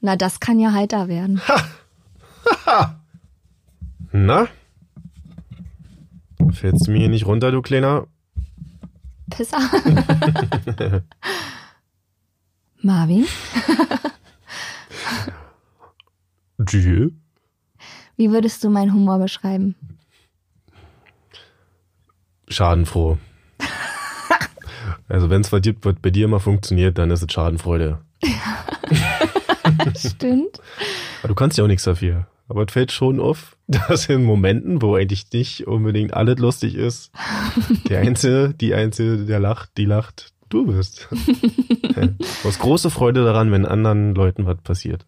Na, 0.00 0.16
das 0.16 0.40
kann 0.40 0.58
ja 0.58 0.72
heiter 0.72 1.08
werden. 1.08 1.40
Na? 4.12 4.48
Fällst 6.52 6.86
du 6.86 6.92
mir 6.92 7.00
hier 7.00 7.08
nicht 7.08 7.26
runter, 7.26 7.52
du 7.52 7.62
Kleiner? 7.62 8.06
Pisser. 9.30 9.58
Marvin, 12.82 13.26
Dieu? 16.58 17.10
wie 18.16 18.30
würdest 18.30 18.64
du 18.64 18.70
meinen 18.70 18.92
Humor 18.92 19.18
beschreiben? 19.18 19.74
Schadenfroh. 22.48 23.18
also 25.08 25.30
wenn 25.30 25.42
es 25.42 25.50
bei 25.50 25.60
dir, 25.60 25.74
bei 25.74 26.10
dir 26.10 26.24
immer 26.24 26.40
funktioniert, 26.40 26.98
dann 26.98 27.10
ist 27.10 27.22
es 27.22 27.32
Schadenfreude. 27.32 28.00
Stimmt. 29.96 30.60
Aber 31.20 31.28
du 31.28 31.34
kannst 31.34 31.58
ja 31.58 31.64
auch 31.64 31.68
nichts 31.68 31.84
dafür. 31.84 32.26
Aber 32.48 32.64
es 32.64 32.72
fällt 32.72 32.90
schon 32.90 33.20
auf, 33.20 33.56
dass 33.66 34.08
in 34.08 34.24
Momenten, 34.24 34.82
wo 34.82 34.96
eigentlich 34.96 35.26
nicht 35.32 35.66
unbedingt 35.66 36.14
alles 36.14 36.38
lustig 36.38 36.74
ist, 36.74 37.12
der 37.88 38.00
Einzige, 38.00 38.54
die 38.60 38.74
Einzige, 38.74 39.24
der 39.24 39.38
lacht, 39.38 39.70
die 39.76 39.84
lacht, 39.84 40.32
du 40.48 40.66
bist. 40.66 41.08
du 41.12 42.14
hast 42.44 42.58
große 42.58 42.90
Freude 42.90 43.24
daran, 43.24 43.52
wenn 43.52 43.66
anderen 43.66 44.14
Leuten 44.14 44.46
was 44.46 44.58
passiert. 44.58 45.06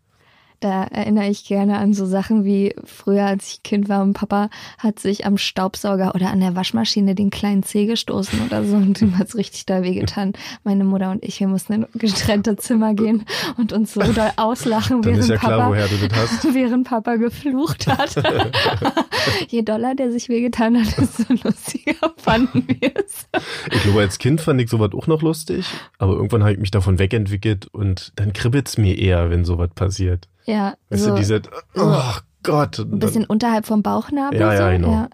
Da 0.62 0.84
erinnere 0.84 1.28
ich 1.28 1.44
gerne 1.44 1.78
an 1.78 1.92
so 1.92 2.06
Sachen 2.06 2.44
wie 2.44 2.72
früher, 2.84 3.24
als 3.24 3.48
ich 3.48 3.64
Kind 3.64 3.88
war 3.88 4.00
und 4.00 4.12
Papa 4.12 4.48
hat 4.78 5.00
sich 5.00 5.26
am 5.26 5.36
Staubsauger 5.36 6.14
oder 6.14 6.30
an 6.30 6.38
der 6.38 6.54
Waschmaschine 6.54 7.16
den 7.16 7.30
kleinen 7.30 7.64
Zeh 7.64 7.86
gestoßen 7.86 8.46
oder 8.46 8.64
so 8.64 8.76
und 8.76 9.02
ihm 9.02 9.18
hat's 9.18 9.34
richtig 9.34 9.66
doll 9.66 9.82
wehgetan. 9.82 10.34
Meine 10.62 10.84
Mutter 10.84 11.10
und 11.10 11.24
ich, 11.24 11.40
wir 11.40 11.48
mussten 11.48 11.72
in 11.72 11.86
getrennte 11.94 12.56
Zimmer 12.56 12.94
gehen 12.94 13.24
und 13.58 13.72
uns 13.72 13.94
so 13.94 14.02
doll 14.02 14.30
auslachen, 14.36 15.04
während, 15.04 15.26
ja 15.26 15.36
klar, 15.36 15.58
Papa, 15.58 15.70
woher 15.70 15.88
du 15.88 15.96
das 15.96 16.16
hast. 16.16 16.44
während 16.54 16.86
Papa 16.86 17.16
geflucht 17.16 17.88
hat. 17.88 18.14
Je 19.48 19.62
doller 19.62 19.96
der 19.96 20.12
sich 20.12 20.28
wehgetan 20.28 20.78
hat, 20.78 20.96
desto 20.96 21.24
lustiger 21.42 22.14
fanden 22.18 22.68
wir 22.68 22.92
es. 22.94 23.26
Ich 23.72 23.82
glaube, 23.82 24.02
als 24.02 24.18
Kind 24.18 24.40
fand 24.40 24.60
ich 24.60 24.70
sowas 24.70 24.92
auch 24.94 25.08
noch 25.08 25.22
lustig, 25.22 25.66
aber 25.98 26.12
irgendwann 26.12 26.42
habe 26.42 26.52
ich 26.52 26.60
mich 26.60 26.70
davon 26.70 27.00
wegentwickelt 27.00 27.66
und 27.66 28.12
dann 28.14 28.32
kribbelt's 28.32 28.78
mir 28.78 28.96
eher, 28.96 29.28
wenn 29.28 29.44
sowas 29.44 29.70
passiert. 29.74 30.28
Ja, 30.44 30.74
Weißt 30.90 31.04
so 31.04 31.10
du, 31.10 31.16
diese, 31.16 31.42
oh 31.76 32.02
Gott. 32.42 32.78
ein 32.78 32.98
bisschen 32.98 33.24
unterhalb 33.24 33.66
vom 33.66 33.82
Bauchnabel. 33.82 34.40
Ja, 34.40 34.54
ja, 34.54 34.66
so. 34.66 34.70
genau. 34.72 34.92
Ja. 34.92 35.08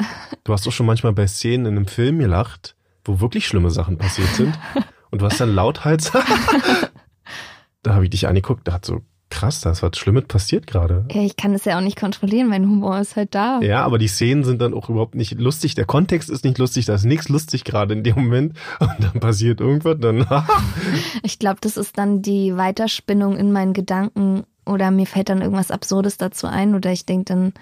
Du 0.44 0.52
hast 0.52 0.66
doch 0.66 0.72
schon 0.72 0.86
manchmal 0.86 1.12
bei 1.12 1.26
Szenen 1.26 1.66
in 1.66 1.76
einem 1.76 1.86
Film 1.86 2.18
gelacht, 2.18 2.76
wo 3.04 3.20
wirklich 3.20 3.46
schlimme 3.46 3.70
Sachen 3.70 3.98
passiert 3.98 4.28
sind. 4.34 4.58
und 5.10 5.20
du 5.20 5.26
hast 5.26 5.40
dann 5.40 5.54
lauthals. 5.54 6.10
da 7.82 7.94
habe 7.94 8.04
ich 8.04 8.10
dich 8.10 8.26
angeguckt, 8.28 8.66
da 8.66 8.72
hat 8.72 8.84
so, 8.84 9.02
krass, 9.30 9.60
da 9.60 9.70
ist 9.70 9.82
was 9.82 9.96
Schlimmes 9.96 10.24
passiert 10.26 10.66
gerade. 10.66 11.06
Ja, 11.12 11.22
ich 11.22 11.36
kann 11.36 11.52
es 11.54 11.64
ja 11.64 11.76
auch 11.76 11.82
nicht 11.82 11.98
kontrollieren, 11.98 12.48
mein 12.48 12.64
Humor 12.64 12.98
ist 12.98 13.16
halt 13.16 13.34
da. 13.34 13.60
Ja, 13.60 13.84
aber 13.84 13.98
die 13.98 14.08
Szenen 14.08 14.44
sind 14.44 14.60
dann 14.60 14.74
auch 14.74 14.88
überhaupt 14.88 15.14
nicht 15.14 15.38
lustig. 15.38 15.74
Der 15.74 15.84
Kontext 15.84 16.30
ist 16.30 16.44
nicht 16.44 16.58
lustig, 16.58 16.86
da 16.86 16.94
ist 16.94 17.04
nichts 17.04 17.28
lustig 17.28 17.64
gerade 17.64 17.94
in 17.94 18.02
dem 18.02 18.16
Moment. 18.16 18.54
Und 18.80 18.96
dann 19.00 19.20
passiert 19.20 19.60
irgendwas, 19.60 19.96
dann. 20.00 20.26
Ich 21.22 21.38
glaube, 21.38 21.58
das 21.60 21.76
ist 21.76 21.98
dann 21.98 22.22
die 22.22 22.56
Weiterspinnung 22.56 23.36
in 23.36 23.52
meinen 23.52 23.72
Gedanken 23.72 24.44
oder 24.68 24.90
mir 24.90 25.06
fällt 25.06 25.28
dann 25.28 25.42
irgendwas 25.42 25.70
Absurdes 25.70 26.16
dazu 26.18 26.46
ein 26.46 26.74
oder 26.74 26.92
ich 26.92 27.06
denke 27.06 27.24
dann, 27.24 27.52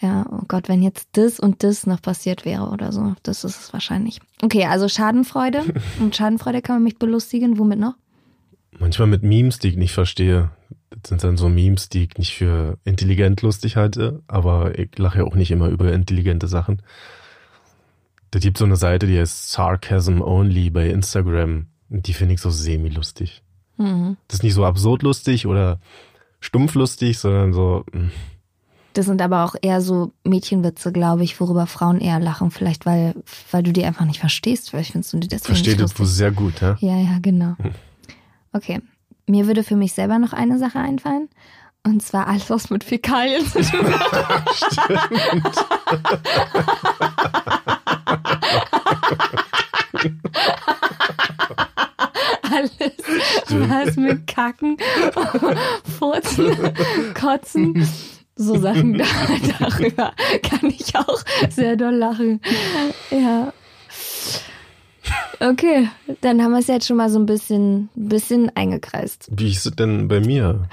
ja, 0.00 0.26
oh 0.30 0.42
Gott, 0.46 0.68
wenn 0.68 0.82
jetzt 0.82 1.08
das 1.12 1.40
und 1.40 1.62
das 1.62 1.86
noch 1.86 2.00
passiert 2.00 2.44
wäre 2.44 2.68
oder 2.68 2.92
so, 2.92 3.14
das 3.24 3.44
ist 3.44 3.60
es 3.60 3.72
wahrscheinlich. 3.72 4.20
Okay, 4.42 4.64
also 4.64 4.88
Schadenfreude. 4.88 5.62
Und 6.00 6.14
Schadenfreude 6.14 6.62
kann 6.62 6.76
man 6.76 6.84
mich 6.84 6.98
belustigen. 6.98 7.58
Womit 7.58 7.80
noch? 7.80 7.94
Manchmal 8.78 9.08
mit 9.08 9.24
Memes, 9.24 9.58
die 9.58 9.68
ich 9.68 9.76
nicht 9.76 9.92
verstehe. 9.92 10.50
Das 10.90 11.08
sind 11.08 11.24
dann 11.24 11.36
so 11.36 11.48
Memes, 11.48 11.88
die 11.88 12.04
ich 12.04 12.16
nicht 12.16 12.36
für 12.36 12.78
intelligent 12.84 13.42
lustig 13.42 13.76
halte, 13.76 14.22
aber 14.28 14.78
ich 14.78 14.96
lache 14.98 15.18
ja 15.18 15.24
auch 15.24 15.34
nicht 15.34 15.50
immer 15.50 15.68
über 15.68 15.92
intelligente 15.92 16.46
Sachen. 16.46 16.82
Da 18.30 18.38
gibt 18.38 18.58
so 18.58 18.64
eine 18.64 18.76
Seite, 18.76 19.06
die 19.06 19.18
heißt 19.18 19.50
Sarcasm 19.50 20.20
Only 20.20 20.70
bei 20.70 20.88
Instagram. 20.90 21.66
Und 21.90 22.06
die 22.06 22.12
finde 22.12 22.34
ich 22.34 22.40
so 22.40 22.50
semi-lustig. 22.50 23.42
Mhm. 23.78 24.16
Das 24.28 24.38
ist 24.38 24.42
nicht 24.42 24.54
so 24.54 24.64
absurd 24.64 25.02
lustig 25.02 25.46
oder 25.46 25.80
stumpf 26.40 26.74
lustig, 26.74 27.18
sondern 27.18 27.52
so, 27.52 27.84
hm, 27.92 28.10
Das 28.94 29.06
sind 29.06 29.20
aber 29.22 29.44
auch 29.44 29.54
eher 29.60 29.80
so 29.80 30.12
Mädchenwitze, 30.24 30.92
glaube 30.92 31.22
ich, 31.24 31.38
worüber 31.40 31.66
Frauen 31.66 32.00
eher 32.00 32.18
lachen. 32.20 32.50
Vielleicht, 32.50 32.86
weil, 32.86 33.14
weil 33.50 33.62
du 33.62 33.72
die 33.72 33.84
einfach 33.84 34.04
nicht 34.04 34.20
verstehst. 34.20 34.70
Vielleicht 34.70 34.92
findest 34.92 35.12
du 35.12 35.18
die 35.18 35.28
deswegen 35.28 35.46
versteht 35.46 35.78
nicht 35.78 35.92
das 35.92 35.98
lustig. 35.98 36.16
sehr 36.16 36.30
gut, 36.32 36.60
ja? 36.60 36.76
Ja, 36.80 36.96
ja, 36.98 37.18
genau. 37.20 37.54
Okay. 38.52 38.80
Mir 39.26 39.46
würde 39.46 39.62
für 39.62 39.76
mich 39.76 39.92
selber 39.92 40.18
noch 40.18 40.32
eine 40.32 40.58
Sache 40.58 40.78
einfallen. 40.78 41.28
Und 41.84 42.02
zwar 42.02 42.26
alles, 42.26 42.50
was 42.50 42.70
mit 42.70 42.82
Fäkalien 42.82 43.46
zu 43.46 43.60
tun 43.62 43.94
hat. 43.94 44.44
Alles, 52.58 52.72
was 53.48 53.96
mit 53.96 54.26
Kacken, 54.26 54.76
Furzen, 55.98 56.56
Kotzen, 57.14 57.88
so 58.34 58.58
Sachen, 58.58 58.98
da, 58.98 59.04
darüber 59.60 60.12
kann 60.42 60.70
ich 60.70 60.96
auch 60.96 61.22
sehr 61.50 61.76
doll 61.76 61.94
lachen. 61.94 62.40
Ja. 63.10 63.52
Okay, 65.40 65.88
dann 66.20 66.42
haben 66.42 66.50
wir 66.50 66.58
es 66.58 66.66
jetzt 66.66 66.86
schon 66.86 66.96
mal 66.96 67.10
so 67.10 67.18
ein 67.20 67.26
bisschen, 67.26 67.90
bisschen 67.94 68.50
eingekreist. 68.56 69.28
Wie 69.30 69.52
ist 69.52 69.64
es 69.64 69.76
denn 69.76 70.08
bei 70.08 70.18
mir? 70.20 70.68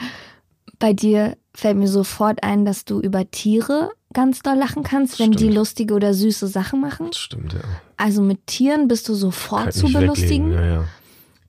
Bei 0.79 0.93
dir 0.93 1.37
fällt 1.53 1.77
mir 1.77 1.87
sofort 1.87 2.43
ein, 2.43 2.65
dass 2.65 2.83
du 2.83 2.99
über 2.99 3.29
Tiere 3.29 3.91
ganz 4.13 4.41
doll 4.41 4.57
lachen 4.57 4.81
kannst, 4.81 5.19
wenn 5.19 5.31
die 5.31 5.37
Stimmt. 5.37 5.55
lustige 5.55 5.93
oder 5.93 6.15
süße 6.15 6.47
Sachen 6.47 6.81
machen. 6.81 7.07
Das 7.11 7.19
stimmt, 7.19 7.53
ja. 7.53 7.59
Also 7.97 8.23
mit 8.23 8.47
Tieren 8.47 8.87
bist 8.87 9.07
du 9.07 9.13
sofort 9.13 9.73
zu 9.73 9.91
belustigen. 9.91 10.51
ja, 10.51 10.65
ja. 10.65 10.83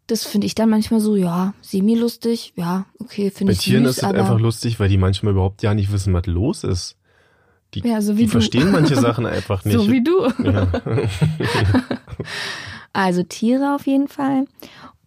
Das 0.09 0.25
finde 0.25 0.47
ich 0.47 0.55
dann 0.55 0.71
manchmal 0.71 1.01
so, 1.01 1.17
ja, 1.17 1.53
semi-lustig, 1.63 2.53
ja, 2.57 2.87
okay, 3.01 3.31
finde 3.31 3.53
Bei 3.53 3.57
ich 3.57 3.65
Tieren 3.65 3.85
süß, 3.85 3.91
ist 3.91 3.99
es 3.99 4.05
einfach 4.05 4.39
lustig, 4.39 4.79
weil 4.79 4.89
die 4.89 4.99
manchmal 4.99 5.33
überhaupt 5.33 5.63
ja 5.63 5.75
nicht 5.75 5.91
wissen, 5.91 6.15
was 6.15 6.27
los 6.27 6.63
ist. 6.65 6.97
Die, 7.75 7.81
Ja, 7.81 8.01
so 8.01 8.17
wie 8.17 8.23
die 8.25 8.29
verstehen 8.29 8.71
manche 8.71 8.95
Sachen 9.01 9.27
einfach 9.27 9.65
nicht. 9.65 9.75
so 9.75 9.91
wie 9.91 10.03
du. 10.05 10.29
ja. 10.45 10.69
Also 12.93 13.23
Tiere 13.23 13.75
auf 13.75 13.87
jeden 13.87 14.09
Fall 14.09 14.47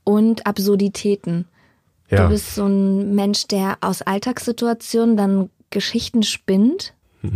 und 0.03 0.45
Absurditäten. 0.45 1.45
ja. 2.09 2.23
Du 2.23 2.29
bist 2.29 2.53
so 2.55 2.65
ein 2.65 3.15
Mensch, 3.15 3.47
der 3.47 3.77
aus 3.81 4.01
Alltagssituationen 4.03 5.17
dann 5.17 5.49
Geschichten 5.71 6.21
spinnt, 6.23 6.93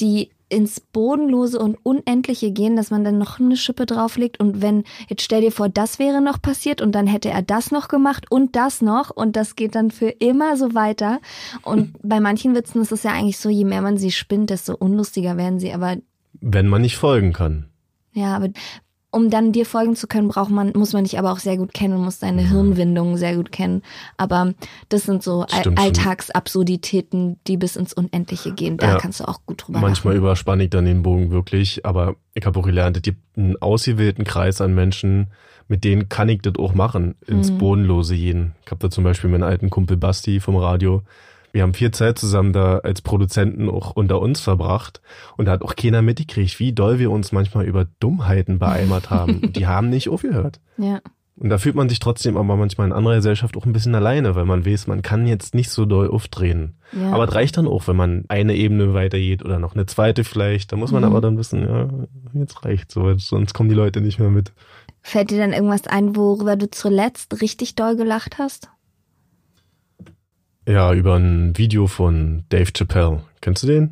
die 0.00 0.30
ins 0.50 0.80
Bodenlose 0.80 1.58
und 1.58 1.78
Unendliche 1.82 2.50
gehen, 2.50 2.76
dass 2.76 2.90
man 2.90 3.04
dann 3.04 3.18
noch 3.18 3.40
eine 3.40 3.56
Schippe 3.56 3.86
drauflegt 3.86 4.40
und 4.40 4.60
wenn, 4.60 4.84
jetzt 5.08 5.22
stell 5.22 5.40
dir 5.40 5.52
vor, 5.52 5.68
das 5.68 5.98
wäre 5.98 6.20
noch 6.20 6.42
passiert 6.42 6.82
und 6.82 6.92
dann 6.92 7.06
hätte 7.06 7.30
er 7.30 7.42
das 7.42 7.70
noch 7.70 7.88
gemacht 7.88 8.26
und 8.30 8.56
das 8.56 8.82
noch 8.82 9.10
und 9.10 9.36
das 9.36 9.56
geht 9.56 9.74
dann 9.74 9.90
für 9.90 10.08
immer 10.08 10.56
so 10.56 10.74
weiter. 10.74 11.20
Und 11.62 11.96
bei 12.02 12.20
manchen 12.20 12.54
Witzen 12.54 12.82
ist 12.82 12.92
es 12.92 13.02
ja 13.04 13.12
eigentlich 13.12 13.38
so, 13.38 13.48
je 13.48 13.64
mehr 13.64 13.80
man 13.80 13.96
sie 13.96 14.10
spinnt, 14.10 14.50
desto 14.50 14.74
unlustiger 14.74 15.36
werden 15.36 15.60
sie, 15.60 15.72
aber 15.72 15.96
Wenn 16.40 16.66
man 16.68 16.82
nicht 16.82 16.96
folgen 16.96 17.32
kann. 17.32 17.66
ja, 18.12 18.36
aber 18.36 18.48
um 19.12 19.28
dann 19.30 19.50
dir 19.52 19.66
folgen 19.66 19.96
zu 19.96 20.06
können, 20.06 20.28
braucht 20.28 20.50
man, 20.50 20.72
muss 20.74 20.92
man 20.92 21.04
dich 21.04 21.18
aber 21.18 21.32
auch 21.32 21.38
sehr 21.40 21.56
gut 21.56 21.74
kennen 21.74 21.94
und 21.94 22.02
muss 22.04 22.20
deine 22.20 22.42
Hirnwindungen 22.48 23.16
sehr 23.16 23.34
gut 23.36 23.50
kennen. 23.50 23.82
Aber 24.16 24.54
das 24.88 25.02
sind 25.04 25.22
so 25.22 25.44
All. 25.50 25.74
Alltagsabsurditäten, 25.76 27.38
die 27.46 27.56
bis 27.56 27.76
ins 27.76 27.92
Unendliche 27.92 28.52
gehen. 28.52 28.76
Da 28.76 28.88
Ja. 28.92 28.96
kannst 28.98 29.20
du 29.20 29.24
auch 29.28 29.40
gut 29.46 29.64
drüber 29.66 29.80
Manchmal 29.80 30.14
lachen. 30.14 30.24
überspanne 30.24 30.64
ich 30.64 30.70
dann 30.70 30.84
den 30.84 31.02
Bogen 31.02 31.30
wirklich, 31.30 31.84
aber 31.84 32.16
ich 32.34 32.46
habe 32.46 32.58
auch 32.58 32.64
gelernt, 32.64 32.96
es 32.96 33.02
gibt 33.02 33.20
einen 33.36 33.56
ausgewählten 33.60 34.24
Kreis 34.24 34.60
an 34.60 34.74
Menschen, 34.74 35.28
mit 35.68 35.84
denen 35.84 36.08
kann 36.08 36.28
ich 36.28 36.42
das 36.42 36.54
auch 36.58 36.74
machen, 36.74 37.14
ins 37.26 37.50
Mhm. 37.52 37.58
Bodenlose 37.58 38.16
gehen. 38.16 38.54
Ich 38.64 38.70
habe 38.70 38.80
da 38.80 38.90
zum 38.90 39.04
Beispiel 39.04 39.30
meinen 39.30 39.44
alten 39.44 39.70
Kumpel 39.70 39.96
Basti 39.96 40.40
vom 40.40 40.56
Radio, 40.56 41.02
Wir 41.52 41.62
haben 41.62 41.74
viel 41.74 41.90
Zeit 41.90 42.18
zusammen 42.18 42.52
da 42.52 42.78
als 42.78 43.02
Produzenten 43.02 43.68
auch 43.68 43.92
unter 43.96 44.20
uns 44.20 44.40
verbracht 44.40 45.00
und 45.36 45.46
da 45.46 45.52
hat 45.52 45.62
auch 45.62 45.74
keiner 45.76 46.02
mitgekriegt, 46.02 46.58
wie 46.60 46.72
doll 46.72 46.98
wir 46.98 47.10
uns 47.10 47.32
manchmal 47.32 47.64
über 47.66 47.86
Dummheiten 48.00 48.58
beeimert 48.58 49.10
haben. 49.10 49.52
Die 49.52 49.66
haben 49.66 49.88
nicht 49.90 50.08
aufgehört. 50.08 50.60
Ja. 50.78 51.00
Und 51.36 51.48
da 51.48 51.56
fühlt 51.56 51.74
man 51.74 51.88
sich 51.88 52.00
trotzdem 52.00 52.36
aber 52.36 52.54
manchmal 52.56 52.86
in 52.86 52.92
anderer 52.92 53.14
Gesellschaft 53.16 53.56
auch 53.56 53.64
ein 53.64 53.72
bisschen 53.72 53.94
alleine, 53.94 54.34
weil 54.34 54.44
man 54.44 54.66
weiß, 54.66 54.86
man 54.88 55.00
kann 55.00 55.26
jetzt 55.26 55.54
nicht 55.54 55.70
so 55.70 55.86
doll 55.86 56.10
aufdrehen. 56.10 56.76
ja. 56.92 57.12
Aber 57.12 57.24
es 57.26 57.34
reicht 57.34 57.56
dann 57.56 57.66
auch, 57.66 57.88
wenn 57.88 57.96
man 57.96 58.24
eine 58.28 58.54
Ebene 58.54 58.92
weitergeht 58.92 59.42
oder 59.42 59.58
noch 59.58 59.74
eine 59.74 59.86
zweite 59.86 60.22
vielleicht. 60.24 60.70
Da 60.70 60.76
muss 60.76 60.92
man 60.92 61.02
Mhm. 61.02 61.08
aber 61.08 61.20
dann 61.22 61.38
wissen, 61.38 61.62
ja, 61.62 61.88
jetzt 62.34 62.62
reicht 62.66 62.92
so, 62.92 63.16
sonst 63.16 63.54
kommen 63.54 63.70
die 63.70 63.74
Leute 63.74 64.02
nicht 64.02 64.18
mehr 64.18 64.28
mit. 64.28 64.52
Fällt 65.00 65.30
dir 65.30 65.38
dann 65.38 65.54
irgendwas 65.54 65.86
ein, 65.86 66.14
worüber 66.14 66.56
du 66.56 66.70
zuletzt 66.70 67.40
richtig 67.40 67.74
doll 67.74 67.96
gelacht 67.96 68.36
hast? 68.38 68.68
Ja, 70.70 70.92
über 70.94 71.16
ein 71.16 71.56
Video 71.58 71.86
von 71.88 72.44
Dave 72.48 72.70
Chappelle. 72.72 73.22
Kennst 73.40 73.64
du 73.64 73.66
den? 73.66 73.90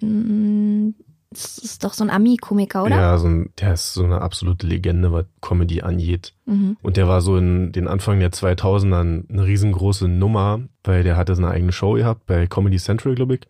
Mm, 0.00 0.94
Das 1.30 1.58
ist 1.58 1.84
doch 1.84 1.92
so 1.92 2.02
ein 2.02 2.08
Ami-Komiker, 2.08 2.84
oder? 2.84 2.96
Ja, 2.96 3.18
so 3.18 3.26
ein, 3.28 3.50
der 3.60 3.74
ist 3.74 3.92
so 3.92 4.04
eine 4.04 4.22
absolute 4.22 4.66
Legende, 4.66 5.12
was 5.12 5.26
Comedy 5.42 5.82
angeht. 5.82 6.32
Mhm. 6.46 6.78
Und 6.80 6.96
der 6.96 7.06
war 7.08 7.20
so 7.20 7.36
in 7.36 7.72
den 7.72 7.86
Anfang 7.86 8.18
der 8.20 8.32
2000ern 8.32 9.28
eine 9.30 9.44
riesengroße 9.44 10.08
Nummer, 10.08 10.60
weil 10.84 11.02
der 11.02 11.18
hatte 11.18 11.34
seine 11.34 11.50
eigene 11.50 11.72
Show 11.72 11.92
gehabt 11.94 12.24
bei 12.24 12.46
Comedy 12.46 12.78
Central, 12.78 13.14
glaube 13.14 13.34
ich. 13.34 13.40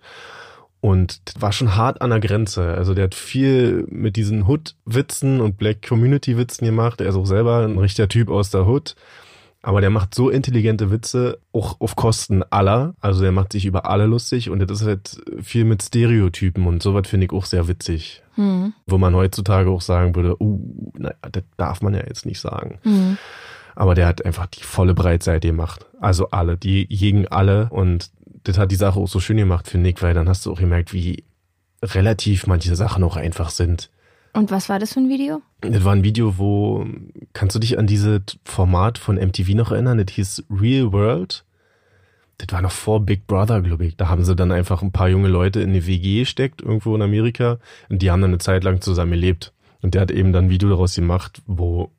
Und 0.80 1.20
das 1.28 1.40
war 1.40 1.52
schon 1.52 1.76
hart 1.76 2.02
an 2.02 2.10
der 2.10 2.20
Grenze. 2.20 2.74
Also 2.74 2.94
der 2.94 3.04
hat 3.04 3.14
viel 3.14 3.86
mit 3.88 4.16
diesen 4.16 4.48
Hood-Witzen 4.48 5.40
und 5.40 5.56
Black 5.56 5.86
Community-Witzen 5.86 6.64
gemacht. 6.64 7.00
Er 7.00 7.08
ist 7.08 7.16
auch 7.16 7.26
selber 7.26 7.64
ein 7.64 7.78
richtiger 7.78 8.08
Typ 8.08 8.28
aus 8.28 8.50
der 8.50 8.66
Hood. 8.66 8.96
Aber 9.62 9.80
der 9.80 9.90
macht 9.90 10.14
so 10.14 10.30
intelligente 10.30 10.90
Witze, 10.90 11.40
auch 11.52 11.80
auf 11.80 11.96
Kosten 11.96 12.44
aller. 12.44 12.94
Also 13.00 13.22
der 13.22 13.32
macht 13.32 13.52
sich 13.52 13.66
über 13.66 13.90
alle 13.90 14.06
lustig 14.06 14.50
und 14.50 14.60
das 14.60 14.80
ist 14.80 14.86
halt 14.86 15.20
viel 15.42 15.64
mit 15.64 15.82
Stereotypen 15.82 16.66
und 16.66 16.82
sowas 16.82 17.08
finde 17.08 17.26
ich 17.26 17.32
auch 17.32 17.44
sehr 17.44 17.66
witzig. 17.66 18.22
Mhm. 18.36 18.72
Wo 18.86 18.98
man 18.98 19.16
heutzutage 19.16 19.68
auch 19.68 19.80
sagen 19.80 20.14
würde, 20.14 20.40
uh, 20.40 20.92
naja, 20.96 21.16
das 21.32 21.42
darf 21.56 21.82
man 21.82 21.94
ja 21.94 22.02
jetzt 22.06 22.24
nicht 22.24 22.40
sagen. 22.40 22.78
Mhm. 22.84 23.18
Aber 23.74 23.94
der 23.94 24.06
hat 24.06 24.24
einfach 24.24 24.46
die 24.46 24.62
volle 24.62 24.94
Breitseite 24.94 25.48
gemacht. 25.48 25.86
Also 26.00 26.30
alle, 26.30 26.56
die 26.56 26.86
gegen 26.86 27.26
alle. 27.28 27.68
Und 27.70 28.10
das 28.44 28.58
hat 28.58 28.70
die 28.70 28.76
Sache 28.76 28.98
auch 28.98 29.08
so 29.08 29.20
schön 29.20 29.36
gemacht, 29.36 29.68
finde 29.68 29.90
ich, 29.90 30.00
weil 30.02 30.14
dann 30.14 30.28
hast 30.28 30.46
du 30.46 30.52
auch 30.52 30.58
gemerkt, 30.58 30.92
wie 30.92 31.24
relativ 31.82 32.46
manche 32.46 32.74
Sachen 32.76 33.04
auch 33.04 33.16
einfach 33.16 33.50
sind. 33.50 33.90
Und 34.32 34.50
was 34.50 34.68
war 34.68 34.78
das 34.78 34.92
für 34.92 35.00
ein 35.00 35.08
Video? 35.08 35.42
Das 35.60 35.84
war 35.84 35.94
ein 35.94 36.04
Video, 36.04 36.38
wo, 36.38 36.86
kannst 37.32 37.56
du 37.56 37.60
dich 37.60 37.78
an 37.78 37.86
dieses 37.86 38.20
Format 38.44 38.98
von 38.98 39.16
MTV 39.16 39.54
noch 39.54 39.72
erinnern? 39.72 39.98
Das 39.98 40.14
hieß 40.14 40.44
Real 40.50 40.92
World. 40.92 41.44
Das 42.38 42.52
war 42.52 42.62
noch 42.62 42.70
vor 42.70 43.00
Big 43.00 43.26
Brother, 43.26 43.60
glaube 43.62 43.86
ich. 43.86 43.96
Da 43.96 44.08
haben 44.08 44.24
sie 44.24 44.36
dann 44.36 44.52
einfach 44.52 44.82
ein 44.82 44.92
paar 44.92 45.08
junge 45.08 45.28
Leute 45.28 45.60
in 45.60 45.70
eine 45.70 45.86
WG 45.86 46.20
gesteckt, 46.20 46.62
irgendwo 46.62 46.94
in 46.94 47.02
Amerika. 47.02 47.58
Und 47.88 48.02
die 48.02 48.10
haben 48.10 48.20
dann 48.20 48.30
eine 48.30 48.38
Zeit 48.38 48.62
lang 48.62 48.80
zusammen 48.80 49.12
gelebt. 49.12 49.52
Und 49.82 49.94
der 49.94 50.02
hat 50.02 50.10
eben 50.10 50.32
dann 50.32 50.46
ein 50.46 50.50
Video 50.50 50.68
daraus 50.68 50.94
gemacht, 50.94 51.42
wo 51.46 51.90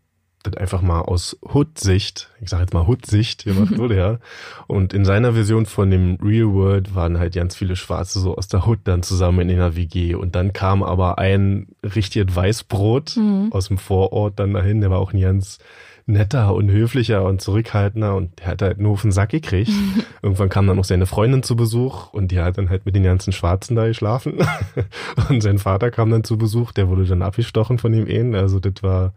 das 0.43 0.55
einfach 0.55 0.81
mal 0.81 1.01
aus 1.01 1.37
Hood-Sicht, 1.41 2.29
ich 2.39 2.49
sage 2.49 2.63
jetzt 2.63 2.73
mal 2.73 2.87
Hood-Sicht 2.87 3.43
gemacht 3.43 3.77
wurde, 3.77 3.97
ja. 3.97 4.19
Und 4.67 4.93
in 4.93 5.03
seiner 5.03 5.33
Version 5.33 5.65
von 5.65 5.91
dem 5.91 6.17
Real 6.23 6.53
World 6.53 6.95
waren 6.95 7.19
halt 7.19 7.33
ganz 7.35 7.55
viele 7.55 7.75
Schwarze 7.75 8.19
so 8.19 8.37
aus 8.37 8.47
der 8.47 8.65
Hood 8.65 8.79
dann 8.85 9.03
zusammen 9.03 9.49
in 9.49 9.57
einer 9.57 9.75
WG. 9.75 10.15
Und 10.15 10.35
dann 10.35 10.53
kam 10.53 10.81
aber 10.83 11.17
ein 11.17 11.67
richtiges 11.83 12.35
Weißbrot 12.35 13.17
Mhm. 13.17 13.49
aus 13.51 13.67
dem 13.67 13.77
Vorort 13.77 14.39
dann 14.39 14.53
dahin, 14.53 14.81
der 14.81 14.89
war 14.91 14.99
auch 14.99 15.13
ein 15.13 15.19
ganz 15.19 15.59
netter 16.05 16.55
und 16.55 16.71
höflicher 16.71 17.23
und 17.23 17.39
zurückhaltender 17.39 18.15
und 18.15 18.39
der 18.39 18.47
hat 18.47 18.61
halt 18.63 18.79
nur 18.79 18.93
auf 18.93 19.03
den 19.03 19.11
Sack 19.11 19.29
gekriegt. 19.29 19.69
Irgendwann 20.23 20.49
kam 20.49 20.65
dann 20.65 20.77
noch 20.77 20.83
seine 20.85 21.05
Freundin 21.05 21.43
zu 21.43 21.55
Besuch 21.55 22.11
und 22.13 22.31
die 22.31 22.39
hat 22.39 22.57
dann 22.57 22.69
halt 22.69 22.85
mit 22.85 22.95
den 22.95 23.03
ganzen 23.03 23.31
Schwarzen 23.31 23.75
da 23.75 23.85
geschlafen. 23.87 24.39
und 25.29 25.41
sein 25.41 25.59
Vater 25.59 25.91
kam 25.91 26.09
dann 26.09 26.23
zu 26.23 26.37
Besuch, 26.37 26.71
der 26.71 26.87
wurde 26.89 27.05
dann 27.05 27.21
abgestochen 27.21 27.77
von 27.77 27.91
dem 27.91 28.07
Ehen. 28.07 28.33
Also 28.33 28.59
das 28.59 28.81
war, 28.81 29.13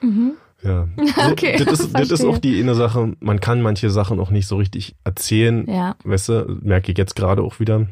Mhm. 0.00 0.32
ja. 0.62 0.88
Okay, 1.30 1.62
Das 1.64 1.80
ist, 1.80 1.92
das 1.92 2.10
ist 2.10 2.24
auch 2.24 2.38
die 2.38 2.60
eine 2.60 2.74
Sache, 2.74 3.14
man 3.20 3.40
kann 3.40 3.62
manche 3.62 3.90
Sachen 3.90 4.20
auch 4.20 4.30
nicht 4.30 4.46
so 4.46 4.56
richtig 4.56 4.96
erzählen. 5.04 5.66
Ja. 5.68 5.96
Weißt 6.04 6.28
du, 6.28 6.58
merke 6.62 6.92
ich 6.92 6.98
jetzt 6.98 7.16
gerade 7.16 7.42
auch 7.42 7.60
wieder. 7.60 7.86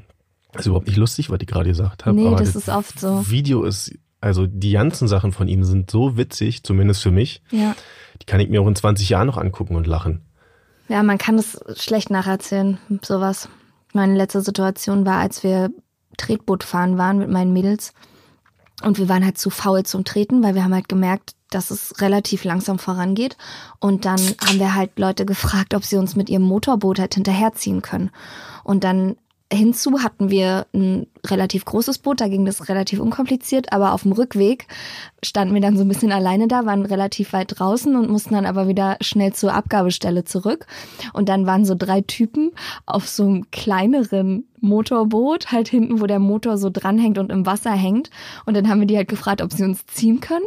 Das 0.52 0.62
ist 0.62 0.66
überhaupt 0.66 0.87
nicht 0.87 0.96
lustig, 0.96 1.31
was 1.31 1.38
ich 1.40 1.46
gerade 1.46 1.69
gesagt 1.69 2.06
habe. 2.06 2.16
Nee, 2.16 2.26
aber 2.26 2.37
das 2.37 2.56
ist 2.56 2.69
oft 2.69 2.99
so. 2.99 3.28
Video 3.31 3.64
ist, 3.64 3.94
also 4.20 4.46
die 4.46 4.72
ganzen 4.72 5.06
Sachen 5.06 5.32
von 5.32 5.46
ihm 5.46 5.62
sind 5.64 5.90
so 5.90 6.16
witzig, 6.16 6.62
zumindest 6.64 7.02
für 7.02 7.10
mich. 7.10 7.43
Ja. 7.50 7.75
Die 8.20 8.26
kann 8.26 8.40
ich 8.40 8.49
mir 8.49 8.62
auch 8.62 8.66
in 8.66 8.75
20 8.75 9.08
Jahren 9.08 9.26
noch 9.26 9.37
angucken 9.37 9.76
und 9.76 9.87
lachen. 9.87 10.22
Ja, 10.88 11.02
man 11.02 11.19
kann 11.19 11.37
es 11.37 11.61
schlecht 11.76 12.11
nacherzählen, 12.11 12.78
sowas. 13.02 13.49
Meine 13.93 14.16
letzte 14.16 14.40
Situation 14.40 15.04
war, 15.04 15.19
als 15.19 15.43
wir 15.43 15.70
Tretboot 16.16 16.64
fahren 16.64 16.99
waren 16.99 17.19
mit 17.19 17.31
meinen 17.31 17.52
Mädels. 17.52 17.93
Und 18.82 18.99
wir 18.99 19.08
waren 19.08 19.25
halt 19.25 19.38
zu 19.38 19.50
faul 19.50 19.84
zum 19.84 20.04
Treten, 20.04 20.43
weil 20.43 20.54
wir 20.54 20.64
haben 20.64 20.75
halt 20.75 20.88
gemerkt, 20.88 21.32
dass 21.50 21.70
es 21.70 22.00
relativ 22.00 22.44
langsam 22.44 22.78
vorangeht. 22.78 23.36
Und 23.80 24.04
dann 24.04 24.20
haben 24.46 24.58
wir 24.58 24.74
halt 24.74 24.98
Leute 24.98 25.24
gefragt, 25.26 25.74
ob 25.74 25.84
sie 25.84 25.96
uns 25.96 26.16
mit 26.16 26.28
ihrem 26.28 26.42
Motorboot 26.42 26.98
halt 26.98 27.14
hinterherziehen 27.14 27.82
können. 27.82 28.10
Und 28.64 28.84
dann 28.84 29.16
hinzu 29.52 30.02
hatten 30.02 30.30
wir 30.30 30.66
ein 30.74 31.06
relativ 31.26 31.64
großes 31.64 31.98
Boot, 31.98 32.20
da 32.20 32.28
ging 32.28 32.44
das 32.44 32.68
relativ 32.68 33.00
unkompliziert, 33.00 33.72
aber 33.72 33.92
auf 33.92 34.02
dem 34.02 34.12
Rückweg 34.12 34.66
standen 35.24 35.54
wir 35.54 35.62
dann 35.62 35.76
so 35.76 35.84
ein 35.84 35.88
bisschen 35.88 36.12
alleine 36.12 36.48
da, 36.48 36.66
waren 36.66 36.84
relativ 36.84 37.32
weit 37.32 37.58
draußen 37.58 37.96
und 37.96 38.10
mussten 38.10 38.34
dann 38.34 38.46
aber 38.46 38.68
wieder 38.68 38.98
schnell 39.00 39.32
zur 39.32 39.54
Abgabestelle 39.54 40.24
zurück. 40.24 40.66
Und 41.14 41.28
dann 41.30 41.46
waren 41.46 41.64
so 41.64 41.74
drei 41.74 42.02
Typen 42.02 42.52
auf 42.84 43.08
so 43.08 43.24
einem 43.24 43.50
kleineren 43.50 44.44
Motorboot, 44.60 45.52
halt 45.52 45.69
hinten, 45.69 46.00
wo 46.00 46.06
der 46.06 46.19
Motor 46.19 46.58
so 46.58 46.70
dranhängt 46.70 47.19
und 47.19 47.31
im 47.31 47.46
Wasser 47.46 47.72
hängt. 47.72 48.10
Und 48.46 48.56
dann 48.56 48.69
haben 48.69 48.81
wir 48.81 48.87
die 48.87 48.96
halt 48.96 49.08
gefragt, 49.08 49.43
ob 49.43 49.52
sie 49.52 49.64
uns 49.64 49.87
ziehen 49.87 50.20
können. 50.20 50.44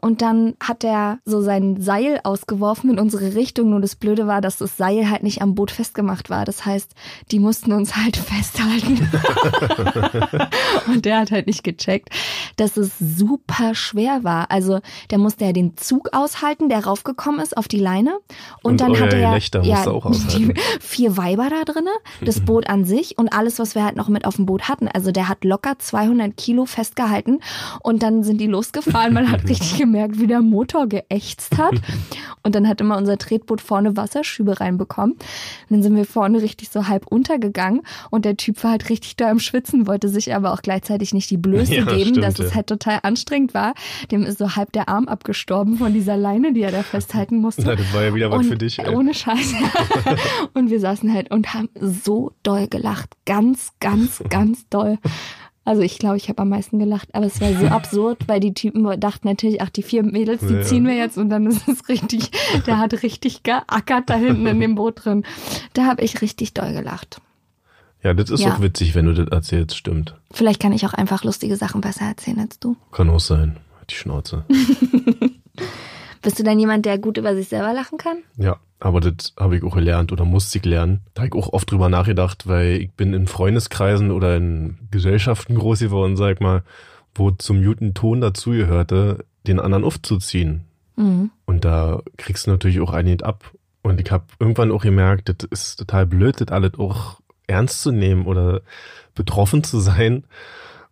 Und 0.00 0.20
dann 0.20 0.54
hat 0.60 0.82
er 0.84 1.18
so 1.24 1.40
sein 1.42 1.80
Seil 1.80 2.20
ausgeworfen 2.24 2.90
in 2.90 2.98
unsere 2.98 3.34
Richtung. 3.34 3.70
Nur 3.70 3.80
das 3.80 3.94
Blöde 3.94 4.26
war, 4.26 4.40
dass 4.40 4.58
das 4.58 4.76
Seil 4.76 5.08
halt 5.08 5.22
nicht 5.22 5.42
am 5.42 5.54
Boot 5.54 5.70
festgemacht 5.70 6.28
war. 6.28 6.44
Das 6.44 6.66
heißt, 6.66 6.92
die 7.30 7.38
mussten 7.38 7.72
uns 7.72 7.96
halt 7.96 8.16
festhalten. 8.32 9.08
und 10.88 11.04
der 11.04 11.20
hat 11.20 11.30
halt 11.30 11.46
nicht 11.46 11.62
gecheckt, 11.62 12.10
dass 12.56 12.76
es 12.76 12.98
super 12.98 13.74
schwer 13.74 14.24
war. 14.24 14.50
Also 14.50 14.80
der 15.10 15.18
musste 15.18 15.44
ja 15.44 15.52
den 15.52 15.76
Zug 15.76 16.08
aushalten, 16.12 16.68
der 16.68 16.84
raufgekommen 16.84 17.40
ist 17.40 17.56
auf 17.56 17.68
die 17.68 17.78
Leine. 17.78 18.18
Und, 18.62 18.72
Und 18.72 18.80
dann 18.80 18.92
euer 18.92 19.00
hatte 19.00 19.16
er 19.16 19.38
ja, 19.62 19.84
die 20.36 20.54
vier 20.80 21.16
Weiber 21.16 21.48
da 21.50 21.64
drinne, 21.64 21.90
das 22.20 22.40
Boot 22.44 22.68
an 22.68 22.84
sich 22.84 23.18
und 23.18 23.32
alles, 23.42 23.58
was 23.58 23.74
wir 23.74 23.84
halt 23.84 23.96
noch 23.96 24.08
mit 24.08 24.24
auf 24.24 24.36
dem 24.36 24.46
Boot 24.46 24.68
hatten. 24.68 24.86
Also 24.86 25.10
der 25.10 25.28
hat 25.28 25.44
locker 25.44 25.76
200 25.76 26.36
Kilo 26.36 26.64
festgehalten 26.64 27.40
und 27.82 28.04
dann 28.04 28.22
sind 28.22 28.40
die 28.40 28.46
losgefahren. 28.46 29.12
Man 29.12 29.32
hat 29.32 29.42
richtig 29.48 29.78
gemerkt, 29.78 30.20
wie 30.20 30.28
der 30.28 30.42
Motor 30.42 30.86
geächzt 30.86 31.58
hat. 31.58 31.74
Und 32.44 32.56
dann 32.56 32.66
hat 32.66 32.80
immer 32.80 32.96
unser 32.96 33.18
Tretboot 33.18 33.60
vorne 33.60 33.96
Wasserschübe 33.96 34.58
reinbekommen. 34.58 35.12
Und 35.12 35.20
dann 35.70 35.82
sind 35.84 35.94
wir 35.94 36.04
vorne 36.04 36.42
richtig 36.42 36.70
so 36.70 36.88
halb 36.88 37.06
untergegangen 37.06 37.82
und 38.10 38.24
der 38.24 38.36
Typ 38.36 38.64
war 38.64 38.72
halt 38.72 38.88
richtig 38.88 39.14
da 39.16 39.30
am 39.30 39.38
Schwitzen, 39.38 39.86
wollte 39.86 40.08
sich 40.08 40.34
aber 40.34 40.52
auch 40.52 40.60
gleichzeitig 40.60 41.14
nicht 41.14 41.30
die 41.30 41.36
Blöße 41.36 41.72
Ja, 41.76 41.84
geben, 41.84 42.10
stimmt, 42.10 42.24
dass 42.24 42.40
es 42.40 42.50
ja. 42.50 42.56
halt 42.56 42.66
total 42.66 42.98
anstrengend 43.04 43.54
war. 43.54 43.74
Dem 44.10 44.24
ist 44.24 44.38
so 44.38 44.56
halb 44.56 44.72
der 44.72 44.88
Arm 44.88 45.06
abgestorben 45.06 45.76
von 45.78 45.94
dieser 45.94 46.16
Leine, 46.16 46.52
die 46.52 46.62
er 46.62 46.72
da 46.72 46.82
festhalten 46.82 47.36
musste. 47.36 47.62
Na, 47.64 47.76
das 47.76 47.94
war 47.94 48.02
ja 48.02 48.12
wieder 48.12 48.30
was 48.32 48.46
für 48.46 48.56
dich. 48.56 48.80
Ey. 48.80 48.92
Ohne 48.92 49.14
Scheiß. 49.14 49.54
und 50.54 50.70
wir 50.70 50.80
saßen 50.80 51.14
halt 51.14 51.30
und 51.30 51.54
haben 51.54 51.68
so 51.80 52.32
doll 52.42 52.66
gelacht. 52.66 53.10
Ganz, 53.32 53.72
ganz, 53.80 54.22
ganz 54.28 54.68
doll. 54.68 54.98
Also 55.64 55.80
ich 55.82 55.98
glaube, 55.98 56.16
ich 56.16 56.28
habe 56.28 56.42
am 56.42 56.48
meisten 56.48 56.78
gelacht, 56.78 57.08
aber 57.14 57.24
es 57.26 57.40
war 57.40 57.52
so 57.54 57.66
absurd, 57.78 58.26
weil 58.28 58.40
die 58.40 58.52
Typen 58.52 58.82
dachten 59.00 59.28
natürlich, 59.28 59.62
ach, 59.62 59.70
die 59.70 59.82
vier 59.82 60.02
Mädels, 60.02 60.40
die 60.46 60.54
Ja. 60.54 60.62
ziehen 60.62 60.86
wir 60.86 60.94
jetzt 60.94 61.16
und 61.16 61.30
dann 61.30 61.46
ist 61.46 61.66
es 61.68 61.88
richtig, 61.88 62.30
der 62.66 62.78
hat 62.78 62.92
richtig 63.02 63.42
geackert 63.42 64.10
da 64.10 64.14
hinten 64.16 64.46
in 64.46 64.60
dem 64.60 64.74
Boot 64.74 65.04
drin. 65.04 65.24
Da 65.72 65.86
habe 65.86 66.02
ich 66.02 66.20
richtig 66.20 66.52
doll 66.52 66.72
gelacht. 66.72 67.20
Ja, 68.02 68.12
das 68.12 68.28
ist 68.30 68.40
Ja. 68.40 68.54
auch 68.54 68.60
witzig, 68.60 68.94
wenn 68.96 69.06
du 69.06 69.14
das 69.14 69.28
erzählst, 69.28 69.76
stimmt. 69.76 70.14
Vielleicht 70.32 70.60
kann 70.60 70.72
ich 70.72 70.84
auch 70.84 70.92
einfach 70.94 71.22
lustige 71.24 71.56
Sachen 71.56 71.80
besser 71.80 72.04
erzählen 72.06 72.40
als 72.40 72.58
du. 72.58 72.76
Kann 72.90 73.08
auch 73.08 73.20
sein. 73.20 73.56
Die 73.88 73.94
Schnauze. 73.94 74.44
Bist 76.22 76.38
du 76.38 76.42
denn 76.44 76.58
jemand, 76.58 76.86
der 76.86 76.98
gut 76.98 77.16
über 77.18 77.34
sich 77.34 77.48
selber 77.48 77.72
lachen 77.72 77.98
kann? 77.98 78.18
Ja, 78.36 78.56
aber 78.82 79.00
das 79.00 79.32
habe 79.38 79.56
ich 79.56 79.62
auch 79.62 79.76
gelernt 79.76 80.10
oder 80.10 80.24
musste 80.24 80.58
ich 80.58 80.64
lernen. 80.64 81.02
Da 81.14 81.22
habe 81.22 81.28
ich 81.28 81.34
auch 81.34 81.52
oft 81.52 81.70
drüber 81.70 81.88
nachgedacht, 81.88 82.48
weil 82.48 82.80
ich 82.80 82.90
bin 82.90 83.14
in 83.14 83.28
Freundeskreisen 83.28 84.10
oder 84.10 84.36
in 84.36 84.76
Gesellschaften 84.90 85.54
groß 85.54 85.78
geworden, 85.80 86.16
sag 86.16 86.40
mal, 86.40 86.64
wo 87.14 87.30
zum 87.30 87.62
guten 87.62 87.94
Ton 87.94 88.20
dazugehörte, 88.20 89.24
den 89.46 89.60
anderen 89.60 89.84
aufzuziehen. 89.84 90.64
Mhm. 90.96 91.30
Und 91.44 91.64
da 91.64 92.02
kriegst 92.16 92.46
du 92.46 92.50
natürlich 92.50 92.80
auch 92.80 92.92
einiges 92.92 93.22
ab. 93.22 93.52
Und 93.82 94.00
ich 94.00 94.10
habe 94.10 94.24
irgendwann 94.40 94.72
auch 94.72 94.82
gemerkt, 94.82 95.28
das 95.28 95.48
ist 95.48 95.76
total 95.76 96.06
blöd, 96.06 96.40
das 96.40 96.48
alles 96.48 96.74
auch 96.76 97.20
ernst 97.46 97.82
zu 97.82 97.92
nehmen 97.92 98.26
oder 98.26 98.62
betroffen 99.14 99.62
zu 99.62 99.78
sein, 99.78 100.24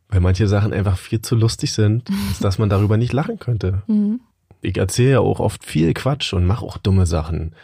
weil 0.09 0.21
manche 0.21 0.47
Sachen 0.47 0.73
einfach 0.73 0.97
viel 0.97 1.23
zu 1.23 1.35
lustig 1.35 1.73
sind, 1.73 2.09
dass 2.41 2.59
man 2.59 2.69
darüber 2.69 2.97
nicht 2.97 3.13
lachen 3.13 3.41
könnte. 3.41 3.83
Mhm. 3.89 4.21
Ich 4.63 4.77
erzähle 4.77 5.11
ja 5.11 5.21
auch 5.21 5.41
oft 5.41 5.65
viel 5.65 5.95
Quatsch 5.95 6.33
und 6.33 6.47
mache 6.47 6.65
auch 6.65 6.79
dumme 6.79 7.07
Sachen. 7.07 7.55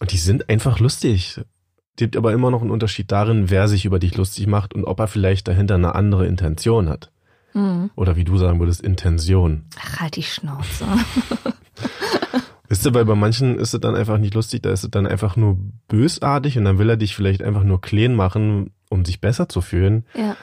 Und 0.00 0.12
die 0.12 0.16
sind 0.16 0.48
einfach 0.48 0.78
lustig. 0.78 1.40
gibt 1.96 2.16
aber 2.16 2.32
immer 2.32 2.50
noch 2.50 2.62
einen 2.62 2.70
Unterschied 2.70 3.12
darin, 3.12 3.50
wer 3.50 3.68
sich 3.68 3.84
über 3.84 3.98
dich 3.98 4.16
lustig 4.16 4.46
macht 4.46 4.74
und 4.74 4.84
ob 4.84 4.98
er 5.00 5.08
vielleicht 5.08 5.48
dahinter 5.48 5.74
eine 5.74 5.94
andere 5.94 6.26
Intention 6.26 6.88
hat. 6.88 7.10
Mhm. 7.54 7.90
Oder 7.94 8.16
wie 8.16 8.24
du 8.24 8.38
sagen 8.38 8.58
würdest, 8.60 8.80
Intention. 8.80 9.64
Ach, 9.78 10.00
halt 10.00 10.16
die 10.16 10.22
Schnauze. 10.22 10.86
Wisst 12.68 12.86
ihr, 12.86 12.94
weil 12.94 13.04
bei 13.04 13.14
manchen 13.14 13.58
ist 13.58 13.74
es 13.74 13.80
dann 13.80 13.94
einfach 13.94 14.16
nicht 14.16 14.32
lustig, 14.32 14.62
da 14.62 14.70
ist 14.70 14.82
es 14.82 14.90
dann 14.90 15.06
einfach 15.06 15.36
nur 15.36 15.58
bösartig 15.88 16.56
und 16.56 16.64
dann 16.64 16.78
will 16.78 16.88
er 16.88 16.96
dich 16.96 17.14
vielleicht 17.14 17.42
einfach 17.42 17.64
nur 17.64 17.82
clean 17.82 18.14
machen, 18.14 18.70
um 18.88 19.04
sich 19.04 19.20
besser 19.20 19.48
zu 19.48 19.60
fühlen. 19.60 20.06
ja. 20.14 20.36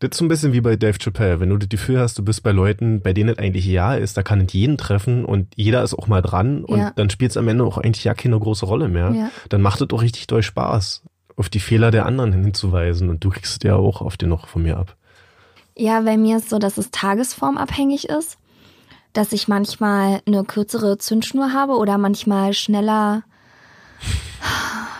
Das 0.00 0.10
ist 0.12 0.18
so 0.18 0.24
ein 0.24 0.28
bisschen 0.28 0.52
wie 0.52 0.60
bei 0.60 0.76
Dave 0.76 0.98
Chappelle. 0.98 1.40
Wenn 1.40 1.50
du 1.50 1.56
das 1.56 1.68
Gefühl 1.68 1.98
hast, 2.00 2.18
du 2.18 2.24
bist 2.24 2.42
bei 2.42 2.52
Leuten, 2.52 3.00
bei 3.00 3.12
denen 3.12 3.30
es 3.30 3.38
eigentlich 3.38 3.64
ja 3.64 3.94
ist, 3.94 4.16
da 4.16 4.22
kann 4.22 4.40
es 4.42 4.52
jeden 4.52 4.76
treffen 4.76 5.24
und 5.24 5.52
jeder 5.56 5.82
ist 5.82 5.94
auch 5.94 6.08
mal 6.08 6.20
dran 6.20 6.64
und 6.64 6.78
Ja. 6.78 6.92
dann 6.96 7.10
spielt 7.10 7.30
es 7.30 7.36
am 7.36 7.48
Ende 7.48 7.64
auch 7.64 7.78
eigentlich 7.78 8.04
ja 8.04 8.12
keine 8.14 8.38
große 8.38 8.66
Rolle 8.66 8.88
mehr. 8.88 9.12
Ja. 9.12 9.30
Dann 9.48 9.62
macht 9.62 9.80
es 9.80 9.88
auch 9.90 10.02
richtig 10.02 10.26
doll 10.26 10.42
Spaß, 10.42 11.02
auf 11.36 11.48
die 11.48 11.60
Fehler 11.60 11.90
der 11.90 12.06
anderen 12.06 12.32
hinzuweisen 12.32 13.08
und 13.08 13.24
du 13.24 13.30
kriegst 13.30 13.52
es 13.62 13.68
ja 13.68 13.76
auch 13.76 14.02
auf 14.02 14.16
den 14.16 14.28
noch 14.28 14.46
von 14.48 14.62
mir 14.62 14.76
ab. 14.76 14.96
Ja, 15.76 16.00
bei 16.02 16.16
mir 16.16 16.36
ist 16.36 16.50
so, 16.50 16.58
dass 16.58 16.76
es 16.76 16.90
tagesformabhängig 16.90 18.08
ist, 18.08 18.36
dass 19.12 19.32
ich 19.32 19.48
manchmal 19.48 20.20
eine 20.26 20.44
kürzere 20.44 20.98
Zündschnur 20.98 21.52
habe 21.52 21.74
oder 21.74 21.98
manchmal 21.98 22.52
schneller 22.52 23.22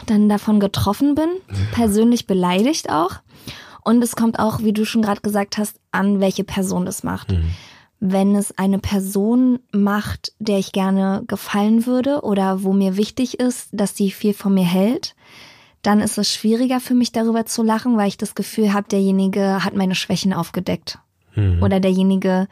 dann 0.07 0.29
davon 0.29 0.61
getroffen 0.61 1.15
bin, 1.15 1.29
persönlich 1.73 2.27
beleidigt 2.27 2.91
auch. 2.91 3.17
Und 3.85 4.03
es 4.03 4.17
kommt 4.17 4.39
auch, 4.39 4.61
wie 4.61 4.73
du 4.73 4.85
schon 4.85 5.03
gerade 5.03 5.21
gesagt 5.21 5.59
hast, 5.59 5.77
an, 5.93 6.19
welche 6.21 6.43
Person 6.45 6.87
das 6.87 7.03
macht. 7.05 7.35
Wenn 8.01 8.35
es 8.35 8.57
eine 8.59 8.79
Person 8.79 9.61
macht, 9.73 10.33
der 10.39 10.59
ich 10.59 10.73
gerne 10.73 11.23
gefallen 11.27 11.87
würde 11.87 12.23
oder 12.23 12.63
wo 12.63 12.73
mir 12.73 12.97
wichtig 12.97 13.39
ist, 13.41 13.69
dass 13.73 13.97
sie 13.97 14.11
viel 14.11 14.35
von 14.35 14.53
mir 14.55 14.65
hält, 14.65 15.15
dann 15.83 16.01
ist 16.01 16.19
es 16.19 16.33
schwieriger 16.33 16.81
für 16.81 16.95
mich 16.95 17.13
darüber 17.13 17.45
zu 17.47 17.63
lachen, 17.63 17.97
weil 17.97 18.09
ich 18.09 18.17
das 18.17 18.35
Gefühl 18.35 18.73
habe, 18.73 18.89
derjenige 18.91 19.65
hat 19.65 19.75
meine 19.75 19.95
Schwächen 19.95 20.33
aufgedeckt. 20.33 20.99
Oder 21.63 21.81
derjenige, 21.81 22.47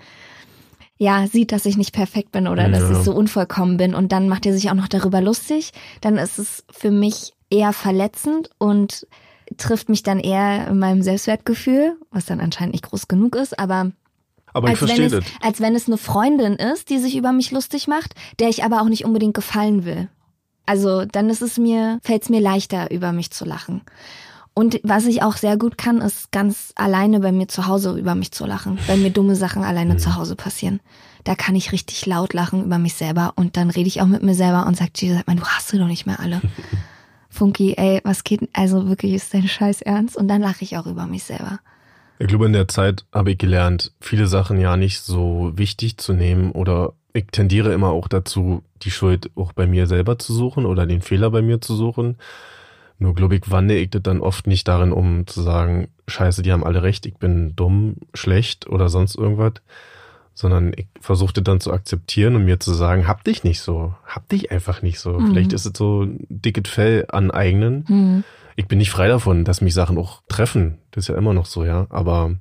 ja, 0.98 1.26
sieht, 1.26 1.52
dass 1.52 1.66
ich 1.66 1.76
nicht 1.76 1.92
perfekt 1.94 2.32
bin 2.32 2.46
oder 2.48 2.68
dass 2.68 2.82
Ja. 2.90 2.98
ich 2.98 3.04
so 3.04 3.12
unvollkommen 3.14 3.76
bin 3.76 3.94
und 3.94 4.12
dann 4.12 4.28
macht 4.28 4.44
er 4.44 4.52
sich 4.52 4.70
auch 4.70 4.74
noch 4.74 4.88
darüber 4.88 5.20
lustig, 5.20 5.72
dann 6.00 6.18
ist 6.18 6.38
es 6.38 6.64
für 6.70 6.90
mich 6.90 7.32
eher 7.48 7.72
verletzend 7.72 8.50
und 8.58 9.06
trifft 9.56 9.88
mich 9.88 10.02
dann 10.02 10.18
eher 10.18 10.68
in 10.68 10.78
meinem 10.78 11.02
Selbstwertgefühl, 11.02 11.96
was 12.10 12.26
dann 12.26 12.40
anscheinend 12.40 12.72
nicht 12.74 12.84
groß 12.84 13.08
genug 13.08 13.36
ist, 13.36 13.58
aber 13.58 13.92
Aber 14.52 14.68
ich 14.68 14.72
als 14.72 14.82
wenn, 14.82 14.88
verstehe 14.88 15.06
es, 15.06 15.12
das. 15.12 15.24
als 15.40 15.60
wenn 15.60 15.74
es 15.74 15.86
eine 15.86 15.98
Freundin 15.98 16.54
ist, 16.54 16.90
die 16.90 16.98
sich 16.98 17.16
über 17.16 17.32
mich 17.32 17.50
lustig 17.50 17.88
macht, 17.88 18.14
der 18.38 18.48
ich 18.48 18.64
aber 18.64 18.82
auch 18.82 18.88
nicht 18.88 19.04
unbedingt 19.04 19.34
gefallen 19.34 19.84
will. 19.84 20.08
Also 20.66 21.04
dann 21.04 21.28
ist 21.28 21.42
es 21.42 21.58
mir, 21.58 21.98
fällt 22.02 22.22
es 22.22 22.28
mir 22.28 22.40
leichter, 22.40 22.90
über 22.90 23.12
mich 23.12 23.30
zu 23.30 23.44
lachen. 23.44 23.82
Und 24.54 24.80
was 24.82 25.06
ich 25.06 25.22
auch 25.22 25.36
sehr 25.36 25.56
gut 25.56 25.78
kann, 25.78 26.02
ist 26.02 26.30
ganz 26.30 26.72
alleine 26.76 27.20
bei 27.20 27.32
mir 27.32 27.48
zu 27.48 27.66
Hause 27.66 27.98
über 27.98 28.14
mich 28.14 28.32
zu 28.32 28.44
lachen, 28.44 28.78
wenn 28.86 29.02
mir 29.02 29.10
dumme 29.10 29.34
Sachen 29.34 29.64
alleine 29.64 29.96
zu 29.96 30.14
Hause 30.14 30.36
passieren. 30.36 30.80
Da 31.24 31.34
kann 31.34 31.54
ich 31.54 31.72
richtig 31.72 32.04
laut 32.04 32.34
lachen 32.34 32.64
über 32.64 32.78
mich 32.78 32.94
selber 32.94 33.32
und 33.36 33.56
dann 33.56 33.70
rede 33.70 33.88
ich 33.88 34.02
auch 34.02 34.06
mit 34.06 34.22
mir 34.22 34.34
selber 34.34 34.66
und 34.66 34.76
sage, 34.76 34.90
Jesus, 34.96 35.18
sag 35.18 35.26
mal, 35.26 35.36
du 35.36 35.44
hast 35.44 35.68
sie 35.68 35.78
doch 35.78 35.86
nicht 35.86 36.04
mehr 36.06 36.20
alle. 36.20 36.40
Funky, 37.32 37.74
ey, 37.78 38.00
was 38.04 38.24
geht, 38.24 38.48
also 38.52 38.88
wirklich, 38.88 39.14
ist 39.14 39.32
dein 39.32 39.48
Scheiß 39.48 39.82
ernst? 39.82 40.16
Und 40.16 40.28
dann 40.28 40.42
lache 40.42 40.62
ich 40.62 40.76
auch 40.76 40.86
über 40.86 41.06
mich 41.06 41.24
selber. 41.24 41.60
Ich 42.18 42.28
glaube, 42.28 42.46
in 42.46 42.52
der 42.52 42.68
Zeit 42.68 43.06
habe 43.12 43.32
ich 43.32 43.38
gelernt, 43.38 43.92
viele 44.00 44.26
Sachen 44.26 44.60
ja 44.60 44.76
nicht 44.76 45.00
so 45.00 45.52
wichtig 45.56 45.96
zu 45.96 46.12
nehmen 46.12 46.52
oder 46.52 46.92
ich 47.14 47.26
tendiere 47.32 47.72
immer 47.72 47.88
auch 47.88 48.06
dazu, 48.06 48.62
die 48.82 48.90
Schuld 48.90 49.30
auch 49.34 49.52
bei 49.52 49.66
mir 49.66 49.86
selber 49.86 50.18
zu 50.18 50.32
suchen 50.32 50.66
oder 50.66 50.86
den 50.86 51.00
Fehler 51.00 51.30
bei 51.30 51.42
mir 51.42 51.60
zu 51.60 51.74
suchen. 51.74 52.16
Nur 52.98 53.14
glaube 53.14 53.34
ich, 53.34 53.50
wandle 53.50 53.76
ich 53.76 53.90
das 53.90 54.02
dann 54.02 54.20
oft 54.20 54.46
nicht 54.46 54.68
darin, 54.68 54.92
um 54.92 55.26
zu 55.26 55.42
sagen, 55.42 55.88
scheiße, 56.06 56.42
die 56.42 56.52
haben 56.52 56.64
alle 56.64 56.82
recht, 56.82 57.06
ich 57.06 57.16
bin 57.16 57.56
dumm, 57.56 57.96
schlecht 58.14 58.68
oder 58.68 58.88
sonst 58.88 59.16
irgendwas, 59.16 59.54
sondern 60.42 60.72
ich 60.76 60.88
versuche 61.00 61.32
das 61.32 61.44
dann 61.44 61.60
zu 61.60 61.72
akzeptieren 61.72 62.34
und 62.34 62.44
mir 62.44 62.58
zu 62.58 62.74
sagen, 62.74 63.06
hab 63.06 63.22
dich 63.22 63.44
nicht 63.44 63.60
so, 63.60 63.94
hab 64.04 64.28
dich 64.28 64.50
einfach 64.50 64.82
nicht 64.82 64.98
so. 64.98 65.18
Vielleicht 65.20 65.52
ist 65.52 65.64
es 65.64 65.72
so 65.78 66.02
ein 66.02 66.26
dickes 66.28 66.70
Fell 66.70 67.06
aneignen. 67.08 67.84
Hm. 67.86 68.24
Ich 68.56 68.66
bin 68.66 68.78
nicht 68.78 68.90
frei 68.90 69.06
davon, 69.06 69.44
dass 69.44 69.60
mich 69.60 69.72
Sachen 69.72 69.96
auch 69.96 70.20
treffen. 70.28 70.78
Das 70.90 71.04
ist 71.04 71.08
ja 71.08 71.16
immer 71.16 71.32
noch 71.32 71.46
so, 71.46 71.64
ja. 71.64 71.86
Aber 71.90 72.34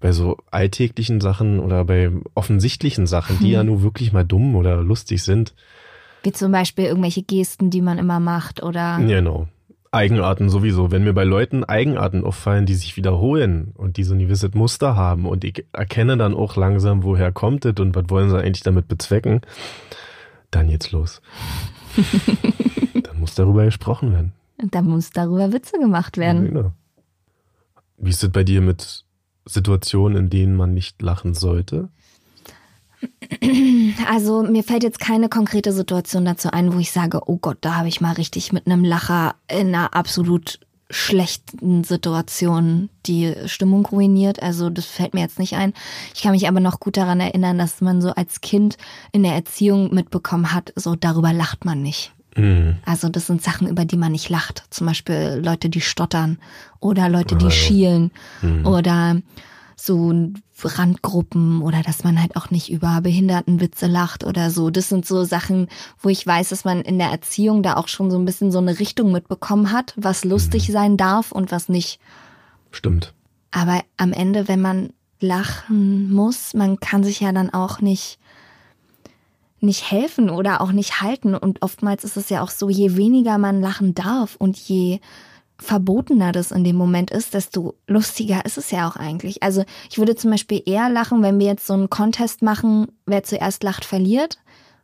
bei 0.00 0.12
so 0.12 0.38
alltäglichen 0.50 1.20
Sachen 1.20 1.60
oder 1.60 1.84
bei 1.84 2.10
offensichtlichen 2.34 3.06
Sachen, 3.06 3.38
die 3.40 3.50
ja 3.50 3.62
nur 3.62 3.82
wirklich 3.82 4.14
mal 4.14 4.24
dumm 4.24 4.56
oder 4.56 4.82
lustig 4.82 5.22
sind, 5.22 5.54
Wie 6.22 6.32
zum 6.32 6.50
Beispiel 6.50 6.86
irgendwelche 6.86 7.22
Gesten, 7.22 7.68
die 7.68 7.82
man 7.82 7.98
immer 7.98 8.20
macht 8.20 8.62
oder. 8.62 8.98
genau. 9.00 9.48
Eigenarten 9.96 10.48
sowieso. 10.48 10.90
Wenn 10.90 11.04
mir 11.04 11.14
bei 11.14 11.24
Leuten 11.24 11.64
Eigenarten 11.64 12.24
auffallen, 12.24 12.66
die 12.66 12.74
sich 12.74 12.96
wiederholen 12.96 13.72
und 13.74 13.96
die 13.96 14.04
so 14.04 14.14
ein 14.14 14.20
gewisses 14.20 14.54
Muster 14.54 14.94
haben 14.94 15.26
und 15.26 15.42
ich 15.42 15.64
erkenne 15.72 16.16
dann 16.16 16.34
auch 16.34 16.56
langsam, 16.56 17.02
woher 17.02 17.32
kommt 17.32 17.64
es 17.64 17.80
und 17.80 17.94
was 17.94 18.04
wollen 18.08 18.30
sie 18.30 18.38
eigentlich 18.38 18.62
damit 18.62 18.88
bezwecken, 18.88 19.40
dann 20.50 20.68
geht's 20.68 20.92
los. 20.92 21.22
dann 23.02 23.18
muss 23.18 23.34
darüber 23.34 23.64
gesprochen 23.64 24.12
werden. 24.12 24.32
Da 24.70 24.82
muss 24.82 25.10
darüber 25.10 25.52
Witze 25.52 25.78
gemacht 25.78 26.18
werden. 26.18 26.46
Genau. 26.46 26.72
Wie 27.98 28.10
ist 28.10 28.22
es 28.22 28.30
bei 28.30 28.44
dir 28.44 28.60
mit 28.60 29.04
Situationen, 29.46 30.18
in 30.18 30.30
denen 30.30 30.56
man 30.56 30.74
nicht 30.74 31.00
lachen 31.02 31.34
sollte? 31.34 31.88
Also 34.08 34.42
mir 34.42 34.62
fällt 34.62 34.82
jetzt 34.82 35.00
keine 35.00 35.28
konkrete 35.28 35.72
Situation 35.72 36.24
dazu 36.24 36.50
ein, 36.50 36.72
wo 36.72 36.78
ich 36.78 36.92
sage, 36.92 37.20
oh 37.26 37.38
Gott, 37.38 37.58
da 37.60 37.76
habe 37.76 37.88
ich 37.88 38.00
mal 38.00 38.12
richtig 38.12 38.52
mit 38.52 38.66
einem 38.66 38.84
Lacher 38.84 39.34
in 39.48 39.68
einer 39.68 39.94
absolut 39.94 40.60
schlechten 40.90 41.82
Situation 41.82 42.88
die 43.06 43.34
Stimmung 43.46 43.86
ruiniert. 43.86 44.42
Also 44.42 44.70
das 44.70 44.86
fällt 44.86 45.14
mir 45.14 45.20
jetzt 45.20 45.38
nicht 45.38 45.54
ein. 45.54 45.72
Ich 46.14 46.22
kann 46.22 46.32
mich 46.32 46.46
aber 46.46 46.60
noch 46.60 46.78
gut 46.78 46.96
daran 46.96 47.20
erinnern, 47.20 47.58
dass 47.58 47.80
man 47.80 48.00
so 48.00 48.10
als 48.10 48.40
Kind 48.40 48.76
in 49.12 49.22
der 49.22 49.34
Erziehung 49.34 49.92
mitbekommen 49.92 50.52
hat, 50.52 50.72
so 50.76 50.94
darüber 50.94 51.32
lacht 51.32 51.64
man 51.64 51.82
nicht. 51.82 52.12
Mhm. 52.36 52.76
Also 52.84 53.08
das 53.08 53.26
sind 53.26 53.42
Sachen, 53.42 53.66
über 53.66 53.84
die 53.84 53.96
man 53.96 54.12
nicht 54.12 54.28
lacht. 54.28 54.64
Zum 54.70 54.86
Beispiel 54.86 55.40
Leute, 55.42 55.68
die 55.68 55.80
stottern 55.80 56.38
oder 56.80 57.08
Leute, 57.08 57.36
die 57.36 57.46
Ah, 57.46 57.50
schielen 57.50 58.10
oder 58.64 59.16
so 59.76 60.32
Randgruppen 60.62 61.60
oder 61.60 61.82
dass 61.82 62.02
man 62.02 62.20
halt 62.20 62.34
auch 62.34 62.50
nicht 62.50 62.70
über 62.70 63.00
Behindertenwitze 63.02 63.86
lacht 63.86 64.24
oder 64.24 64.50
so. 64.50 64.70
Das 64.70 64.88
sind 64.88 65.04
so 65.04 65.24
Sachen, 65.24 65.68
wo 66.00 66.08
ich 66.08 66.26
weiß, 66.26 66.48
dass 66.48 66.64
man 66.64 66.80
in 66.80 66.98
der 66.98 67.10
Erziehung 67.10 67.62
da 67.62 67.76
auch 67.76 67.88
schon 67.88 68.10
so 68.10 68.18
ein 68.18 68.24
bisschen 68.24 68.50
so 68.50 68.58
eine 68.58 68.78
Richtung 68.78 69.12
mitbekommen 69.12 69.70
hat, 69.70 69.92
was 69.96 70.24
lustig 70.24 70.68
sein 70.72 70.96
darf 70.96 71.30
und 71.30 71.52
was 71.52 71.68
nicht. 71.68 72.00
Stimmt. 72.70 73.12
Aber 73.50 73.82
am 73.98 74.12
Ende, 74.12 74.48
wenn 74.48 74.62
man 74.62 74.92
lachen 75.20 76.12
muss, 76.12 76.54
man 76.54 76.80
kann 76.80 77.04
sich 77.04 77.20
ja 77.20 77.32
dann 77.32 77.52
auch 77.52 77.80
nicht 77.80 78.18
nicht 79.60 79.90
helfen 79.90 80.30
oder 80.30 80.60
auch 80.60 80.72
nicht 80.72 81.00
halten. 81.00 81.34
Und 81.34 81.62
oftmals 81.62 82.04
ist 82.04 82.16
es 82.16 82.28
ja 82.28 82.42
auch 82.42 82.50
so, 82.50 82.68
je 82.68 82.96
weniger 82.96 83.38
man 83.38 83.60
lachen 83.60 83.94
darf 83.94 84.36
und 84.36 84.56
je 84.56 85.00
verbotener 85.58 86.32
das 86.32 86.50
in 86.50 86.64
dem 86.64 86.76
Moment 86.76 87.10
ist, 87.10 87.34
desto 87.34 87.74
lustiger 87.86 88.44
ist 88.44 88.58
es 88.58 88.70
ja 88.70 88.88
auch 88.88 88.96
eigentlich. 88.96 89.42
Also 89.42 89.64
ich 89.90 89.98
würde 89.98 90.14
zum 90.14 90.30
Beispiel 90.30 90.62
eher 90.64 90.88
lachen, 90.88 91.22
wenn 91.22 91.38
wir 91.38 91.46
jetzt 91.46 91.66
so 91.66 91.72
einen 91.72 91.90
Contest 91.90 92.42
machen, 92.42 92.88
wer 93.06 93.22
zuerst 93.22 93.62
lacht, 93.62 93.84
verliert, 93.84 94.38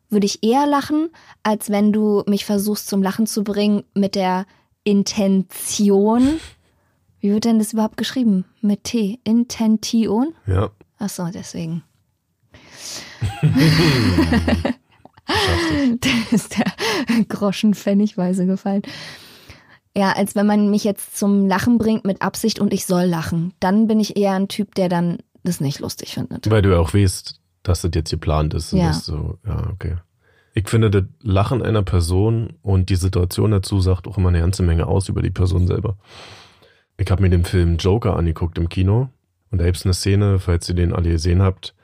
würde 0.09 0.27
ich 0.27 0.43
eher 0.43 0.67
lachen, 0.67 1.11
als 1.43 1.71
wenn 1.71 1.93
du 1.93 2.23
mich 2.27 2.45
versuchst 2.45 2.89
zum 2.89 3.03
Lachen 3.03 3.27
zu 3.27 3.45
bringen 3.45 3.85
mit 3.95 4.15
der 4.15 4.47
Intention. 4.85 6.41
Wie 7.21 7.33
wird 7.33 7.45
denn 7.45 7.59
das 7.59 7.73
überhaupt 7.73 7.97
geschrieben? 7.97 8.45
Mit 8.61 8.85
T. 8.85 9.21
Intention? 9.25 10.35
Ja. 10.47 10.71
Ach 10.99 11.09
so, 11.09 11.27
deswegen. 11.33 11.83
Schaffst 15.33 15.81
du. 15.81 15.99
Da 15.99 16.11
ist 16.31 16.59
der 16.59 17.25
Groschen 17.29 17.75
pfennigweise 17.75 18.47
gefallen. 18.47 18.83
Ja, 19.97 20.13
als 20.13 20.35
wenn 20.35 20.47
man 20.47 20.71
mich 20.71 20.85
jetzt 20.85 21.17
zum 21.19 21.47
Lachen 21.47 21.77
bringt 21.79 22.05
mit 22.05 22.23
Absicht 22.23 22.59
und 22.61 22.73
ich 22.73 22.87
soll 22.87 23.05
lachen. 23.05 23.53
Dann 23.61 23.87
bin 23.87 24.01
ich 24.01 24.17
eher 24.17 24.33
ein 24.33 24.49
Typ, 24.49 24.75
der 24.75 24.89
dann 24.89 25.19
das 25.45 25.61
nicht 25.61 25.81
lustig 25.81 26.15
findet. 26.15 26.51
Weil 26.51 26.63
du 26.63 26.71
ja 26.71 26.79
auch 26.79 26.95
weißt, 26.95 27.41
dass 27.63 27.83
das 27.83 27.91
jetzt 27.95 28.11
geplant 28.11 28.55
ist. 28.55 28.73
Und 28.73 28.79
Ja. 28.81 28.89
das 28.89 29.05
so, 29.05 29.39
ja, 29.47 29.69
okay. 29.71 29.97
Ich 30.55 30.69
finde, 30.69 30.91
das 30.91 31.05
Lachen 31.21 31.63
einer 31.63 31.83
Person 31.83 32.55
und 32.63 32.91
die 32.91 32.97
Situation 32.97 33.51
dazu 33.51 33.81
sagt 33.81 34.07
auch 34.07 34.19
immer 34.19 34.29
eine 34.29 34.41
ganze 34.41 34.63
Menge 34.63 34.87
aus 34.87 35.09
über 35.09 35.23
die 35.23 35.31
Person 35.31 35.67
selber. 35.67 35.97
Ich 36.99 37.11
habe 37.11 37.23
mir 37.23 37.31
den 37.31 37.45
Film 37.45 37.77
Joker 37.79 38.17
angeguckt 38.17 38.59
im 38.59 38.69
Kino 38.69 39.09
und 39.51 39.59
da 39.59 39.65
gibt 39.65 39.77
es 39.79 39.85
eine 39.85 39.95
Szene, 39.95 40.39
falls 40.39 40.69
ihr 40.69 40.75
den 40.75 40.93
alle 40.93 41.11
gesehen 41.11 41.43
habt, 41.43 41.75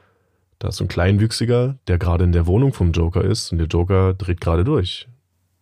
da 0.59 0.69
ist 0.69 0.77
so 0.77 0.85
ein 0.85 0.89
Kleinwüchsiger, 0.89 1.79
der 1.89 1.99
gerade 1.99 2.25
in 2.25 2.33
der 2.33 2.47
Wohnung 2.47 2.73
vom 2.73 2.93
Joker 2.93 3.25
ist 3.25 3.53
und 3.53 3.59
der 3.59 3.69
Joker 3.69 4.15
dreht 4.15 4.41
gerade 4.41 4.65
durch 4.65 5.09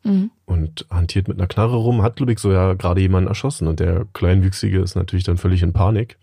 Mhm. 0.05 0.31
Und 0.47 0.87
hantiert 0.91 1.29
mit 1.29 1.39
einer 1.39 1.49
Knarre 1.49 1.77
rum, 1.77 2.03
hat 2.03 2.19
Ludwig 2.21 2.39
so 2.39 2.53
ja 2.53 2.73
gerade 2.75 3.01
jemanden 3.01 3.29
erschossen 3.29 3.69
und 3.69 3.81
der 3.81 4.07
Kleinwüchsige 4.15 4.81
ist 4.81 4.95
natürlich 4.95 5.25
dann 5.25 5.37
völlig 5.37 5.63
in 5.63 5.73
Panik 5.73 6.17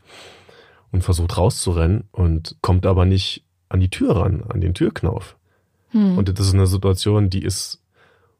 und 0.91 1.03
versucht 1.03 1.37
rauszurennen 1.37 2.05
und 2.11 2.55
kommt 2.61 2.85
aber 2.85 3.05
nicht 3.05 3.43
an 3.69 3.79
die 3.79 3.89
Tür 3.89 4.15
ran, 4.17 4.43
an 4.47 4.61
den 4.61 4.73
Türknauf. 4.73 5.35
Hm. 5.89 6.17
Und 6.17 6.29
das 6.29 6.47
ist 6.47 6.53
eine 6.53 6.67
Situation, 6.67 7.29
die 7.29 7.43
ist 7.43 7.81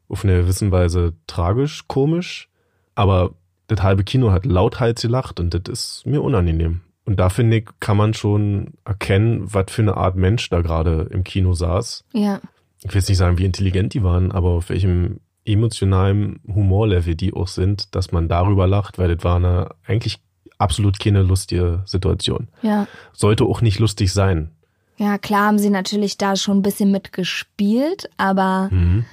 auf 0.08 0.24
eine 0.24 0.42
gewissen 0.42 0.70
Weise 0.70 1.14
tragisch, 1.26 1.86
komisch, 1.88 2.48
Aber 2.94 3.34
das 3.66 3.82
halbe 3.82 4.04
Kino 4.04 4.30
hat 4.30 4.44
lauthals 4.44 5.02
gelacht 5.02 5.40
und 5.40 5.54
das 5.54 5.62
ist 5.72 6.06
mir 6.06 6.22
unangenehm. 6.22 6.82
Und 7.04 7.18
da 7.18 7.28
finde 7.28 7.58
ich, 7.58 7.68
kann 7.80 7.96
man 7.96 8.14
schon 8.14 8.74
erkennen, 8.84 9.52
was 9.52 9.66
für 9.68 9.82
eine 9.82 9.96
Art 9.96 10.16
Mensch 10.16 10.48
da 10.50 10.60
gerade 10.60 11.08
im 11.10 11.24
Kino 11.24 11.54
saß. 11.54 12.04
Ja. 12.12 12.40
Ich 12.78 12.90
will 12.90 13.00
jetzt 13.00 13.08
nicht 13.08 13.18
sagen, 13.18 13.38
wie 13.38 13.44
intelligent 13.44 13.94
die 13.94 14.02
waren, 14.02 14.32
aber 14.32 14.50
auf 14.50 14.68
welchem 14.68 15.20
emotionalen 15.44 16.40
Humorlevel 16.46 17.14
die 17.14 17.34
auch 17.34 17.48
sind, 17.48 17.94
dass 17.94 18.12
man 18.12 18.28
darüber 18.28 18.66
lacht, 18.66 18.98
weil 18.98 19.14
das 19.14 19.24
war 19.24 19.36
eine 19.36 19.70
eigentlich 19.86 20.20
absolut 20.58 20.98
keine 20.98 21.22
lustige 21.22 21.82
Situation. 21.84 22.48
Ja. 22.62 22.86
Sollte 23.12 23.44
auch 23.44 23.60
nicht 23.60 23.78
lustig 23.78 24.12
sein. 24.12 24.50
Ja, 24.96 25.18
klar 25.18 25.46
haben 25.48 25.58
sie 25.58 25.70
natürlich 25.70 26.16
da 26.18 26.36
schon 26.36 26.58
ein 26.58 26.62
bisschen 26.62 26.90
mitgespielt, 26.92 28.08
aber, 28.16 28.68
Mhm. 28.70 29.04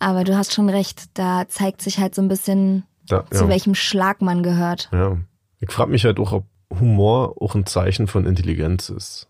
aber 0.00 0.24
du 0.24 0.36
hast 0.36 0.52
schon 0.52 0.68
recht, 0.68 1.04
da 1.14 1.48
zeigt 1.48 1.82
sich 1.82 1.98
halt 1.98 2.14
so 2.14 2.22
ein 2.22 2.28
bisschen, 2.28 2.84
Da, 3.08 3.24
zu 3.30 3.44
ja. 3.44 3.48
welchem 3.48 3.74
Schlag 3.74 4.20
man 4.22 4.42
gehört. 4.42 4.88
Ja. 4.92 5.16
Ich 5.60 5.70
frage 5.70 5.90
mich 5.90 6.04
halt 6.04 6.18
auch, 6.18 6.32
ob 6.32 6.44
Humor 6.78 7.34
auch 7.40 7.54
ein 7.54 7.66
Zeichen 7.66 8.06
von 8.06 8.26
Intelligenz 8.26 8.88
ist. 8.90 9.28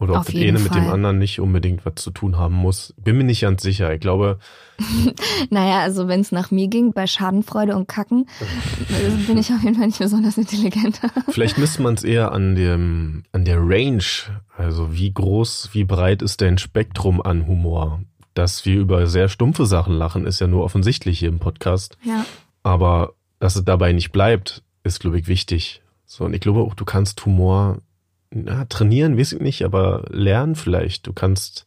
Oder 0.00 0.18
ob 0.18 0.26
das 0.26 0.34
eine 0.34 0.52
mit 0.52 0.74
dem 0.74 0.84
Fall. 0.84 0.92
anderen 0.92 1.18
nicht 1.18 1.40
unbedingt 1.40 1.84
was 1.84 1.96
zu 1.96 2.10
tun 2.10 2.38
haben 2.38 2.54
muss. 2.54 2.94
Bin 2.96 3.18
mir 3.18 3.24
nicht 3.24 3.42
ganz 3.42 3.62
sicher. 3.62 3.92
Ich 3.92 4.00
glaube, 4.00 4.38
Naja, 5.50 5.80
also 5.80 6.08
wenn 6.08 6.20
es 6.20 6.32
nach 6.32 6.50
mir 6.50 6.68
ging, 6.68 6.92
bei 6.92 7.06
Schadenfreude 7.06 7.76
und 7.76 7.88
Kacken, 7.88 8.26
äh, 8.40 9.26
bin 9.26 9.38
ich 9.38 9.52
auf 9.52 9.62
jeden 9.62 9.76
Fall 9.76 9.86
nicht 9.86 9.98
besonders 9.98 10.38
intelligent. 10.38 11.00
vielleicht 11.28 11.58
misst 11.58 11.80
man 11.80 11.94
es 11.94 12.04
eher 12.04 12.32
an 12.32 12.54
dem, 12.54 13.24
an 13.32 13.44
der 13.44 13.58
Range. 13.58 14.02
Also 14.56 14.92
wie 14.94 15.12
groß, 15.12 15.70
wie 15.72 15.84
breit 15.84 16.22
ist 16.22 16.40
dein 16.40 16.58
Spektrum 16.58 17.20
an 17.20 17.46
Humor? 17.46 18.00
Dass 18.34 18.64
wir 18.64 18.80
über 18.80 19.06
sehr 19.06 19.28
stumpfe 19.28 19.66
Sachen 19.66 19.94
lachen, 19.94 20.26
ist 20.26 20.40
ja 20.40 20.46
nur 20.46 20.64
offensichtlich 20.64 21.18
hier 21.18 21.28
im 21.28 21.38
Podcast. 21.38 21.96
ja. 22.04 22.24
Aber 22.62 23.14
dass 23.38 23.56
es 23.56 23.64
dabei 23.64 23.92
nicht 23.92 24.12
bleibt, 24.12 24.62
ist, 24.84 25.00
glaube 25.00 25.18
ich, 25.18 25.26
wichtig. 25.26 25.80
So, 26.04 26.26
und 26.26 26.34
ich 26.34 26.40
glaube 26.42 26.60
auch, 26.60 26.74
du 26.74 26.84
kannst 26.84 27.24
Humor 27.24 27.78
na, 28.30 28.64
trainieren, 28.66 29.18
weiß 29.18 29.32
ich 29.32 29.40
nicht, 29.40 29.64
aber 29.64 30.04
lernen 30.10 30.54
vielleicht. 30.54 31.06
Du 31.06 31.12
kannst 31.12 31.66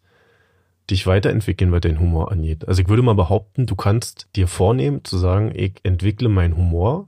dich 0.90 1.08
weiterentwickeln, 1.08 1.72
was 1.72 1.82
dein 1.82 2.00
Humor 2.00 2.32
angeht. 2.32 2.68
Also 2.68 2.82
ich 2.82 2.90
würde 2.90 3.04
mal 3.04 3.16
behaupten, 3.16 3.66
du 3.66 3.76
kannst 3.76 4.28
dir 4.36 4.48
vornehmen 4.48 5.04
zu 5.04 5.18
sagen, 5.18 5.52
ich 5.56 5.74
entwickle 5.84 6.30
meinen 6.30 6.58
Humor. 6.58 7.08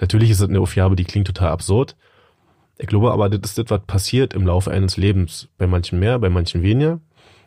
Natürlich 0.00 0.30
ist 0.30 0.40
das 0.40 0.48
eine 0.48 0.60
Aufgabe, 0.60 0.96
die 0.96 1.04
klingt 1.04 1.26
total 1.26 1.50
absurd. 1.50 1.96
Ich 2.78 2.86
glaube 2.86 3.12
aber, 3.12 3.28
das 3.28 3.50
ist 3.50 3.58
das, 3.58 3.66
was 3.68 3.86
passiert 3.86 4.32
im 4.32 4.46
Laufe 4.46 4.70
eines 4.70 4.96
Lebens. 4.96 5.48
Bei 5.58 5.66
manchen 5.66 5.98
mehr, 5.98 6.18
bei 6.18 6.30
manchen 6.30 6.62
weniger. 6.62 7.00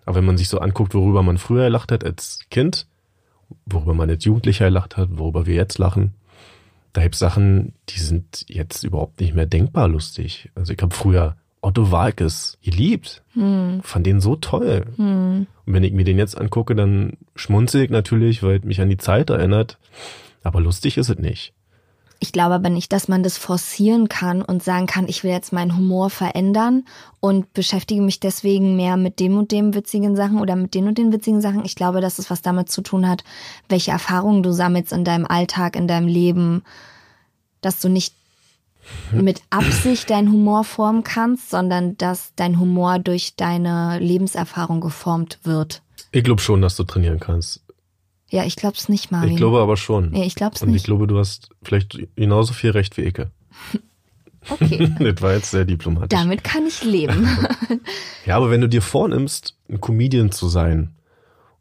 Aber 0.06 0.18
wenn 0.18 0.26
man 0.26 0.38
sich 0.38 0.50
so 0.50 0.60
anguckt, 0.60 0.94
worüber 0.94 1.24
man 1.24 1.38
früher 1.38 1.66
gelacht 1.66 1.92
hat 1.92 2.04
als 2.04 2.42
Kind, 2.52 2.88
worüber 3.66 3.94
man 3.94 4.10
als 4.10 4.26
Jugendlicher 4.26 4.66
gelacht 4.66 4.98
hat, 4.98 5.10
worüber 5.12 5.46
wir 5.46 5.56
jetzt 5.56 5.78
lachen, 5.78 6.14
da 6.94 7.02
gibt's 7.02 7.20
Sachen, 7.20 7.74
die 7.90 8.00
sind 8.00 8.46
jetzt 8.48 8.84
überhaupt 8.84 9.20
nicht 9.20 9.34
mehr 9.34 9.46
denkbar 9.46 9.88
lustig. 9.88 10.50
Also 10.56 10.74
ich 10.74 10.82
habe 10.82 10.94
früher 10.96 11.36
Otto 11.62 11.92
Walkes 11.92 12.58
geliebt, 12.62 13.24
Hm. 13.34 13.82
fand 13.84 14.06
den 14.06 14.20
so 14.22 14.36
toll. 14.36 14.86
Hm. 14.98 15.48
Und 15.66 15.74
wenn 15.74 15.84
ich 15.84 15.94
mir 15.94 16.04
den 16.04 16.18
jetzt 16.18 16.38
angucke, 16.38 16.76
dann 16.76 17.14
schmunzel 17.36 17.84
ich 17.84 17.90
natürlich, 17.90 18.44
weil 18.44 18.58
es 18.58 18.64
mich 18.64 18.82
an 18.82 18.90
die 18.90 18.98
Zeit 18.98 19.30
erinnert. 19.30 19.78
Aber 20.44 20.60
lustig 20.60 20.98
ist 20.98 21.10
es 21.10 21.18
nicht. 21.18 21.54
Ich 22.24 22.32
glaube 22.32 22.56
aber 22.56 22.70
nicht, 22.70 22.94
dass 22.94 23.10
man 23.10 23.22
das 23.22 23.38
forcieren 23.38 24.08
kann 24.08 24.42
und 24.42 24.64
sagen 24.64 24.88
kann, 24.88 25.10
ich 25.10 25.26
will 25.26 25.32
jetzt 25.32 25.52
meinen 25.52 25.76
Humor 25.76 26.10
verändern 26.10 26.86
und 27.20 27.52
beschäftige 27.52 28.02
mich 28.02 28.22
deswegen 28.22 28.78
mehr 28.78 28.96
mit 28.96 29.20
dem 29.20 29.38
und 29.38 29.52
dem 29.52 29.74
witzigen 29.74 30.16
Sachen 30.16 30.40
oder 30.40 30.56
mit 30.56 30.74
den 30.74 30.88
und 30.88 30.98
den 30.98 31.12
witzigen 31.12 31.42
Sachen. 31.42 31.66
Ich 31.66 31.76
glaube, 31.76 32.00
dass 32.00 32.20
es 32.20 32.30
was 32.30 32.42
damit 32.42 32.70
zu 32.70 32.82
tun 32.82 33.10
hat, 33.10 33.26
welche 33.68 33.92
Erfahrungen 33.92 34.42
du 34.42 34.54
sammelst 34.54 34.94
in 34.94 35.04
deinem 35.04 35.26
Alltag, 35.26 35.76
in 35.76 35.86
deinem 35.86 36.08
Leben, 36.08 36.64
dass 37.60 37.82
du 37.82 37.90
nicht 37.90 38.14
mit 39.12 39.42
Absicht 39.50 40.10
deinen 40.10 40.32
Humor 40.32 40.64
formen 40.64 41.04
kannst, 41.04 41.50
sondern 41.50 41.98
dass 41.98 42.32
dein 42.38 42.58
Humor 42.58 43.00
durch 43.00 43.36
deine 43.36 44.00
Lebenserfahrung 44.00 44.80
geformt 44.80 45.40
wird. 45.44 45.82
Ich 46.14 46.24
glaube 46.24 46.42
schon, 46.42 46.62
dass 46.62 46.78
du 46.78 46.86
trainieren 46.86 47.20
kannst. 47.20 47.63
Ja, 48.34 48.44
ich 48.46 48.56
glaub's 48.56 48.90
nicht, 48.90 49.12
Marvin. 49.12 49.30
Ich 49.30 49.38
glaube 49.38 49.60
aber 49.60 49.78
schon. 49.78 50.10
Nee, 50.10 50.26
ich 50.26 50.34
glaub's 50.34 50.64
Und 50.64 50.70
ich 50.70 50.74
nicht. 50.74 50.86
glaube, 50.86 51.06
du 51.06 51.20
hast 51.20 51.50
vielleicht 51.62 52.00
genauso 52.16 52.54
viel 52.54 52.72
Recht 52.72 52.98
wie 52.98 53.04
Icke. 53.04 53.30
Okay. 54.50 54.92
das 55.00 55.22
war 55.22 55.34
jetzt 55.34 55.52
sehr 55.52 55.66
diplomatisch. 55.66 56.18
Damit 56.18 56.44
kann 56.44 56.66
ich 56.66 56.84
leben. 56.84 57.28
Ja, 58.26 58.38
aber 58.38 58.50
wenn 58.50 58.62
du 58.62 58.70
dir 58.70 58.82
vornimmst, 58.82 59.56
ein 59.70 59.82
Comedian 59.82 60.32
zu 60.32 60.48
sein 60.48 60.96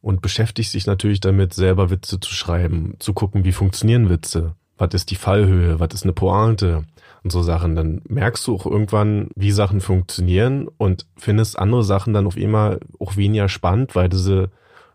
und 0.00 0.22
beschäftigst 0.22 0.72
dich 0.72 0.86
natürlich 0.86 1.20
damit, 1.20 1.52
selber 1.52 1.90
Witze 1.90 2.20
zu 2.20 2.32
schreiben, 2.32 2.94
zu 3.00 3.12
gucken, 3.12 3.44
wie 3.44 3.52
funktionieren 3.52 4.08
Witze, 4.08 4.54
was 4.78 4.94
ist 4.94 5.10
die 5.10 5.16
Fallhöhe, 5.16 5.78
was 5.78 5.92
ist 5.92 6.04
eine 6.04 6.12
Pointe 6.12 6.84
und 7.24 7.32
so 7.32 7.42
Sachen, 7.42 7.74
dann 7.74 8.00
merkst 8.08 8.46
du 8.46 8.54
auch 8.54 8.64
irgendwann, 8.64 9.28
wie 9.34 9.50
Sachen 9.50 9.80
funktionieren 9.80 10.68
und 10.78 11.04
findest 11.18 11.58
andere 11.58 11.82
Sachen 11.82 12.14
dann 12.14 12.28
auf 12.28 12.36
einmal 12.36 12.78
auch 12.98 13.16
weniger 13.16 13.48
spannend, 13.48 13.94
weil 13.96 14.10
sie 14.12 14.48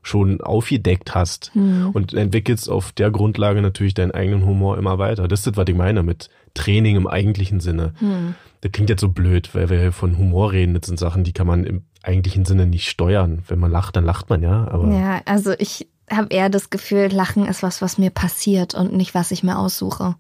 schon 0.08 0.42
aufgedeckt 0.42 1.14
hast 1.16 1.52
Hm. 1.54 1.92
und 1.94 2.14
entwickelst 2.14 2.70
auf 2.70 2.92
der 2.92 3.12
Grundlage 3.12 3.62
natürlich 3.62 3.94
deinen 3.94 4.12
eigenen 4.12 4.46
Humor 4.46 4.78
immer 4.78 4.98
weiter. 4.98 5.28
Das 5.28 5.40
ist 5.42 5.48
das, 5.48 5.58
was 5.58 5.66
ich 5.68 5.76
meine 5.76 6.04
mit 6.04 6.30
Training 6.54 6.96
im 6.96 7.08
eigentlichen 7.08 7.60
Sinne. 7.60 7.94
Hm. 8.00 8.36
Das 8.62 8.72
klingt 8.72 8.90
jetzt 8.90 9.02
so 9.02 9.10
blöd, 9.10 9.54
weil 9.54 9.70
wir 9.70 9.92
von 9.92 10.18
Humor 10.18 10.52
reden. 10.52 10.74
Das 10.74 10.88
sind 10.88 10.98
Sachen, 10.98 11.24
die 11.24 11.34
kann 11.34 11.46
man 11.46 11.64
im 11.64 11.84
eigentlichen 12.02 12.44
Sinne 12.46 12.66
nicht 12.66 12.90
steuern. 12.90 13.44
Wenn 13.48 13.60
man 13.60 13.70
lacht, 13.72 13.96
dann 13.96 14.04
lacht 14.06 14.30
man 14.30 14.42
ja. 14.42 14.68
Aber 14.68 14.92
Ja, 14.92 15.22
also 15.26 15.54
ich 15.60 15.88
habe 16.10 16.28
eher 16.34 16.50
das 16.50 16.70
Gefühl, 16.70 17.08
Lachen 17.12 17.46
ist 17.46 17.62
was, 17.62 17.82
was 17.82 17.98
mir 17.98 18.10
passiert 18.10 18.74
und 18.74 18.94
nicht, 18.94 19.14
was 19.14 19.30
ich 19.32 19.44
mir 19.44 19.60
aussuche. 19.60 20.16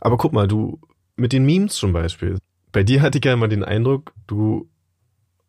aber 0.00 0.16
guck 0.16 0.32
mal, 0.32 0.46
du 0.48 0.78
mit 1.16 1.32
den 1.32 1.44
Memes 1.44 1.74
zum 1.74 1.92
Beispiel. 1.92 2.38
Bei 2.72 2.82
dir 2.82 3.02
hatte 3.02 3.18
ich 3.18 3.24
ja 3.24 3.32
immer 3.32 3.48
den 3.48 3.62
Eindruck, 3.64 4.12
du 4.26 4.68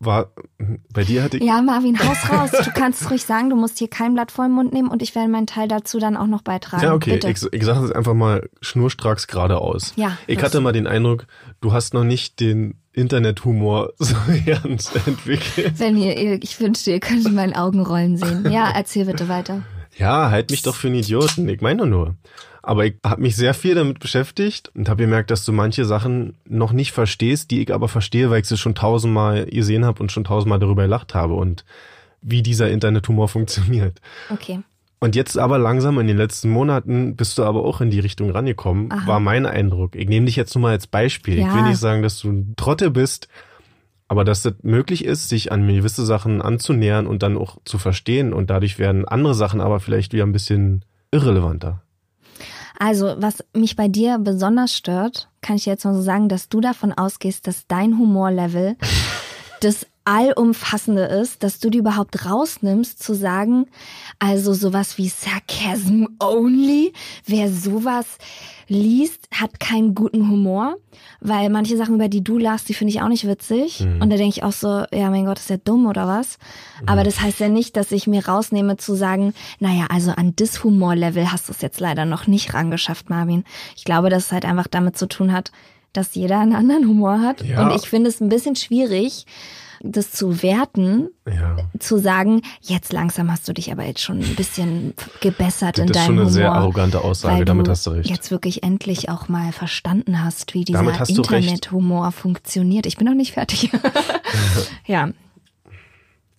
war 0.05 0.31
bei 0.93 1.03
dir 1.03 1.23
hatte 1.23 1.37
ich 1.37 1.43
Ja, 1.43 1.61
Marvin, 1.61 1.97
haus 1.99 2.29
raus. 2.29 2.51
Du 2.51 2.71
kannst 2.71 3.09
ruhig 3.09 3.23
sagen, 3.23 3.49
du 3.49 3.55
musst 3.55 3.77
hier 3.77 3.89
kein 3.89 4.13
Blatt 4.13 4.31
vor 4.31 4.45
den 4.45 4.53
Mund 4.53 4.73
nehmen 4.73 4.89
und 4.89 5.01
ich 5.01 5.15
werde 5.15 5.29
meinen 5.29 5.47
Teil 5.47 5.67
dazu 5.67 5.99
dann 5.99 6.15
auch 6.15 6.27
noch 6.27 6.41
beitragen. 6.41 6.83
Ja, 6.83 6.93
okay. 6.93 7.13
Bitte. 7.13 7.29
Ich, 7.29 7.41
ich 7.51 7.65
sage 7.65 7.85
es 7.85 7.91
einfach 7.91 8.13
mal 8.13 8.49
schnurstracks 8.61 9.27
geradeaus. 9.27 9.93
Ja, 9.95 10.17
Ich 10.27 10.41
hatte 10.41 10.61
mal 10.61 10.71
den 10.71 10.87
Eindruck, 10.87 11.27
du 11.61 11.73
hast 11.73 11.93
noch 11.93 12.03
nicht 12.03 12.39
den 12.39 12.75
Internethumor 12.93 13.91
so 13.99 14.15
ganz 14.45 14.91
entwickelt. 15.05 15.73
Wenn 15.77 15.97
ihr, 15.97 16.41
ich 16.43 16.59
wünschte, 16.59 16.91
ihr 16.91 16.99
könntet 16.99 17.33
meine 17.33 17.55
Augenrollen 17.55 18.17
sehen. 18.17 18.49
Ja, 18.49 18.71
erzähl 18.73 19.05
bitte 19.05 19.27
weiter. 19.27 19.63
Ja, 19.97 20.29
halt 20.29 20.51
mich 20.51 20.61
doch 20.61 20.75
für 20.75 20.87
einen 20.87 20.97
Idioten. 20.97 21.47
Ich 21.47 21.61
meine 21.61 21.85
nur. 21.85 22.15
Aber 22.65 22.85
ich 22.85 22.95
habe 23.05 23.21
mich 23.21 23.35
sehr 23.35 23.53
viel 23.53 23.75
damit 23.75 23.99
beschäftigt 23.99 24.71
und 24.75 24.89
habe 24.89 25.03
gemerkt, 25.03 25.29
dass 25.29 25.45
du 25.45 25.51
manche 25.51 25.85
Sachen 25.85 26.35
noch 26.49 26.71
nicht 26.71 26.93
verstehst, 26.93 27.51
die 27.51 27.61
ich 27.61 27.71
aber 27.71 27.87
verstehe, 27.87 28.31
weil 28.31 28.41
ich 28.41 28.47
sie 28.47 28.57
schon 28.57 28.73
tausendmal 28.73 29.45
gesehen 29.45 29.85
habe 29.85 30.01
und 30.01 30.11
schon 30.11 30.23
tausendmal 30.23 30.57
darüber 30.57 30.81
gelacht 30.83 31.13
habe 31.13 31.35
und 31.35 31.63
wie 32.21 32.41
dieser 32.41 32.71
Internethumor 32.71 33.27
funktioniert. 33.29 34.01
Okay. 34.31 34.61
Und 34.99 35.15
jetzt 35.15 35.37
aber 35.37 35.59
langsam 35.59 35.99
in 35.99 36.07
den 36.07 36.17
letzten 36.17 36.49
Monaten 36.49 37.15
bist 37.15 37.37
du 37.37 37.43
aber 37.43 37.63
auch 37.63 37.81
in 37.81 37.91
die 37.91 37.99
Richtung 37.99 38.31
rangekommen, 38.31 38.91
Aha. 38.91 39.05
war 39.05 39.19
mein 39.19 39.45
Eindruck. 39.45 39.95
Ich 39.95 40.09
nehme 40.09 40.25
dich 40.25 40.35
jetzt 40.35 40.55
nur 40.55 40.63
mal 40.63 40.71
als 40.71 40.87
Beispiel. 40.87 41.35
Ich 41.37 41.45
will 41.45 41.61
Ja. 41.61 41.67
nicht 41.67 41.77
sagen, 41.77 42.01
dass 42.01 42.19
du 42.19 42.31
ein 42.31 42.55
Trottel 42.55 42.89
bist, 42.89 43.27
aber 44.07 44.23
dass 44.23 44.41
das 44.41 44.55
möglich 44.63 45.05
ist, 45.05 45.29
sich 45.29 45.51
an 45.51 45.67
gewisse 45.67 46.03
Sachen 46.03 46.41
anzunähern 46.41 47.05
und 47.05 47.21
dann 47.21 47.37
auch 47.37 47.57
zu 47.65 47.77
verstehen 47.77 48.33
und 48.33 48.49
dadurch 48.49 48.79
werden 48.79 49.07
andere 49.07 49.35
Sachen 49.35 49.61
aber 49.61 49.79
vielleicht 49.79 50.13
wieder 50.13 50.23
ein 50.25 50.31
bisschen 50.31 50.83
irrelevanter. 51.11 51.83
Also, 52.79 53.15
was 53.17 53.43
mich 53.53 53.75
bei 53.75 53.87
dir 53.87 54.17
besonders 54.17 54.73
stört, 54.73 55.29
kann 55.41 55.55
ich 55.55 55.63
dir 55.63 55.71
jetzt 55.71 55.85
mal 55.85 55.95
so 55.95 56.01
sagen, 56.01 56.29
dass 56.29 56.49
du 56.49 56.61
davon 56.61 56.93
ausgehst, 56.93 57.47
dass 57.47 57.67
dein 57.67 57.97
Humorlevel 57.97 58.75
das 59.61 59.85
Allumfassende 60.05 61.05
ist, 61.05 61.41
dass 61.41 61.59
du 61.59 61.71
die 61.71 61.79
überhaupt 61.79 62.25
rausnimmst, 62.25 63.01
zu 63.01 63.15
sagen, 63.15 63.65
also 64.19 64.53
sowas 64.53 64.99
wie 64.99 65.09
Sarcasm 65.09 66.05
only, 66.19 66.93
wer 67.25 67.51
sowas 67.51 68.05
liest, 68.67 69.27
hat 69.31 69.59
keinen 69.59 69.95
guten 69.95 70.29
Humor, 70.29 70.77
weil 71.19 71.49
manche 71.49 71.77
Sachen, 71.77 71.95
über 71.95 72.09
die 72.09 72.23
du 72.23 72.37
lachst, 72.37 72.67
die 72.69 72.73
finde 72.73 72.93
ich 72.93 73.01
auch 73.01 73.07
nicht 73.07 73.27
witzig. 73.27 73.81
Mhm. 73.81 74.01
Und 74.01 74.09
da 74.09 74.17
denke 74.17 74.37
ich 74.37 74.43
auch 74.43 74.51
so, 74.51 74.85
ja, 74.91 75.09
mein 75.09 75.25
Gott, 75.25 75.39
ist 75.39 75.49
der 75.49 75.57
dumm 75.57 75.85
oder 75.85 76.07
was? 76.07 76.37
Aber 76.85 77.03
das 77.03 77.21
heißt 77.21 77.39
ja 77.39 77.49
nicht, 77.49 77.77
dass 77.77 77.91
ich 77.91 78.07
mir 78.07 78.27
rausnehme 78.27 78.77
zu 78.77 78.95
sagen, 78.95 79.33
naja, 79.59 79.85
also 79.89 80.11
an 80.11 80.33
das 80.35 80.63
Humorlevel 80.63 81.31
hast 81.31 81.47
du 81.47 81.53
es 81.53 81.61
jetzt 81.61 81.79
leider 81.79 82.05
noch 82.05 82.27
nicht 82.27 82.53
rangeschafft, 82.53 83.09
Marvin. 83.09 83.43
Ich 83.75 83.83
glaube, 83.83 84.09
dass 84.09 84.27
es 84.27 84.31
halt 84.31 84.45
einfach 84.45 84.67
damit 84.67 84.97
zu 84.97 85.07
tun 85.07 85.31
hat, 85.31 85.51
dass 85.93 86.15
jeder 86.15 86.39
einen 86.39 86.55
anderen 86.55 86.87
Humor 86.87 87.21
hat. 87.21 87.43
Ja. 87.43 87.63
Und 87.63 87.75
ich 87.75 87.89
finde 87.89 88.09
es 88.09 88.21
ein 88.21 88.29
bisschen 88.29 88.55
schwierig, 88.55 89.25
das 89.81 90.11
zu 90.11 90.41
werten, 90.43 91.09
Ja. 91.27 91.57
zu 91.79 91.97
sagen, 91.97 92.41
jetzt 92.61 92.93
langsam 92.93 93.31
hast 93.31 93.47
du 93.47 93.53
dich 93.53 93.71
aber 93.71 93.85
jetzt 93.85 94.01
schon 94.01 94.19
ein 94.19 94.35
bisschen 94.35 94.93
gebessert 95.21 95.77
Das 95.77 95.83
in 95.83 95.89
ist 95.91 95.95
deinem 95.95 96.05
schon 96.05 96.13
eine 96.15 96.21
Humor. 96.21 96.31
sehr 96.31 96.51
arrogante 96.51 97.01
Aussage, 97.01 97.45
damit 97.45 97.67
hast 97.67 97.85
du 97.85 97.91
recht. 97.91 98.09
Jetzt 98.09 98.31
wirklich 98.31 98.63
endlich 98.63 99.09
auch 99.09 99.27
mal 99.29 99.51
verstanden 99.51 100.23
hast, 100.23 100.53
wie 100.53 100.63
dieser. 100.65 100.81
Internethumor 101.07 102.11
funktioniert. 102.11 102.85
Ich 102.85 102.97
bin 102.97 103.07
noch 103.07 103.13
nicht 103.15 103.33
fertig. 103.33 103.69
ja. 104.85 105.09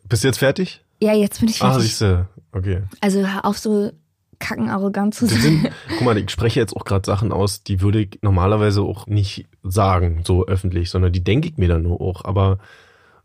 Bist 0.09 0.23
du 0.25 0.29
jetzt 0.29 0.39
fertig? 0.39 0.83
Ja, 1.01 1.13
jetzt 1.15 1.41
bin 1.41 1.49
ich 1.49 1.61
Ah, 1.63 1.73
fertig. 1.73 1.89
siehst 1.89 2.01
du. 2.01 2.29
Okay. 2.53 2.83
also 3.01 3.27
hör 3.27 3.45
auf 3.45 3.59
so 3.59 3.91
kackenarrogant 4.39 5.15
zu 5.15 5.27
sein. 5.27 5.41
Sind, 5.41 5.71
guck 5.89 6.01
mal, 6.03 6.17
ich 6.19 6.31
spreche 6.31 6.61
jetzt 6.61 6.75
auch 6.77 6.85
gerade 6.85 7.05
Sachen 7.07 7.33
aus, 7.33 7.63
die 7.63 7.81
würde 7.81 8.01
ich 8.01 8.19
normalerweise 8.23 8.83
auch 8.83 9.07
nicht 9.07 9.47
sagen, 9.63 10.23
so 10.27 10.47
öffentlich, 10.47 10.91
sondern 10.91 11.13
die 11.13 11.25
denke 11.25 11.49
ich 11.49 11.57
mir 11.57 11.69
dann 11.69 11.83
nur 11.83 12.01
auch. 12.01 12.25
Aber 12.25 12.59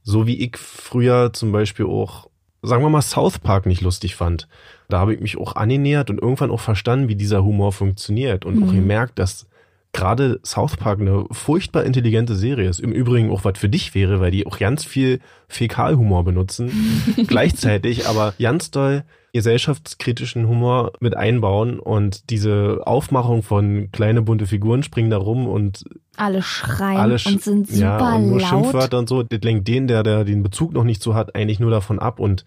so 0.04 0.28
wie 0.28 0.40
ich 0.40 0.58
früher 0.58 1.34
zum 1.34 1.52
Beispiel 1.52 1.86
auch, 1.86 2.30
sagen 2.62 2.84
wir 2.84 2.90
mal, 2.90 3.02
South 3.02 3.40
Park 3.40 3.66
nicht 3.66 3.82
lustig 3.82 4.16
fand, 4.16 4.48
da 4.90 5.00
habe 5.00 5.14
ich 5.14 5.22
mich 5.22 5.38
auch 5.38 5.56
angenähert 5.56 6.10
und 6.10 6.22
irgendwann 6.22 6.52
auch 6.52 6.60
verstanden, 6.60 7.08
wie 7.08 7.16
dieser 7.16 7.44
Humor 7.44 7.72
funktioniert 7.72 8.46
und 8.46 8.58
mhm. 8.58 8.64
auch 8.64 8.74
gemerkt, 8.74 9.20
dass 9.20 9.48
gerade 9.94 10.40
South 10.44 10.78
Park 10.78 11.02
eine 11.02 11.26
furchtbar 11.32 11.84
intelligente 11.84 12.36
Serie 12.36 12.70
ist. 12.70 12.80
Im 12.80 12.92
Übrigen 12.92 13.30
auch 13.30 13.44
was 13.44 13.58
für 13.58 13.70
dich 13.70 13.94
wäre, 13.94 14.22
weil 14.22 14.32
die 14.32 14.46
auch 14.46 14.58
ganz 14.58 14.86
viel 14.86 15.20
Fäkalhumor 15.48 16.24
benutzen. 16.24 16.72
gleichzeitig 17.28 18.08
aber 18.08 18.34
ganz 18.40 18.72
doll 18.72 19.04
gesellschaftskritischen 19.34 20.48
Humor 20.48 20.94
mit 21.00 21.16
einbauen 21.16 21.80
und 21.80 22.30
diese 22.30 22.82
Aufmachung 22.86 23.44
von 23.44 23.90
kleine 23.92 24.22
bunte 24.22 24.46
Figuren 24.46 24.84
springen 24.84 25.10
da 25.10 25.18
rum 25.18 25.48
und 25.48 25.86
alle 26.18 26.42
schreien 26.42 27.00
alle 27.00 27.20
sch 27.20 27.28
und 27.28 27.42
sind 27.42 27.68
super 27.68 27.82
ja, 27.82 28.16
und 28.16 28.30
nur 28.30 28.40
laut. 28.40 28.50
Schimpfwörter 28.50 29.00
und 29.00 29.10
so. 29.10 29.24
Das 29.24 29.42
lenkt 29.42 29.68
den, 29.68 29.88
der, 29.88 30.04
der 30.04 30.24
den 30.24 30.44
Bezug 30.44 30.74
noch 30.74 30.84
nicht 30.84 31.02
so 31.02 31.16
hat, 31.16 31.36
eigentlich 31.36 31.60
nur 31.60 31.72
davon 31.72 32.00
ab 32.00 32.20
und 32.20 32.46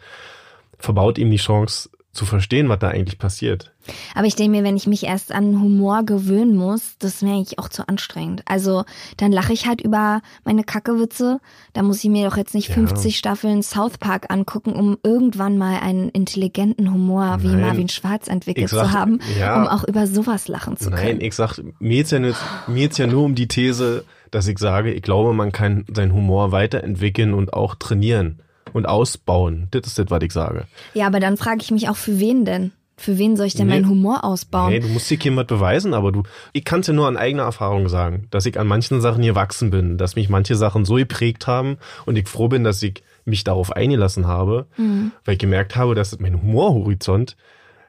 verbaut 0.79 1.19
ihm 1.19 1.31
die 1.31 1.39
Chance, 1.39 1.89
zu 2.15 2.25
verstehen, 2.25 2.69
was 2.69 2.79
da 2.79 2.89
eigentlich 2.89 3.19
passiert. 3.19 3.73
Aber 4.15 4.27
ich 4.27 4.37
denke 4.37 4.53
mir, 4.57 4.65
wenn 4.65 4.77
ich 4.77 4.87
mich 4.87 5.05
erst 5.05 5.33
an 5.33 5.61
Humor 5.61 6.05
gewöhnen 6.05 6.57
muss, 6.57 6.97
das 6.99 7.23
wäre 7.23 7.35
eigentlich 7.35 7.59
auch 7.59 7.69
zu 7.69 7.87
anstrengend. 7.89 8.43
Also 8.47 8.85
dann 9.17 9.33
lache 9.33 9.53
ich 9.53 9.67
halt 9.67 9.83
über 9.83 10.23
meine 10.45 10.65
Kackewitze. 10.65 11.41
Da 11.73 11.83
muss 11.83 12.03
ich 12.03 12.11
mir 12.11 12.29
doch 12.29 12.37
jetzt 12.37 12.55
nicht 12.55 12.69
ja. 12.69 12.75
50 12.75 13.19
Staffeln 13.19 13.63
South 13.63 13.99
Park 13.99 14.33
angucken, 14.33 14.73
um 14.73 14.97
irgendwann 15.03 15.59
mal 15.59 15.81
einen 15.81 16.09
intelligenten 16.09 16.93
Humor 16.93 17.39
wie 17.41 17.49
Marvin 17.49 17.89
Schwarz 17.89 18.29
entwickelt 18.29 18.71
sag, 18.71 18.87
zu 18.87 18.93
haben, 18.93 19.19
ja, 19.39 19.61
um 19.61 19.69
auch 19.69 19.85
über 19.85 20.07
sowas 20.07 20.49
lachen 20.49 20.77
zu 20.77 20.91
können. 20.91 21.19
Nein, 21.19 21.21
ich 21.21 21.35
sag, 21.35 21.59
mir 21.79 21.97
jetzt 21.99 22.13
ja, 22.13 22.21
nicht, 22.21 22.39
mir 22.67 22.83
jetzt 22.83 22.99
ja 22.99 23.07
nur 23.07 23.25
um 23.25 23.35
die 23.35 23.49
These, 23.49 24.05
dass 24.31 24.47
ich 24.47 24.59
sage, 24.59 24.93
ich 24.93 25.03
glaube, 25.03 25.35
man 25.35 25.53
kann 25.53 25.85
seinen 25.93 26.13
Humor 26.15 26.53
weiterentwickeln 26.53 27.35
und 27.35 27.53
auch 27.53 27.75
trainieren 27.75 28.41
und 28.75 28.85
ausbauen. 28.87 29.69
Das 29.71 29.87
ist 29.87 29.99
das, 29.99 30.07
was 30.11 30.23
ich 30.23 30.33
sage. 30.33 30.67
Ja, 30.93 31.07
aber 31.07 31.21
dann 31.21 31.39
frage 31.39 31.61
ich 31.63 31.71
mich 31.71 31.89
auch, 31.89 31.97
für 31.97 32.21
wen 32.21 32.45
denn? 32.45 32.73
Für 32.97 33.19
wen 33.19 33.37
soll 33.37 33.47
ich 33.47 33.55
denn 33.55 33.67
nee, 33.67 33.75
meinen 33.75 33.89
Humor 33.89 34.23
ausbauen? 34.25 34.71
Nee, 34.71 34.81
du 34.81 34.89
musst 34.89 35.11
dir 35.11 35.19
jemand 35.19 35.49
beweisen, 35.49 35.95
aber 35.95 36.13
du, 36.13 36.23
ich 36.53 36.65
kann 36.65 36.81
es 36.81 36.87
ja 36.87 36.93
nur 36.93 37.09
an 37.09 37.17
eigener 37.17 37.43
Erfahrung 37.43 37.89
sagen, 37.89 38.29
dass 38.31 38.47
ich 38.47 38.59
an 38.59 38.69
manchen 38.69 39.01
Sachen 39.01 39.23
gewachsen 39.23 39.71
bin, 39.71 39.99
dass 39.99 40.15
mich 40.15 40.29
manche 40.29 40.55
Sachen 40.55 40.85
so 40.85 40.95
geprägt 40.95 41.47
haben 41.47 41.79
und 42.07 42.17
ich 42.17 42.29
froh 42.29 42.49
bin, 42.49 42.63
dass 42.63 42.83
ich 42.83 43.03
mich 43.25 43.43
darauf 43.43 43.73
eingelassen 43.73 44.27
habe, 44.27 44.67
mhm. 44.77 45.11
weil 45.25 45.35
ich 45.35 45.41
gemerkt 45.41 45.75
habe, 45.77 45.95
dass 45.95 46.19
mein 46.21 46.41
Humorhorizont 46.41 47.37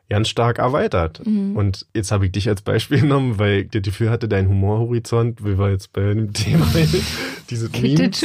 ganz 0.10 0.30
stark 0.30 0.60
erweitert. 0.60 1.26
Mhm. 1.26 1.56
Und 1.56 1.86
jetzt 1.96 2.12
habe 2.12 2.26
ich 2.26 2.32
dich 2.32 2.48
als 2.48 2.62
Beispiel 2.62 3.02
genommen, 3.02 3.39
weil 3.39 3.62
ich 3.62 3.72
das 3.72 3.82
Gefühl 3.82 4.10
hatte, 4.10 4.28
dein 4.28 4.48
Humorhorizont, 4.48 5.44
wie 5.44 5.58
wir 5.58 5.72
jetzt 5.72 5.94
bei 5.94 6.02
dem 6.02 6.34
Thema 6.34 6.65
diese 7.50 7.70
Memes 7.70 8.22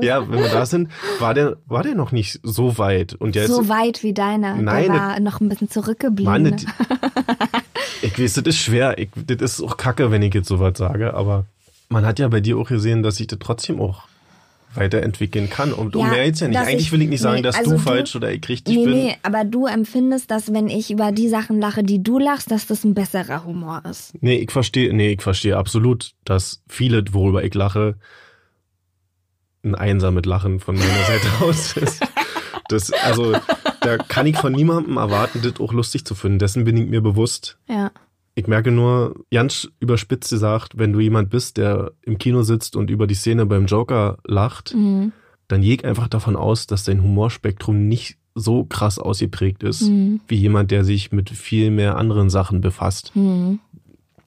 ja, 0.00 0.28
wenn 0.30 0.38
wir 0.38 0.48
da 0.48 0.66
sind, 0.66 0.90
war 1.18 1.34
der, 1.34 1.56
war 1.66 1.82
der 1.82 1.94
noch 1.94 2.12
nicht 2.12 2.40
so 2.42 2.78
weit. 2.78 3.14
Und 3.14 3.36
jetzt, 3.36 3.48
so 3.48 3.68
weit 3.68 4.02
wie 4.02 4.12
deiner. 4.12 4.56
Nein, 4.56 4.92
der 4.92 4.94
war 4.94 5.20
noch 5.20 5.40
ein 5.40 5.48
bisschen 5.48 5.70
zurückgeblieben. 5.70 6.32
Mann, 6.32 6.50
das, 6.50 6.64
ich 8.02 8.18
weiß, 8.18 8.34
das 8.34 8.44
ist 8.44 8.58
schwer. 8.58 8.98
Ich, 8.98 9.10
das 9.14 9.54
ist 9.54 9.62
auch 9.62 9.76
kacke, 9.76 10.10
wenn 10.10 10.22
ich 10.22 10.34
jetzt 10.34 10.48
sowas 10.48 10.76
sage, 10.76 11.14
aber 11.14 11.46
man 11.88 12.06
hat 12.06 12.18
ja 12.18 12.28
bei 12.28 12.40
dir 12.40 12.58
auch 12.58 12.68
gesehen, 12.68 13.02
dass 13.02 13.20
ich 13.20 13.26
das 13.26 13.38
trotzdem 13.38 13.80
auch 13.80 14.02
weiterentwickeln 14.76 15.50
kann. 15.50 15.72
Und 15.72 15.96
um 15.96 16.08
mehr 16.08 16.26
jetzt 16.26 16.40
ja 16.40 16.48
nicht. 16.48 16.58
Eigentlich 16.58 16.92
will 16.92 17.02
ich 17.02 17.08
nicht 17.08 17.20
sagen, 17.20 17.36
nee, 17.36 17.42
dass 17.42 17.56
also 17.56 17.72
du, 17.72 17.78
falsch 17.78 18.14
oder 18.16 18.32
ich 18.32 18.48
richtig 18.48 18.74
nee, 18.74 18.84
bin. 18.84 18.94
Nee, 18.94 19.16
aber 19.22 19.44
du 19.44 19.66
empfindest, 19.66 20.30
dass 20.30 20.52
wenn 20.52 20.68
ich 20.68 20.90
über 20.90 21.12
die 21.12 21.28
Sachen 21.28 21.60
lache, 21.60 21.82
die 21.82 22.02
du 22.02 22.18
lachst, 22.18 22.50
dass 22.50 22.66
das 22.66 22.84
ein 22.84 22.94
besserer 22.94 23.44
Humor 23.44 23.82
ist. 23.88 24.12
Nee, 24.20 24.36
ich 24.36 24.50
verstehe, 24.50 24.92
nee, 24.94 25.12
ich 25.12 25.22
verstehe 25.22 25.56
absolut, 25.56 26.12
dass 26.24 26.62
viele, 26.68 27.04
worüber 27.12 27.44
ich 27.44 27.54
lache, 27.54 27.96
ein 29.64 29.74
einsames 29.74 30.24
Lachen 30.24 30.60
von 30.60 30.76
meiner 30.76 31.04
Seite 31.06 31.28
aus 31.40 31.76
ist. 31.76 32.02
Das, 32.68 32.90
also, 32.92 33.36
da 33.80 33.98
kann 33.98 34.26
ich 34.26 34.38
von 34.38 34.52
niemandem 34.52 34.96
erwarten, 34.96 35.40
das 35.42 35.60
auch 35.60 35.72
lustig 35.72 36.04
zu 36.04 36.14
finden. 36.14 36.38
Dessen 36.38 36.64
bin 36.64 36.76
ich 36.76 36.88
mir 36.88 37.02
bewusst. 37.02 37.58
Ja. 37.68 37.90
Ich 38.36 38.48
merke 38.48 38.70
nur, 38.72 39.14
ganz 39.30 39.68
überspitzt 39.78 40.30
gesagt, 40.30 40.76
wenn 40.76 40.92
du 40.92 41.00
jemand 41.00 41.30
bist, 41.30 41.56
der 41.56 41.92
im 42.02 42.18
Kino 42.18 42.42
sitzt 42.42 42.74
und 42.74 42.90
über 42.90 43.06
die 43.06 43.14
Szene 43.14 43.46
beim 43.46 43.66
Joker 43.66 44.18
lacht, 44.24 44.74
mhm. 44.74 45.12
dann 45.46 45.62
jeg 45.62 45.84
einfach 45.84 46.08
davon 46.08 46.34
aus, 46.34 46.66
dass 46.66 46.84
dein 46.84 47.02
Humorspektrum 47.02 47.86
nicht 47.86 48.18
so 48.34 48.64
krass 48.64 48.98
ausgeprägt 48.98 49.62
ist, 49.62 49.82
mhm. 49.82 50.20
wie 50.26 50.34
jemand, 50.34 50.72
der 50.72 50.84
sich 50.84 51.12
mit 51.12 51.30
viel 51.30 51.70
mehr 51.70 51.96
anderen 51.96 52.28
Sachen 52.28 52.60
befasst. 52.60 53.12
Mhm. 53.14 53.60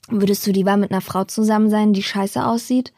Würdest 0.09 0.47
du 0.47 0.51
lieber 0.51 0.77
mit 0.77 0.91
einer 0.91 1.01
Frau 1.01 1.25
zusammen 1.25 1.69
sein, 1.69 1.91
die 1.91 2.03
scheiße 2.03 2.45
aussieht, 2.45 2.93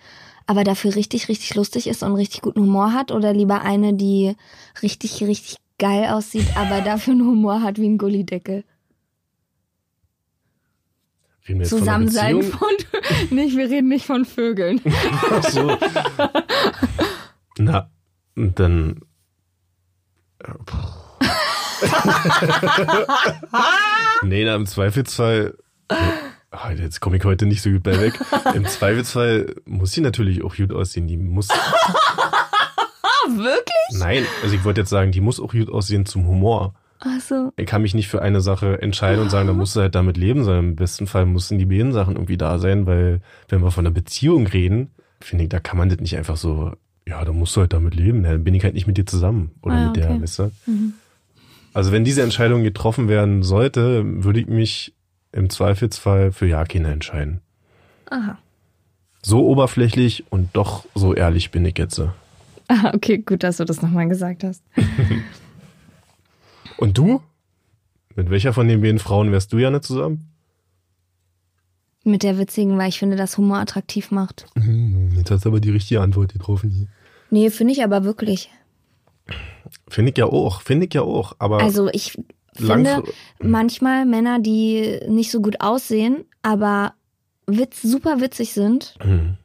aber 0.46 0.64
dafür 0.64 0.96
richtig, 0.96 1.28
richtig 1.28 1.56
lustig 1.56 1.88
ist 1.88 2.04
und 2.04 2.14
richtig 2.14 2.42
guten 2.42 2.62
Humor 2.62 2.94
hat? 2.94 3.12
Oder 3.12 3.34
lieber 3.34 3.62
eine, 3.62 3.96
die 3.96 4.36
richtig, 4.84 5.24
richtig 5.24 5.58
geil 5.80 6.10
aussieht, 6.12 6.46
aber 6.56 6.82
dafür 6.82 7.14
einen 7.14 7.26
Humor 7.26 7.64
hat 7.64 7.80
wie 7.80 7.88
ein 7.88 7.98
Gullideckel? 7.98 8.64
Zusammen 11.64 12.10
sein 12.10 12.42
von. 12.44 12.70
nicht, 13.30 13.58
wir 13.58 13.70
reden 13.70 13.88
nicht 13.88 14.06
von 14.06 14.26
Vögeln. 14.26 14.82
Ach 15.32 15.44
so. 15.44 15.78
Na, 17.58 17.90
dann. 18.36 19.02
nee, 24.24 24.46
na, 24.46 24.56
im 24.56 24.66
Zweifelsfall. 24.66 25.58
Oh, 26.52 26.70
jetzt 26.76 27.00
komme 27.00 27.18
ich 27.18 27.24
heute 27.26 27.46
nicht 27.46 27.62
so 27.62 27.70
gut 27.70 27.84
bei 27.84 28.00
weg. 28.00 28.20
Im 28.56 28.66
Zweifelsfall 28.66 29.56
muss 29.66 29.92
sie 29.92 30.02
natürlich 30.02 30.44
auch 30.44 30.56
gut 30.56 30.72
aussehen. 30.72 31.08
Die 31.08 31.18
muss. 31.18 31.48
Wirklich? 33.28 34.00
Nein, 34.00 34.26
also 34.42 34.56
ich 34.56 34.64
wollte 34.64 34.82
jetzt 34.82 34.90
sagen, 34.90 35.12
die 35.12 35.22
muss 35.22 35.40
auch 35.40 35.52
gut 35.52 35.70
aussehen 35.70 36.08
zum 36.08 36.26
Humor. 36.28 36.74
Ach 37.00 37.22
so. 37.22 37.54
Ich 37.56 37.66
kann 37.66 37.82
mich 37.82 37.96
nicht 37.96 38.10
für 38.10 38.22
eine 38.22 38.42
Sache 38.42 38.82
entscheiden 38.82 39.22
und 39.22 39.30
sagen, 39.30 39.48
da 39.48 39.54
musst 39.54 39.76
du 39.76 39.80
halt 39.80 39.96
damit 39.96 40.18
leben, 40.18 40.44
sondern 40.44 40.70
im 40.70 40.76
besten 40.76 41.08
Fall 41.08 41.26
müssen 41.26 41.58
die 41.58 41.66
beiden 41.66 41.94
Sachen 41.94 42.16
irgendwie 42.16 42.38
da 42.38 42.60
sein, 42.60 42.86
weil 42.86 43.22
wenn 43.48 43.64
wir 43.64 43.72
von 43.72 43.86
einer 43.86 43.94
Beziehung 43.94 44.48
reden, 44.48 44.90
finde 45.22 45.46
ich, 45.46 45.50
da 45.50 45.60
kann 45.60 45.78
man 45.78 45.90
das 45.90 46.00
nicht 46.00 46.18
einfach 46.18 46.36
so, 46.36 46.74
ja, 47.08 47.24
da 47.24 47.32
musst 47.32 47.56
du 47.56 47.62
halt 47.62 47.74
damit 47.74 47.96
leben, 47.96 48.24
dann 48.24 48.44
bin 48.44 48.54
ich 48.54 48.64
halt 48.64 48.74
nicht 48.74 48.88
mit 48.88 48.98
dir 48.98 49.06
zusammen 49.06 49.52
oder 49.62 49.76
ah, 49.76 49.88
mit 49.88 49.98
okay. 49.98 50.08
der, 50.08 50.22
weißt 50.22 50.40
du? 50.40 50.52
Mhm. 50.66 50.94
Also 51.74 51.92
wenn 51.92 52.04
diese 52.04 52.22
Entscheidung 52.22 52.64
getroffen 52.64 53.08
werden 53.08 53.44
sollte, 53.44 54.04
würde 54.24 54.42
ich 54.42 54.48
mich 54.48 54.94
im 55.32 55.50
Zweifelsfall 55.50 56.32
für 56.32 56.48
Ja-Kinder 56.48 56.92
entscheiden. 56.92 57.42
Aha. 58.10 58.38
So 59.22 59.46
oberflächlich 59.48 60.26
und 60.30 60.50
doch 60.54 60.86
so 60.96 61.14
ehrlich 61.14 61.52
bin 61.52 61.66
ich 61.66 61.78
jetzt. 61.78 62.02
Ah, 62.68 62.92
okay, 62.94 63.20
gut, 63.20 63.44
dass 63.44 63.58
du 63.58 63.66
das 63.66 63.82
nochmal 63.82 64.08
gesagt 64.10 64.44
hast. 64.44 64.64
Und 66.80 66.98
du? 66.98 67.22
Mit 68.16 68.30
welcher 68.30 68.54
von 68.54 68.68
den 68.68 68.82
beiden 68.82 69.00
Frauen 69.00 69.32
wärst 69.32 69.52
du 69.52 69.58
ja 69.58 69.70
nicht 69.70 69.84
zusammen? 69.84 70.32
Mit 72.06 72.24
der 72.24 72.38
witzigen, 72.38 72.78
weil 72.78 72.88
ich 72.88 72.98
finde, 72.98 73.18
dass 73.18 73.38
Humor 73.38 73.58
attraktiv 73.58 74.12
macht. 74.12 74.46
Mhm, 74.56 75.12
jetzt 75.18 75.30
hast 75.30 75.44
du 75.44 75.50
aber 75.50 75.60
die 75.60 75.72
richtige 75.72 76.02
Antwort 76.02 76.32
getroffen. 76.32 76.88
Nee, 77.30 77.50
finde 77.50 77.74
ich 77.74 77.84
aber 77.84 78.06
wirklich. 78.06 78.50
Finde 79.90 80.12
ich 80.12 80.18
ja 80.18 80.26
auch, 80.26 80.62
finde 80.62 80.86
ich 80.86 80.94
ja 80.94 81.02
auch. 81.02 81.36
Aber 81.38 81.60
also 81.60 81.90
ich 81.92 82.18
finde 82.54 83.04
manchmal 83.42 84.06
Männer, 84.06 84.40
die 84.40 85.02
nicht 85.08 85.32
so 85.32 85.42
gut 85.42 85.60
aussehen, 85.60 86.24
aber 86.42 86.94
witz, 87.46 87.82
super 87.82 88.22
witzig 88.22 88.54
sind, 88.54 88.96
mhm. 89.04 89.38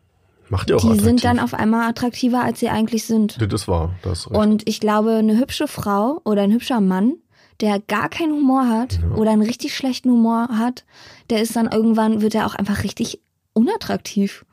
Macht 0.48 0.70
auch 0.70 0.76
die 0.76 0.86
attraktiv. 0.86 1.04
sind 1.04 1.24
dann 1.24 1.38
auf 1.40 1.54
einmal 1.54 1.88
attraktiver, 1.88 2.42
als 2.42 2.60
sie 2.60 2.68
eigentlich 2.68 3.04
sind. 3.04 3.40
Das 3.50 3.66
war 3.66 3.94
das. 4.02 4.26
Und 4.26 4.68
ich 4.68 4.78
glaube, 4.78 5.12
eine 5.16 5.38
hübsche 5.38 5.66
Frau 5.66 6.20
oder 6.24 6.42
ein 6.42 6.52
hübscher 6.52 6.80
Mann 6.80 7.14
der 7.60 7.80
gar 7.80 8.08
keinen 8.08 8.32
Humor 8.32 8.68
hat 8.68 9.00
ja. 9.00 9.16
oder 9.16 9.30
einen 9.30 9.42
richtig 9.42 9.76
schlechten 9.76 10.10
Humor 10.10 10.48
hat, 10.48 10.84
der 11.30 11.40
ist 11.40 11.54
dann 11.56 11.70
irgendwann, 11.70 12.20
wird 12.20 12.34
er 12.34 12.46
auch 12.46 12.54
einfach 12.54 12.84
richtig 12.84 13.20
unattraktiv. 13.52 14.44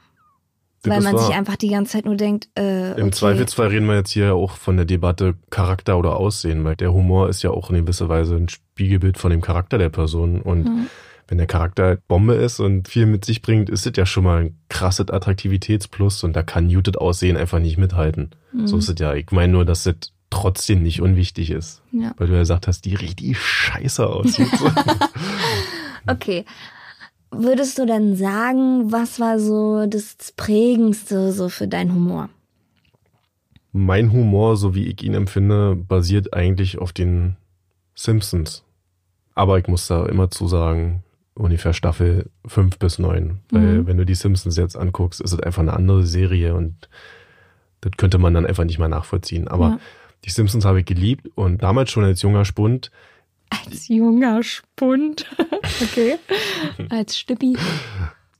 Das 0.83 0.93
weil 0.93 1.01
man 1.01 1.13
wahr. 1.13 1.25
sich 1.25 1.35
einfach 1.35 1.57
die 1.57 1.69
ganze 1.69 1.91
Zeit 1.91 2.05
nur 2.05 2.15
denkt, 2.15 2.49
äh, 2.57 2.99
Im 2.99 3.11
Zweifelsfall 3.11 3.67
reden 3.67 3.85
wir 3.85 3.95
jetzt 3.95 4.11
hier 4.11 4.33
auch 4.33 4.53
von 4.53 4.77
der 4.77 4.85
Debatte 4.85 5.35
Charakter 5.51 5.97
oder 5.97 6.17
Aussehen, 6.17 6.63
weil 6.63 6.75
der 6.75 6.91
Humor 6.91 7.29
ist 7.29 7.43
ja 7.43 7.51
auch 7.51 7.69
in 7.69 7.75
gewisser 7.75 8.09
Weise 8.09 8.35
ein 8.35 8.49
Spiegelbild 8.49 9.19
von 9.19 9.29
dem 9.29 9.41
Charakter 9.41 9.77
der 9.77 9.89
Person. 9.89 10.41
Und 10.41 10.65
mhm. 10.65 10.87
wenn 11.27 11.37
der 11.37 11.45
Charakter 11.45 11.99
Bombe 12.07 12.33
ist 12.33 12.59
und 12.59 12.87
viel 12.87 13.05
mit 13.05 13.25
sich 13.25 13.43
bringt, 13.43 13.69
ist 13.69 13.85
es 13.85 13.95
ja 13.95 14.07
schon 14.07 14.23
mal 14.23 14.41
ein 14.41 14.57
krasses 14.69 15.11
Attraktivitätsplus 15.11 16.23
und 16.23 16.35
da 16.35 16.41
kann 16.41 16.65
Muted 16.65 16.97
Aussehen 16.97 17.37
einfach 17.37 17.59
nicht 17.59 17.77
mithalten. 17.77 18.31
Mhm. 18.51 18.65
So 18.65 18.77
ist 18.77 18.89
es 18.89 18.95
ja. 18.97 19.13
Ich 19.13 19.29
meine 19.29 19.53
nur, 19.53 19.65
dass 19.65 19.85
es 19.85 20.13
trotzdem 20.31 20.81
nicht 20.81 21.01
unwichtig 21.01 21.51
ist. 21.51 21.81
Ja. 21.91 22.13
Weil 22.17 22.27
du 22.27 22.33
ja 22.33 22.39
gesagt 22.39 22.67
hast, 22.67 22.85
die 22.85 22.95
richtig 22.95 23.39
scheiße 23.39 24.07
aussieht. 24.07 24.47
okay. 26.07 26.45
Würdest 27.29 27.77
du 27.77 27.85
denn 27.85 28.15
sagen, 28.15 28.91
was 28.91 29.19
war 29.19 29.39
so 29.39 29.85
das 29.85 30.33
Prägendste 30.35 31.31
so 31.31 31.47
für 31.47 31.67
deinen 31.67 31.93
Humor? 31.93 32.29
Mein 33.71 34.11
Humor, 34.11 34.57
so 34.57 34.75
wie 34.75 34.87
ich 34.87 35.01
ihn 35.01 35.13
empfinde, 35.13 35.75
basiert 35.75 36.33
eigentlich 36.33 36.77
auf 36.79 36.91
den 36.91 37.37
Simpsons. 37.95 38.63
Aber 39.33 39.57
ich 39.59 39.67
muss 39.67 39.87
da 39.87 40.05
immer 40.07 40.29
zu 40.29 40.47
sagen, 40.49 41.03
ungefähr 41.35 41.71
Staffel 41.71 42.29
5 42.47 42.77
bis 42.79 42.99
9. 42.99 43.39
Weil 43.49 43.61
Mhm. 43.79 43.87
wenn 43.87 43.97
du 43.97 44.05
die 44.05 44.15
Simpsons 44.15 44.57
jetzt 44.57 44.75
anguckst, 44.75 45.21
ist 45.21 45.31
es 45.31 45.39
einfach 45.39 45.61
eine 45.61 45.71
andere 45.73 46.05
Serie 46.05 46.53
und 46.53 46.89
das 47.79 47.93
könnte 47.97 48.17
man 48.17 48.33
dann 48.33 48.45
einfach 48.45 48.65
nicht 48.65 48.77
mehr 48.77 48.89
nachvollziehen. 48.89 49.47
Aber 49.47 49.69
Ja. 49.69 49.79
Die 50.25 50.29
Simpsons 50.29 50.65
habe 50.65 50.79
ich 50.81 50.85
geliebt 50.85 51.27
und 51.35 51.63
damals 51.63 51.91
schon 51.91 52.03
als 52.03 52.21
junger 52.21 52.45
Spund 52.45 52.91
Als 53.49 53.87
junger 53.87 54.43
Spund. 54.43 55.25
okay. 55.81 56.17
Als 56.89 57.17
Stippi. 57.19 57.57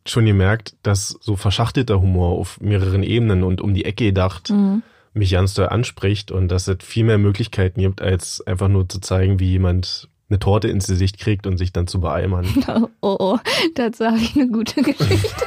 schon 0.06 0.26
gemerkt, 0.26 0.76
dass 0.84 1.18
so 1.22 1.36
verschachtelter 1.36 2.00
Humor 2.02 2.30
auf 2.40 2.60
mehreren 2.62 3.04
Ebenen 3.04 3.44
und 3.44 3.62
um 3.62 3.74
die 3.74 3.86
Ecke 3.86 4.06
gedacht 4.06 4.50
Mhm. 4.50 4.84
mich 5.14 5.32
ganz 5.32 5.54
doll 5.54 5.68
anspricht 5.70 6.32
und 6.32 6.48
dass 6.48 6.68
es 6.68 6.78
viel 6.84 7.04
mehr 7.04 7.18
Möglichkeiten 7.18 7.82
gibt, 7.82 8.02
als 8.02 8.42
einfach 8.48 8.68
nur 8.70 8.88
zu 8.88 9.00
zeigen, 9.02 9.40
wie 9.40 9.50
jemand 9.52 10.08
eine 10.30 10.40
Torte 10.40 10.70
ins 10.70 10.88
Gesicht 10.88 11.18
kriegt 11.20 11.46
und 11.46 11.58
sich 11.58 11.74
dann 11.74 11.88
zu 11.88 12.00
beeimern. 12.00 12.48
Oh, 12.68 12.88
oh, 13.02 13.18
oh. 13.20 13.40
dazu 13.76 14.06
habe 14.06 14.18
ich 14.20 14.36
eine 14.36 14.48
gute 14.48 14.82
Geschichte. 14.82 15.46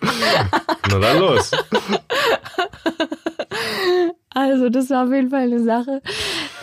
Na 0.90 0.98
dann 0.98 1.18
los. 1.18 1.50
Also, 4.34 4.68
das 4.68 4.90
war 4.90 5.06
auf 5.06 5.12
jeden 5.12 5.30
Fall 5.30 5.42
eine 5.42 5.62
Sache. 5.62 6.02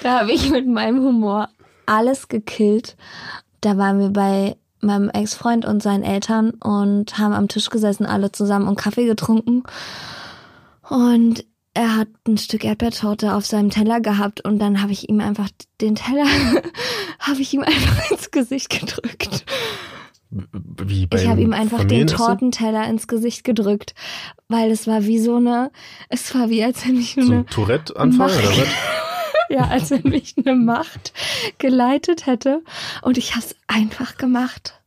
Da 0.04 0.20
habe 0.20 0.32
ich 0.32 0.50
mit 0.50 0.68
meinem 0.68 1.02
Humor 1.02 1.50
alles 1.86 2.28
gekillt. 2.28 2.96
Da 3.62 3.78
waren 3.78 4.00
wir 4.00 4.10
bei 4.10 4.58
meinem 4.82 5.10
Ex-Freund 5.10 5.66
und 5.66 5.82
seinen 5.82 6.04
Eltern 6.04 6.52
und 6.52 7.18
haben 7.18 7.34
am 7.34 7.48
Tisch 7.48 7.70
gesessen, 7.70 8.06
alle 8.06 8.32
zusammen 8.32 8.68
und 8.68 8.76
Kaffee 8.76 9.06
getrunken. 9.06 9.64
Und 10.90 11.46
er 11.74 11.96
hat 11.96 12.10
ein 12.28 12.38
Stück 12.38 12.66
Erdbeertorte 12.66 13.34
auf 13.34 13.46
seinem 13.46 13.70
Teller 13.70 14.02
gehabt 14.02 14.42
und 14.42 14.60
dann 14.60 14.82
habe 14.82 14.92
ich 14.92 15.08
ihm 15.08 15.22
einfach 15.22 15.50
den 15.80 15.96
Teller, 15.96 16.26
habe 17.20 17.42
ich 17.42 17.54
ihm 17.54 17.62
einfach 17.62 18.12
ins 18.12 18.32
Gesicht 18.32 18.70
gedrückt. 18.70 19.46
Wie 20.32 21.08
beim 21.08 21.20
Ich 21.20 21.28
habe 21.28 21.42
ihm 21.42 21.54
einfach 21.54 21.84
den? 21.84 22.08
Tortenteller 22.08 22.88
ins 22.88 23.08
Gesicht 23.08 23.44
gedrückt, 23.44 23.94
weil 24.48 24.72
es 24.72 24.88
war 24.88 25.04
wie 25.04 25.20
so 25.20 25.36
eine, 25.36 25.72
es 26.10 26.34
war 26.34 26.50
wie 26.50 26.64
als 26.64 26.88
wenn 26.88 26.98
ich 26.98 27.14
So 27.16 27.22
eine 27.22 27.36
ein 27.40 27.48
Tourette-Anfall 27.48 28.30
oder 28.32 28.50
was? 28.50 28.68
ja, 29.50 29.68
als 29.68 29.92
wenn 29.92 30.04
mich 30.04 30.36
eine 30.38 30.56
Macht 30.56 31.12
geleitet 31.58 32.26
hätte. 32.28 32.64
Und 33.02 33.18
ich 33.18 33.36
habe 33.36 33.46
es 33.46 33.56
einfach 33.68 34.18
gemacht. 34.18 34.82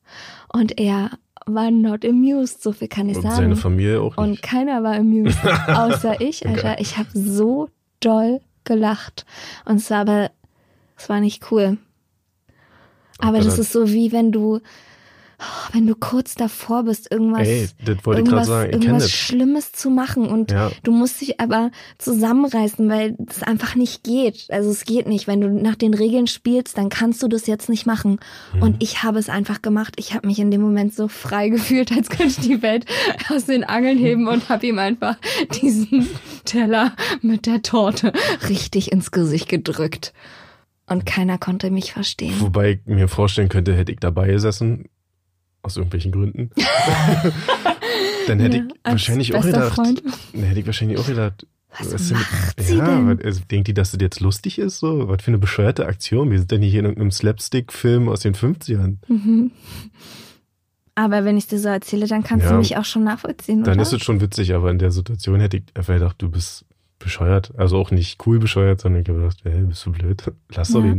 Und 0.48 0.78
er 0.80 1.10
war 1.46 1.70
not 1.70 2.06
amused, 2.06 2.62
so 2.62 2.72
viel 2.72 2.88
kann 2.88 3.10
ich 3.10 3.16
Und 3.16 3.22
sagen. 3.24 3.34
seine 3.36 3.56
Familie 3.56 4.00
auch 4.00 4.16
Und 4.16 4.30
nicht. 4.30 4.42
keiner 4.42 4.82
war 4.82 4.94
amused, 4.96 5.38
außer 5.68 6.22
ich, 6.22 6.46
Alter. 6.46 6.62
Geil. 6.62 6.76
Ich 6.78 6.96
habe 6.96 7.08
so 7.12 7.68
doll 8.00 8.40
gelacht. 8.64 9.26
Und 9.66 9.76
es 9.76 9.90
war 9.90 9.98
aber, 9.98 10.30
es 10.96 11.10
war 11.10 11.20
nicht 11.20 11.50
cool. 11.52 11.76
Aber 13.18 13.36
Okay, 13.38 13.44
das 13.46 13.58
ist 13.58 13.72
so 13.72 13.88
wie 13.92 14.10
wenn 14.10 14.32
du, 14.32 14.60
wenn 15.72 15.86
du 15.86 15.94
kurz 15.94 16.34
davor 16.34 16.84
bist, 16.84 17.10
irgendwas, 17.10 17.48
Ey, 17.48 17.68
irgendwas, 17.86 18.48
irgendwas. 18.48 19.10
Schlimmes 19.10 19.72
zu 19.72 19.90
machen 19.90 20.26
und 20.26 20.50
Ja. 20.52 20.70
du 20.82 20.92
musst 20.92 21.20
dich 21.20 21.40
aber 21.40 21.70
zusammenreißen, 21.98 22.88
weil 22.88 23.16
es 23.28 23.42
einfach 23.42 23.74
nicht 23.74 24.04
geht. 24.04 24.46
Also 24.50 24.70
es 24.70 24.84
geht 24.84 25.06
nicht. 25.08 25.26
Wenn 25.26 25.40
du 25.40 25.48
nach 25.48 25.74
den 25.74 25.94
Regeln 25.94 26.26
spielst, 26.26 26.78
dann 26.78 26.88
kannst 26.88 27.22
du 27.22 27.28
das 27.28 27.46
jetzt 27.46 27.68
nicht 27.68 27.86
machen. 27.86 28.18
Mhm. 28.54 28.62
Und 28.62 28.82
ich 28.82 29.02
habe 29.02 29.18
es 29.18 29.28
einfach 29.28 29.62
gemacht. 29.62 29.94
Ich 29.98 30.14
habe 30.14 30.26
mich 30.26 30.38
in 30.38 30.50
dem 30.50 30.60
Moment 30.60 30.94
so 30.94 31.08
frei 31.08 31.48
gefühlt, 31.50 31.92
als 31.92 32.08
könnte 32.08 32.40
ich 32.40 32.46
die 32.46 32.62
Welt 32.62 32.86
aus 33.30 33.46
den 33.46 33.64
Angeln 33.64 33.98
heben 33.98 34.28
und 34.28 34.48
habe 34.48 34.66
ihm 34.66 34.78
einfach 34.78 35.16
diesen 35.60 36.06
Teller 36.44 36.92
mit 37.20 37.46
der 37.46 37.62
Torte 37.62 38.12
richtig 38.48 38.92
ins 38.92 39.10
Gesicht 39.10 39.48
gedrückt. 39.48 40.12
Und 40.86 41.06
keiner 41.06 41.38
konnte 41.38 41.70
mich 41.70 41.92
verstehen. 41.94 42.34
Wobei 42.40 42.72
ich 42.72 42.80
mir 42.84 43.08
vorstellen 43.08 43.48
könnte, 43.48 43.74
hätte 43.74 43.90
ich 43.92 44.00
dabei 44.00 44.28
gesessen, 44.28 44.84
aus 45.64 45.76
irgendwelchen 45.76 46.12
Gründen, 46.12 46.50
dann 48.26 48.38
hätte 48.40 48.56
Ja, 48.58 48.62
ich 48.64 48.70
wahrscheinlich 48.84 49.34
auch 49.34 49.42
gedacht, 49.44 49.74
Freund. 49.74 50.02
dann 50.32 50.42
hätte 50.42 50.60
ich 50.60 50.66
wahrscheinlich 50.66 50.98
auch 50.98 51.06
gedacht, 51.06 51.46
Was 51.78 52.08
denn- 52.08 52.16
macht 52.18 52.60
sie 52.60 52.76
ja, 52.76 52.86
denn? 52.86 53.08
was- 53.18 53.24
also, 53.24 53.40
denkt 53.50 53.68
die, 53.68 53.74
dass 53.74 53.90
das 53.92 54.00
jetzt 54.00 54.20
lustig 54.20 54.58
ist? 54.58 54.78
So? 54.78 55.08
Was 55.08 55.22
für 55.22 55.28
eine 55.28 55.38
bescheuerte 55.38 55.86
Aktion. 55.86 56.30
Wir 56.30 56.38
sind 56.38 56.50
denn 56.50 56.62
hier 56.62 56.80
in 56.80 56.84
irgendeinem 56.86 57.10
Slapstick-Film 57.10 58.08
aus 58.08 58.20
den 58.20 58.34
50ern. 58.34 58.96
Mhm. 59.08 59.50
Aber 60.94 61.24
wenn 61.24 61.36
ich 61.36 61.46
dir 61.48 61.58
so 61.58 61.68
erzähle, 61.68 62.06
dann 62.06 62.22
kannst 62.22 62.44
Ja. 62.46 62.52
du 62.52 62.58
mich 62.58 62.76
auch 62.76 62.84
schon 62.84 63.02
nachvollziehen, 63.02 63.64
Dann 63.64 63.74
oder? 63.74 63.82
ist 63.82 63.92
es 63.92 64.02
schon 64.02 64.20
witzig, 64.20 64.54
aber 64.54 64.70
in 64.70 64.78
der 64.78 64.92
Situation 64.92 65.40
hätte 65.40 65.56
ich 65.56 65.64
einfach 65.74 65.94
gedacht, 65.94 66.16
du 66.18 66.28
bist 66.30 66.64
bescheuert. 67.00 67.52
Also 67.58 67.76
auch 67.78 67.90
nicht 67.90 68.24
cool 68.26 68.38
bescheuert, 68.38 68.80
sondern 68.80 69.02
ich 69.02 69.08
habe 69.08 69.18
gedacht, 69.18 69.38
hey, 69.42 69.62
bist 69.62 69.84
du 69.84 69.90
blöd? 69.92 70.22
Lass 70.54 70.70
doch 70.70 70.84
Ja. 70.84 70.94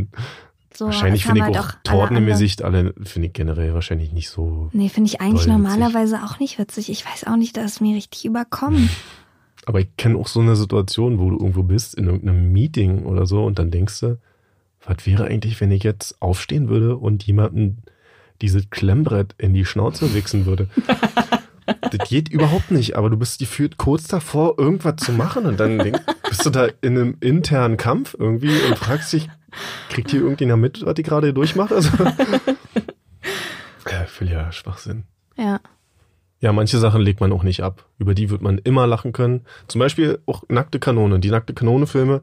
So, 0.76 0.86
wahrscheinlich 0.86 1.24
finde 1.24 1.40
ich 1.40 1.44
halt 1.44 1.58
auch 1.58 1.72
Torten 1.84 2.16
im 2.16 2.26
Gesicht 2.26 2.62
alle, 2.62 2.94
finde 3.02 3.28
ich 3.28 3.32
generell 3.32 3.74
wahrscheinlich 3.74 4.12
nicht 4.12 4.28
so. 4.28 4.68
Nee, 4.72 4.88
finde 4.88 5.08
ich 5.08 5.20
eigentlich 5.20 5.44
Voll 5.44 5.54
witzig. 5.54 5.62
normalerweise 5.64 6.22
auch 6.24 6.38
nicht 6.38 6.58
witzig. 6.58 6.90
Ich 6.90 7.06
weiß 7.06 7.26
auch 7.26 7.36
nicht, 7.36 7.56
dass 7.56 7.72
es 7.72 7.80
mir 7.80 7.96
richtig 7.96 8.24
überkommt. 8.24 8.90
Aber 9.66 9.80
ich 9.80 9.88
kenne 9.96 10.16
auch 10.16 10.28
so 10.28 10.40
eine 10.40 10.54
Situation, 10.54 11.18
wo 11.18 11.30
du 11.30 11.38
irgendwo 11.38 11.62
bist, 11.62 11.94
in 11.94 12.06
irgendeinem 12.06 12.52
Meeting 12.52 13.04
oder 13.04 13.26
so, 13.26 13.44
und 13.44 13.58
dann 13.58 13.70
denkst 13.70 14.00
du, 14.00 14.18
was 14.84 15.06
wäre 15.06 15.24
eigentlich, 15.24 15.60
wenn 15.60 15.72
ich 15.72 15.82
jetzt 15.82 16.20
aufstehen 16.22 16.68
würde 16.68 16.96
und 16.96 17.24
jemanden 17.24 17.78
dieses 18.40 18.70
Klemmbrett 18.70 19.34
in 19.38 19.54
die 19.54 19.64
Schnauze 19.64 20.14
wichsen 20.14 20.46
würde? 20.46 20.68
das 21.66 22.08
geht 22.08 22.28
überhaupt 22.28 22.70
nicht, 22.70 22.96
aber 22.96 23.10
du 23.10 23.16
bist 23.16 23.40
gefühlt 23.40 23.76
kurz 23.76 24.06
davor, 24.06 24.58
irgendwas 24.58 24.96
zu 24.96 25.12
machen 25.12 25.46
und 25.46 25.58
dann 25.58 25.78
denk, 25.78 26.00
bist 26.28 26.46
du 26.46 26.50
da 26.50 26.66
in 26.80 26.96
einem 26.96 27.16
internen 27.20 27.76
Kampf 27.76 28.14
irgendwie 28.16 28.54
und 28.68 28.78
fragst 28.78 29.12
dich, 29.12 29.28
kriegt 29.96 30.10
hier 30.10 30.20
irgendjemand 30.20 30.60
mit, 30.60 30.84
was 30.84 30.94
ich 30.98 31.04
gerade 31.04 31.32
durchmache? 31.32 31.74
Also, 31.74 31.90
ja, 33.90 34.04
völliger 34.06 34.52
Schwachsinn. 34.52 35.04
Ja. 35.38 35.60
Ja, 36.40 36.52
manche 36.52 36.78
Sachen 36.78 37.00
legt 37.00 37.20
man 37.20 37.32
auch 37.32 37.42
nicht 37.42 37.62
ab. 37.62 37.86
Über 37.98 38.14
die 38.14 38.28
wird 38.28 38.42
man 38.42 38.58
immer 38.58 38.86
lachen 38.86 39.12
können. 39.12 39.46
Zum 39.68 39.78
Beispiel 39.78 40.18
auch 40.26 40.42
Nackte 40.48 40.78
Kanone. 40.78 41.18
Die 41.18 41.30
Nackte 41.30 41.54
Kanone-Filme, 41.54 42.20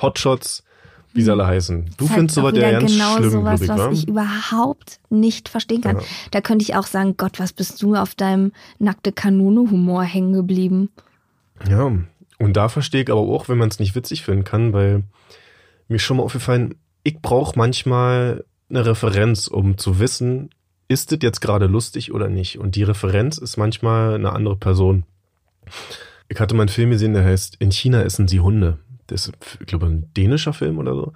Hotshots, 0.00 0.64
wie 1.12 1.20
sie 1.20 1.30
alle 1.30 1.46
heißen. 1.46 1.90
Du 1.98 2.08
halt 2.08 2.16
findest 2.16 2.36
sowas 2.36 2.54
ja 2.56 2.70
ganz 2.70 2.90
genau 2.90 3.16
schlimm, 3.18 3.30
sowas, 3.30 3.60
ich, 3.60 3.68
was 3.68 3.78
wa? 3.78 3.90
ich 3.90 4.08
überhaupt 4.08 4.98
nicht 5.10 5.50
verstehen 5.50 5.82
kann. 5.82 5.96
Ja. 5.96 6.02
Da 6.30 6.40
könnte 6.40 6.62
ich 6.62 6.74
auch 6.74 6.86
sagen, 6.86 7.18
Gott, 7.18 7.38
was 7.38 7.52
bist 7.52 7.82
du 7.82 7.96
auf 7.96 8.14
deinem 8.14 8.52
nackte 8.78 9.12
Kanone-Humor 9.12 10.04
hängen 10.04 10.32
geblieben? 10.32 10.88
Ja, 11.68 11.92
und 12.38 12.56
da 12.56 12.70
verstehe 12.70 13.02
ich 13.02 13.10
aber 13.10 13.20
auch, 13.20 13.50
wenn 13.50 13.58
man 13.58 13.68
es 13.68 13.78
nicht 13.78 13.94
witzig 13.94 14.24
finden 14.24 14.44
kann, 14.44 14.72
weil 14.72 15.04
mir 15.88 15.98
schon 15.98 16.16
mal 16.16 16.22
aufgefallen, 16.22 16.76
ich 17.02 17.20
brauche 17.20 17.58
manchmal 17.58 18.44
eine 18.68 18.86
Referenz, 18.86 19.46
um 19.46 19.78
zu 19.78 19.98
wissen, 19.98 20.50
ist 20.88 21.12
das 21.12 21.18
jetzt 21.22 21.40
gerade 21.40 21.66
lustig 21.66 22.12
oder 22.12 22.28
nicht. 22.28 22.58
Und 22.58 22.74
die 22.76 22.82
Referenz 22.82 23.38
ist 23.38 23.56
manchmal 23.56 24.14
eine 24.14 24.32
andere 24.32 24.56
Person. 24.56 25.04
Ich 26.28 26.40
hatte 26.40 26.54
mal 26.54 26.62
einen 26.62 26.68
Film 26.68 26.90
gesehen, 26.90 27.14
der 27.14 27.24
heißt 27.24 27.56
In 27.60 27.70
China 27.70 28.02
essen 28.02 28.28
sie 28.28 28.40
Hunde. 28.40 28.78
Das 29.06 29.26
ist, 29.26 29.34
ich 29.60 29.66
glaube, 29.66 29.86
ein 29.86 30.12
dänischer 30.16 30.52
Film 30.52 30.78
oder 30.78 30.94
so. 30.94 31.12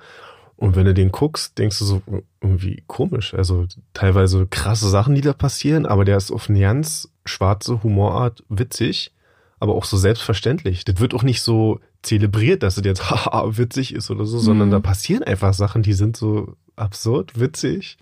Und 0.57 0.77
wenn 0.77 0.87
du 0.87 0.95
den 0.95 1.11
guckst, 1.11 1.59
denkst 1.59 1.79
du 1.81 1.85
so 1.85 2.03
irgendwie 2.41 2.83
komisch. 2.87 3.35
Also 3.35 3.67
teilweise 3.93 4.47
krasse 4.47 4.89
Sachen, 4.89 5.15
die 5.15 5.21
da 5.21 5.33
passieren, 5.33 5.87
aber 5.87 6.05
der 6.05 6.17
ist 6.17 6.31
auf 6.31 6.49
eine 6.49 6.61
ganz 6.61 7.09
schwarze 7.25 7.83
Humorart 7.83 8.45
witzig, 8.49 9.13
aber 9.65 9.75
auch 9.75 9.85
so 9.85 9.97
selbstverständlich. 9.97 10.85
Das 10.85 11.01
wird 11.01 11.15
auch 11.15 11.23
nicht 11.25 11.41
so 11.43 11.81
zelebriert, 12.03 12.63
dass 12.63 12.77
es 12.77 12.85
jetzt 12.85 13.11
haha 13.11 13.57
witzig 13.57 13.95
ist 13.95 14.11
oder 14.11 14.25
so, 14.25 14.39
sondern 14.39 14.69
Mhm. 14.69 14.73
da 14.73 14.81
passieren 14.81 15.25
einfach 15.25 15.53
Sachen, 15.55 15.83
die 15.83 15.95
sind 15.95 16.17
so 16.17 16.55
absurd 16.77 17.41
witzig. 17.41 17.97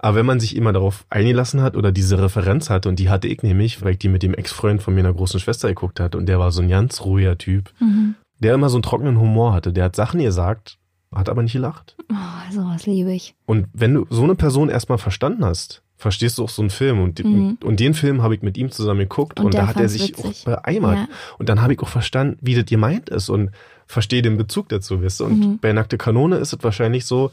Aber 0.00 0.14
wenn 0.16 0.26
man 0.26 0.38
sich 0.38 0.54
immer 0.54 0.72
darauf 0.72 1.04
eingelassen 1.10 1.60
hat 1.60 1.76
oder 1.76 1.90
diese 1.90 2.22
Referenz 2.22 2.70
hatte, 2.70 2.88
und 2.88 3.00
die 3.00 3.08
hatte 3.10 3.26
ich 3.26 3.42
nämlich, 3.42 3.82
weil 3.82 3.92
ich 3.92 3.98
die 3.98 4.08
mit 4.08 4.22
dem 4.22 4.32
Ex-Freund 4.34 4.80
von 4.80 4.94
meiner 4.94 5.12
großen 5.12 5.40
Schwester 5.40 5.66
geguckt 5.68 5.98
hatte, 5.98 6.16
und 6.18 6.26
der 6.26 6.38
war 6.38 6.52
so 6.52 6.62
ein 6.62 6.68
ganz 6.68 7.00
ruhiger 7.00 7.36
Typ, 7.36 7.72
Mhm. 7.80 8.14
der 8.38 8.54
immer 8.54 8.68
so 8.68 8.76
einen 8.76 8.84
trockenen 8.84 9.18
Humor 9.18 9.52
hatte. 9.54 9.72
Der 9.72 9.84
hat 9.86 9.96
Sachen 9.96 10.20
gesagt, 10.20 10.78
hat 11.12 11.28
aber 11.28 11.42
nicht 11.42 11.54
gelacht. 11.54 11.96
Oh, 12.12 12.52
sowas 12.54 12.86
liebe 12.86 13.12
ich. 13.12 13.34
Und 13.46 13.66
wenn 13.72 13.94
du 13.94 14.06
so 14.10 14.22
eine 14.22 14.36
Person 14.36 14.68
erstmal 14.68 14.98
verstanden 14.98 15.44
hast, 15.44 15.82
verstehst 15.98 16.38
du 16.38 16.44
auch 16.44 16.48
so 16.48 16.62
einen 16.62 16.70
Film. 16.70 17.00
Und, 17.02 17.22
Mhm. 17.22 17.58
und 17.62 17.80
den 17.80 17.92
Film 17.92 18.22
habe 18.22 18.34
ich 18.34 18.40
mit 18.42 18.56
ihm 18.56 18.70
zusammen 18.70 19.00
geguckt 19.00 19.38
Und 19.40 19.46
und, 19.46 19.54
da 19.54 19.66
hat 19.66 19.76
er 19.78 19.88
sich 19.88 20.08
witzig. 20.16 20.24
auch 20.24 20.44
beeimert. 20.44 20.96
Ja. 20.96 21.08
Und 21.38 21.48
dann 21.50 21.60
habe 21.60 21.72
ich 21.74 21.80
auch 21.80 21.88
verstanden, 21.88 22.38
wie 22.40 22.54
das 22.54 22.64
gemeint 22.66 23.10
ist 23.10 23.28
und 23.28 23.50
verstehe 23.86 24.22
den 24.22 24.36
Bezug 24.36 24.68
dazu, 24.70 25.02
weißt 25.02 25.20
du. 25.20 25.24
Und 25.26 25.38
Mhm. 25.40 25.58
bei 25.58 25.72
Nackte 25.72 25.98
Kanone 25.98 26.36
ist 26.36 26.52
es 26.54 26.62
wahrscheinlich 26.62 27.04
so, 27.04 27.32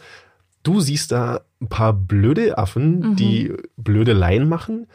du 0.63 0.81
siehst 0.81 1.11
da 1.11 1.41
ein 1.61 1.67
paar 1.69 1.93
blöde 1.93 2.57
Affen, 2.57 2.99
Mhm. 3.11 3.15
die 3.15 3.53
blöde 3.77 4.13
Laien 4.13 4.49
machen. 4.49 4.87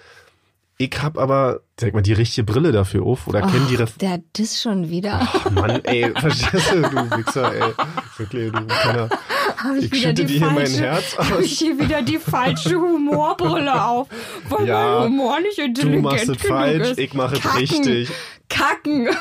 Ich 0.83 1.03
hab 1.03 1.19
aber, 1.19 1.61
sag 1.79 1.93
mal, 1.93 2.01
die 2.01 2.15
richtige 2.15 2.43
Brille 2.43 2.73
dafür 2.73 3.03
auf 3.05 3.27
oder 3.27 3.43
kenn 3.43 3.67
die 3.69 3.75
Och, 3.75 3.81
Ref 3.81 3.99
der 3.99 4.23
das 4.33 4.63
schon 4.63 4.89
wieder. 4.89 5.21
Ach 5.21 5.51
Mann, 5.51 5.85
ey, 5.85 6.11
verstehst 6.19 6.73
du, 6.73 6.81
du 6.81 7.19
Wichser, 7.19 7.53
ey. 7.55 7.73
Wirklich, 8.17 8.51
du 8.51 8.65
Penner. 8.67 9.11
Hab 9.59 9.77
Ich 9.77 9.95
schütte 10.01 10.25
dir 10.25 10.39
hier 10.39 10.51
mein 10.51 10.67
Herz 10.71 11.19
Hab 11.19 11.33
aus. 11.33 11.43
ich 11.45 11.59
hier 11.59 11.79
wieder 11.79 12.01
die 12.01 12.17
falsche 12.19 12.77
Humorbrille 12.77 13.85
auf, 13.85 14.09
weil 14.49 14.67
Ja, 14.69 15.01
mein 15.01 15.09
Humor 15.09 15.41
nicht 15.41 15.59
Du 15.59 15.63
intelligent 15.65 16.03
machst 16.03 16.29
es 16.31 16.43
falsch, 16.47 16.89
ist. 16.93 16.99
ich 16.99 17.13
mache 17.13 17.37
es 17.37 17.57
richtig. 17.59 18.09
Kacken. 18.49 19.11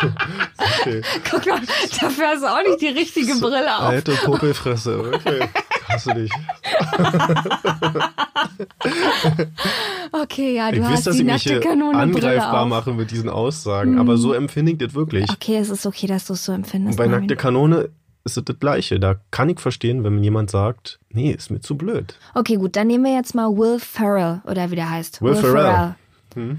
Du, 0.00 0.12
Okay. 0.80 1.02
Guck 1.30 1.46
mal, 1.46 1.60
dafür 2.00 2.28
hast 2.28 2.42
du 2.42 2.46
auch 2.46 2.62
nicht 2.66 2.80
die 2.80 2.88
richtige 2.88 3.34
Brille 3.36 3.76
auf. 3.76 3.82
Alte 3.86 4.12
Popelfresse. 4.12 5.12
Okay. 5.14 5.48
Hast 5.96 6.06
du 6.06 6.14
dich. 6.14 6.30
Okay, 10.12 10.54
ja, 10.54 10.70
du 10.70 10.78
Ich 10.78 10.82
hast 10.84 10.92
weiß, 10.92 11.04
dass 11.04 11.16
die 11.16 11.20
ich 11.22 11.26
mich 11.26 11.34
nackte 11.34 11.48
hier 11.50 11.60
Kanone 11.60 11.98
angreifbar 11.98 12.62
auf. 12.62 12.68
mache 12.68 12.92
mit 12.92 13.10
diesen 13.10 13.28
Aussagen, 13.28 13.98
aber 13.98 14.16
so 14.16 14.32
empfinde 14.32 14.72
ich 14.72 14.78
das 14.78 14.94
wirklich. 14.94 15.28
Okay, 15.30 15.56
es 15.56 15.68
ist 15.68 15.84
okay, 15.86 16.06
dass 16.06 16.26
du 16.26 16.32
es 16.34 16.44
so 16.44 16.52
Und 16.52 16.58
empfindest. 16.60 16.96
bei 16.96 17.06
Marvin. 17.06 17.20
nackte 17.22 17.36
Kanone 17.36 17.88
ist 18.24 18.36
es 18.38 18.44
das 18.44 18.58
Gleiche. 18.58 18.98
Da 19.00 19.16
kann 19.30 19.48
ich 19.48 19.60
verstehen, 19.60 20.04
wenn 20.04 20.22
jemand 20.22 20.50
sagt, 20.50 20.98
nee, 21.10 21.30
ist 21.32 21.50
mir 21.50 21.60
zu 21.60 21.76
blöd. 21.76 22.18
Okay, 22.34 22.56
gut, 22.56 22.76
dann 22.76 22.86
nehmen 22.86 23.04
wir 23.04 23.14
jetzt 23.14 23.34
mal 23.34 23.48
Will 23.56 23.78
Ferrell 23.78 24.40
oder 24.46 24.70
wie 24.70 24.76
der 24.76 24.90
heißt. 24.90 25.20
Will 25.22 25.34
Ferrell. 25.34 25.94
Hm? 26.34 26.58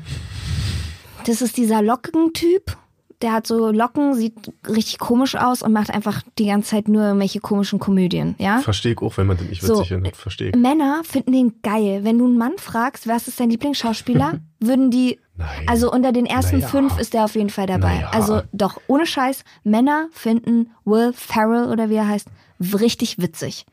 Das 1.26 1.42
ist 1.42 1.58
dieser 1.58 1.82
Lockentyp. 1.82 2.78
Der 3.24 3.34
hat 3.34 3.48
so 3.48 3.72
Locken, 3.72 4.14
sieht 4.14 4.52
richtig 4.68 5.00
komisch 5.00 5.36
aus 5.36 5.64
und 5.64 5.74
macht 5.74 5.90
einfach 5.90 6.22
die 6.38 6.46
ganze 6.46 6.70
Zeit 6.70 6.88
nur 6.88 7.02
irgendwelche 7.04 7.40
komischen 7.40 7.80
Komödien, 7.80 8.36
ja? 8.38 8.60
Verstehe 8.60 8.92
ich 8.92 9.00
auch, 9.02 9.18
wenn 9.18 9.26
man 9.26 9.38
das 9.38 9.48
nicht 9.48 9.64
So. 9.64 9.74
witzig 9.78 9.88
findet. 9.88 10.16
Verstehe 10.16 10.50
ich. 10.50 10.56
Männer 10.56 11.02
finden 11.04 11.32
den 11.32 11.62
geil. 11.64 12.02
Wenn 12.04 12.20
du 12.20 12.26
einen 12.26 12.38
Mann 12.38 12.54
fragst, 12.58 13.08
was 13.08 13.28
ist 13.28 13.40
dein 13.40 13.50
Lieblingsschauspieler, 13.50 14.40
würden 14.60 14.92
die, 14.92 15.20
Nein. 15.36 15.48
also 15.68 15.92
unter 15.92 16.12
den 16.12 16.28
ersten 16.28 16.58
Naja. 16.58 16.68
fünf 16.68 17.00
ist 17.00 17.16
der 17.16 17.24
auf 17.26 17.34
jeden 17.34 17.50
Fall 17.50 17.66
dabei. 17.66 17.96
Naja. 17.96 18.10
Also 18.12 18.44
doch, 18.54 18.80
ohne 18.86 19.08
Scheiß, 19.08 19.44
Männer 19.64 20.10
finden 20.12 20.70
Will 20.86 21.12
Ferrell 21.14 21.72
oder 21.72 21.90
wie 21.90 21.96
er 21.96 22.08
heißt, 22.08 22.28
richtig 22.60 23.18
witzig. 23.20 23.66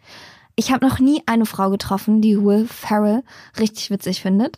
Ich 0.56 0.72
habe 0.72 0.86
noch 0.86 1.00
nie 1.00 1.20
eine 1.26 1.44
Frau 1.44 1.68
getroffen, 1.68 2.22
die 2.22 2.42
Will 2.42 2.66
Ferrell 2.66 3.22
richtig 3.58 3.90
witzig 3.90 4.22
findet. 4.22 4.56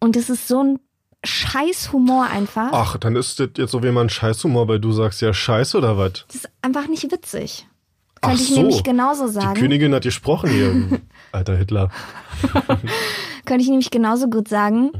Und 0.00 0.16
es 0.16 0.30
ist 0.30 0.48
so 0.48 0.62
ein 0.62 0.78
scheiß 1.24 1.92
Humor 1.92 2.24
einfach. 2.26 2.70
Ach, 2.72 2.96
dann 2.98 3.16
ist 3.16 3.40
das 3.40 3.50
jetzt 3.56 3.70
so 3.72 3.82
wie 3.82 3.90
man 3.90 4.08
Scheißhumor, 4.08 4.68
weil 4.68 4.80
du 4.80 4.92
sagst 4.92 5.20
ja 5.22 5.32
Scheiß 5.34 5.74
oder 5.74 5.96
was? 5.98 6.24
Das 6.28 6.36
ist 6.36 6.50
einfach 6.62 6.86
nicht 6.88 7.10
witzig. 7.10 7.66
Ach 8.20 8.28
Könnte 8.28 8.42
ich 8.42 8.48
so. 8.50 8.56
nämlich 8.56 8.82
genauso 8.82 9.26
sagen. 9.28 9.54
Die 9.54 9.60
Königin 9.60 9.94
hat 9.94 10.02
gesprochen 10.04 10.50
hier. 10.50 11.00
Alter 11.32 11.56
Hitler. 11.56 11.90
könnte 13.44 13.62
ich 13.62 13.68
nämlich 13.68 13.90
genauso 13.90 14.28
gut 14.28 14.48
sagen, 14.48 14.92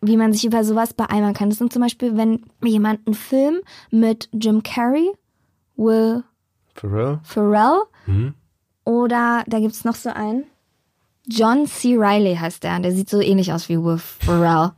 wie 0.00 0.16
man 0.16 0.32
sich 0.32 0.44
über 0.44 0.64
sowas 0.64 0.94
beeimern 0.94 1.34
kann. 1.34 1.48
Das 1.50 1.58
sind 1.58 1.72
zum 1.72 1.82
Beispiel, 1.82 2.16
wenn 2.16 2.42
jemand 2.64 3.06
einen 3.06 3.14
Film 3.14 3.60
mit 3.90 4.28
Jim 4.32 4.62
Carrey, 4.62 5.12
Will 5.76 6.24
Pharrell? 6.74 7.20
Ferrell 7.22 7.82
Hm? 8.06 8.34
oder 8.84 9.44
da 9.46 9.60
gibt's 9.60 9.84
noch 9.84 9.94
so 9.94 10.10
einen. 10.10 10.44
John 11.28 11.66
C. 11.66 11.94
Riley 11.96 12.34
heißt 12.34 12.64
der. 12.64 12.80
Der 12.80 12.90
sieht 12.90 13.08
so 13.08 13.20
ähnlich 13.20 13.52
aus 13.52 13.68
wie 13.68 13.78
Will 13.80 13.98
Ferrell. 13.98 14.72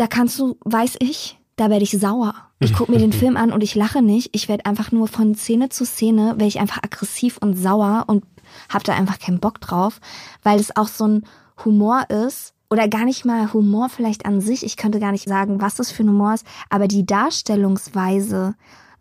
Da 0.00 0.06
kannst 0.06 0.38
du, 0.38 0.56
weiß 0.64 0.96
ich, 1.00 1.38
da 1.56 1.68
werde 1.68 1.82
ich 1.82 1.90
sauer. 1.90 2.34
Ich 2.58 2.72
gucke 2.72 2.90
mir 2.90 2.96
den 2.96 3.12
Film 3.20 3.36
an 3.36 3.52
und 3.52 3.62
ich 3.62 3.74
lache 3.74 4.00
nicht. 4.00 4.30
Ich 4.32 4.48
werde 4.48 4.64
einfach 4.64 4.92
nur 4.92 5.08
von 5.08 5.34
Szene 5.34 5.68
zu 5.68 5.84
Szene, 5.84 6.28
werde 6.36 6.46
ich 6.46 6.58
einfach 6.58 6.82
aggressiv 6.82 7.36
und 7.36 7.54
sauer 7.54 8.04
und 8.06 8.24
habe 8.70 8.82
da 8.82 8.94
einfach 8.94 9.18
keinen 9.18 9.40
Bock 9.40 9.60
drauf, 9.60 10.00
weil 10.42 10.58
es 10.58 10.74
auch 10.74 10.88
so 10.88 11.06
ein 11.06 11.26
Humor 11.66 12.06
ist. 12.08 12.54
Oder 12.70 12.88
gar 12.88 13.04
nicht 13.04 13.26
mal 13.26 13.52
Humor 13.52 13.90
vielleicht 13.90 14.24
an 14.24 14.40
sich. 14.40 14.64
Ich 14.64 14.78
könnte 14.78 15.00
gar 15.00 15.12
nicht 15.12 15.28
sagen, 15.28 15.60
was 15.60 15.74
das 15.74 15.90
für 15.90 16.02
ein 16.02 16.08
Humor 16.08 16.32
ist. 16.32 16.46
Aber 16.70 16.88
die 16.88 17.04
Darstellungsweise, 17.04 18.54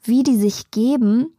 wie 0.04 0.24
die 0.24 0.36
sich 0.36 0.70
geben, 0.70 1.32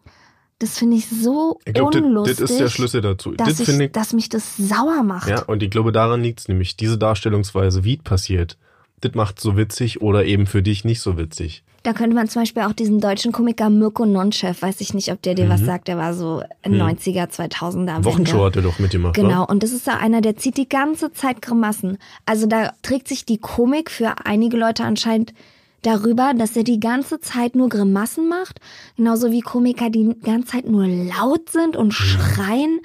das 0.59 0.79
finde 0.79 0.97
ich 0.97 1.07
so 1.07 1.59
Ich 1.67 1.75
glaube, 1.75 1.91
das, 1.91 2.03
unlustig, 2.03 2.39
das 2.39 2.51
ist 2.51 2.61
der 2.61 2.69
Schlüssel 2.71 3.03
dazu. 3.03 3.33
dass, 3.33 3.59
Das 3.59 3.61
ich, 3.61 3.79
ich. 3.79 3.93
dass 3.93 4.15
mich 4.15 4.31
das 4.31 4.57
sauer 4.57 5.03
macht. 5.03 5.29
Ja, 5.29 5.43
und 5.43 5.63
ich 5.63 5.71
glaube, 5.71 5.93
daran 5.93 6.23
liegt's 6.23 6.49
nämlich. 6.49 6.79
Diese 6.79 6.97
Darstellungsweise, 6.97 7.85
wie 7.85 7.99
es 7.99 8.03
passiert, 8.03 8.57
das 9.01 9.15
macht 9.15 9.41
so 9.41 9.57
witzig 9.57 10.01
oder 10.03 10.25
eben 10.25 10.47
für 10.47 10.63
dich 10.63 10.85
nicht 10.85 11.01
so 11.01 11.17
witzig. 11.17 11.63
Da 11.83 11.95
könnte 11.95 12.15
man 12.15 12.29
zum 12.29 12.43
Beispiel 12.43 12.65
auch 12.65 12.75
diesen 12.75 13.01
deutschen 13.01 13.33
Komiker 13.33 13.71
Mirko 13.71 14.05
Nonchef, 14.05 14.61
weiß 14.61 14.83
ich 14.83 14.93
nicht, 14.93 15.11
ob 15.11 15.23
der 15.23 15.35
dir 15.35 15.49
was 15.49 15.63
sagt, 15.63 15.89
der 15.89 15.97
war 15.97 16.13
so 16.13 16.43
90er, 16.63 17.31
2000er. 17.31 18.01
Mhm. 18.01 18.05
Wochenshow 18.05 18.45
hat 18.45 18.57
er 18.57 18.63
doch 18.63 18.79
mitgemacht. 18.79 19.15
Genau, 19.15 19.41
wa? 19.41 19.45
und 19.45 19.63
das 19.63 19.73
ist 19.73 19.87
da 19.87 19.97
einer, 19.97 20.21
der 20.21 20.37
zieht 20.37 20.59
die 20.59 20.69
ganze 20.69 21.11
Zeit 21.13 21.41
Grimassen. 21.41 21.97
Also 22.27 22.47
da 22.47 22.73
trägt 22.83 23.09
sich 23.09 23.25
die 23.25 23.39
Komik 23.39 23.91
für 23.91 24.27
einige 24.27 24.59
Leute 24.59 24.85
anscheinend 24.85 25.33
darüber, 25.81 26.35
dass 26.37 26.55
er 26.55 26.65
die 26.65 26.81
ganze 26.81 27.21
Zeit 27.21 27.55
nur 27.55 27.71
Grimassen 27.71 28.29
macht. 28.29 28.61
Genauso 28.99 29.33
wie 29.33 29.41
Komiker, 29.41 29.89
die 29.89 30.11
die 30.15 30.21
ganze 30.21 30.49
Zeit 30.49 30.67
nur 30.67 30.87
laut 30.87 31.49
sind 31.49 31.77
Mhm. 31.77 31.81
und 31.81 31.95
schreien 31.95 32.81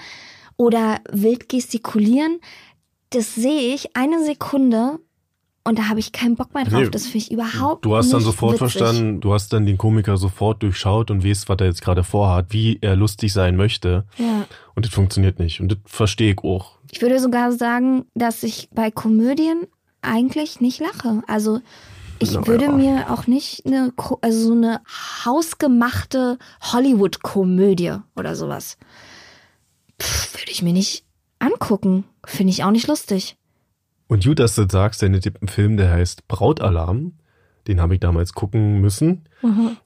oder 0.56 1.02
wild 1.12 1.50
gestikulieren. 1.50 2.40
Das 3.10 3.36
sehe 3.36 3.76
ich 3.76 3.96
eine 3.98 4.24
Sekunde 4.24 5.00
und 5.68 5.80
da 5.80 5.90
habe 5.90 6.00
ich 6.00 6.12
keinen 6.12 6.36
Bock 6.36 6.54
mehr 6.54 6.64
drauf. 6.64 6.80
Nee, 6.80 6.90
das 6.90 7.04
finde 7.04 7.18
ich 7.18 7.32
überhaupt 7.32 7.84
Du 7.84 7.96
hast 7.96 8.12
dann 8.12 8.20
nicht 8.20 8.26
sofort 8.28 8.54
witzig. 8.54 8.74
verstanden, 8.74 9.20
du 9.20 9.34
hast 9.34 9.52
dann 9.52 9.66
den 9.66 9.78
Komiker 9.80 10.16
sofort 10.16 10.62
durchschaut 10.62 11.10
und 11.10 11.26
weißt, 11.26 11.50
was 11.50 11.58
er 11.60 11.66
jetzt 11.66 11.82
gerade 11.82 12.04
vorhat, 12.04 12.48
wie 12.54 12.78
er 12.82 12.96
lustig 12.96 13.34
sein 13.34 13.56
möchte. 13.56 14.06
Ja. 14.18 14.46
Und 14.76 14.86
das 14.86 14.94
funktioniert 14.94 15.40
nicht. 15.40 15.62
Und 15.62 15.70
das 15.72 15.80
verstehe 15.86 16.34
ich 16.34 16.44
auch. 16.44 16.78
Ich 16.92 17.02
würde 17.02 17.20
sogar 17.20 17.52
sagen, 17.52 18.06
dass 18.14 18.44
ich 18.44 18.70
bei 18.76 18.92
Komödien 18.92 19.66
eigentlich 20.04 20.62
nicht 20.62 20.80
lache. 20.80 21.24
Also 21.28 21.62
ich 22.20 22.32
Na 22.34 22.46
würde 22.46 22.66
ja. 22.66 22.72
mir 22.72 23.12
auch 23.12 23.26
nicht 23.26 23.66
eine, 23.66 23.92
also 24.22 24.48
so 24.48 24.54
eine 24.54 24.82
hausgemachte 25.26 26.38
Hollywood-Komödie 26.62 27.96
oder 28.16 28.36
sowas. 28.36 28.78
Pff, 30.00 30.36
würde 30.36 30.52
ich 30.52 30.62
mir 30.62 30.74
nicht 30.74 31.06
angucken. 31.40 32.04
Finde 32.24 32.52
ich 32.52 32.64
auch 32.64 32.72
nicht 32.72 32.88
lustig. 32.88 33.36
Und 34.08 34.24
gut, 34.24 34.40
dass 34.40 34.56
du 34.56 34.64
das 34.66 34.72
sagst, 34.72 35.02
denn 35.02 35.14
es 35.14 35.24
gibt 35.24 35.42
einen 35.42 35.48
Film, 35.50 35.78
der 35.78 35.92
heißt 35.92 36.28
Brautalarm. 36.28 37.14
Den 37.68 37.82
habe 37.82 37.96
ich 37.96 38.00
damals 38.00 38.34
gucken 38.34 38.80
müssen 38.80 39.24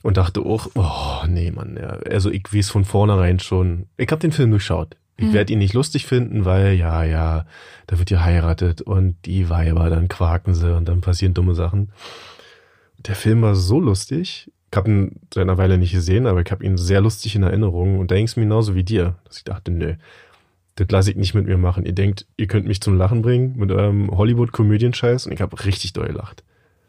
und 0.03 0.17
dachte 0.17 0.41
auch, 0.41 0.67
oh 0.75 1.25
nee, 1.29 1.49
Mann, 1.51 1.77
ja. 1.79 1.97
also 2.11 2.29
ich 2.29 2.43
weiß 2.53 2.69
von 2.69 2.83
vornherein 2.83 3.39
schon, 3.39 3.85
ich 3.95 4.09
habe 4.11 4.19
den 4.19 4.33
Film 4.33 4.51
durchschaut. 4.51 4.97
Ich 5.15 5.27
Ja. 5.27 5.33
werde 5.33 5.53
ihn 5.53 5.59
nicht 5.59 5.73
lustig 5.73 6.05
finden, 6.05 6.43
weil 6.43 6.73
ja, 6.73 7.03
ja, 7.05 7.45
da 7.87 7.97
wird 7.97 8.09
geheiratet 8.09 8.81
und 8.81 9.15
die 9.25 9.49
Weiber, 9.49 9.89
dann 9.89 10.09
quaken 10.09 10.53
sie 10.53 10.75
und 10.75 10.89
dann 10.89 10.99
passieren 10.99 11.33
dumme 11.33 11.55
Sachen. 11.55 11.91
Der 12.99 13.15
Film 13.15 13.41
war 13.41 13.55
so 13.55 13.79
lustig. 13.79 14.51
Ich 14.71 14.77
habe 14.77 14.89
ihn 14.91 15.19
seit 15.33 15.43
einer 15.43 15.57
Weile 15.57 15.77
nicht 15.77 15.93
gesehen, 15.93 16.27
aber 16.27 16.41
ich 16.41 16.51
habe 16.51 16.65
ihn 16.65 16.77
sehr 16.77 16.99
lustig 17.01 17.35
in 17.35 17.43
Erinnerung 17.43 17.97
und 17.99 18.11
da 18.11 18.15
ging 18.15 18.25
es 18.25 18.35
mir 18.35 18.43
genauso 18.43 18.75
wie 18.75 18.83
dir, 18.83 19.15
dass 19.23 19.37
ich 19.37 19.43
dachte, 19.45 19.71
nö, 19.71 19.95
das 20.75 20.87
lasse 20.91 21.11
ich 21.11 21.17
nicht 21.17 21.33
mit 21.33 21.45
mir 21.45 21.57
machen. 21.57 21.85
Ihr 21.85 21.93
denkt, 21.93 22.25
ihr 22.37 22.47
könnt 22.47 22.65
mich 22.67 22.81
zum 22.81 22.97
Lachen 22.97 23.21
bringen 23.21 23.55
mit 23.57 23.71
eurem 23.71 24.09
Hollywood-Komödien-Scheiß 24.11 25.25
und 25.27 25.33
ich 25.33 25.41
habe 25.41 25.63
richtig 25.65 25.93
doll 25.93 26.07
gelacht. 26.07 26.43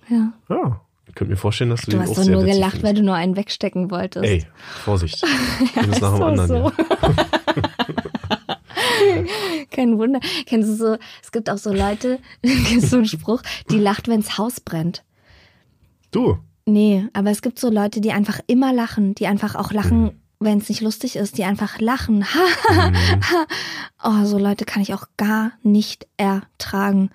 Ja. 0.09 0.33
Ja, 0.49 0.81
ich 1.09 1.15
könnte 1.15 1.31
mir 1.33 1.37
vorstellen, 1.37 1.71
dass 1.71 1.83
du, 1.83 1.91
Du 1.91 1.97
den 1.97 2.03
hast 2.03 2.11
auch 2.11 2.15
doch 2.17 2.23
sehr 2.23 2.33
nur 2.35 2.43
witzig 2.45 2.55
gelacht, 2.57 2.75
weil 2.77 2.81
findest. 2.81 3.01
du 3.01 3.07
nur 3.07 3.15
einen 3.17 3.37
wegstecken 3.37 3.91
wolltest. 3.91 4.25
Ey, 4.25 4.47
Vorsicht. 4.85 5.25
Eines 5.77 6.01
nach 6.01 6.15
dem 6.19 6.23
Ist 6.35 6.41
anderen. 6.41 6.49
so. 6.49 6.73
Ja. 9.15 9.25
Kein 9.71 9.99
Wunder. 9.99 10.21
Kennst 10.47 10.69
du 10.71 10.75
so, 10.77 10.97
es 11.23 11.33
gibt 11.33 11.49
auch 11.51 11.59
so 11.59 11.73
Leute, 11.73 12.19
so 12.81 12.99
ein 12.99 13.07
Spruch, 13.07 13.43
die 13.71 13.79
lacht, 13.79 14.09
wenns 14.09 14.39
Haus 14.39 14.61
brennt. 14.61 15.05
Du, 16.11 16.39
Nee, 16.67 17.07
aber 17.15 17.31
es 17.31 17.43
gibt 17.43 17.59
so 17.59 17.69
Leute, 17.71 18.01
die 18.01 18.13
einfach 18.13 18.39
immer 18.47 18.73
lachen, 18.73 19.15
die 19.17 19.27
einfach 19.27 19.57
auch 19.57 19.73
lachen, 19.73 20.03
Mhm. 20.03 20.11
Wenn 20.41 20.59
es 20.59 20.69
nicht 20.69 20.81
lustig 20.81 21.17
ist, 21.17 21.37
die 21.39 21.45
einfach 21.45 21.79
lachen. 21.81 22.25
oh, 24.03 24.25
so 24.25 24.39
Leute 24.39 24.65
kann 24.65 24.83
ich 24.83 24.95
auch 24.95 25.05
gar 25.17 25.53
nicht 25.63 26.07
ertragen. 26.17 27.11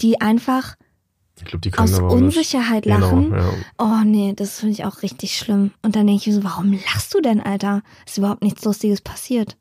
Die 0.00 0.20
einfach 0.20 0.76
ich 1.36 1.44
glaube, 1.44 1.60
die 1.60 1.72
aus 1.74 1.94
auch 1.94 2.14
nicht. 2.14 2.22
Unsicherheit 2.24 2.84
Genau, 2.84 2.98
lachen. 2.98 3.32
ja. 3.32 3.50
Oh 3.78 4.04
nee, 4.04 4.34
das 4.34 4.60
finde 4.60 4.72
ich 4.74 4.84
auch 4.84 5.02
richtig 5.02 5.38
schlimm. 5.38 5.70
Und 5.82 5.96
dann 5.96 6.06
denke 6.06 6.20
ich 6.20 6.26
mir 6.26 6.34
so, 6.34 6.44
warum 6.44 6.72
lachst 6.72 7.14
du 7.14 7.20
denn, 7.20 7.40
Alter? 7.40 7.82
Ist 8.06 8.18
überhaupt 8.18 8.42
nichts 8.42 8.64
Lustiges 8.64 9.00
passiert. 9.00 9.56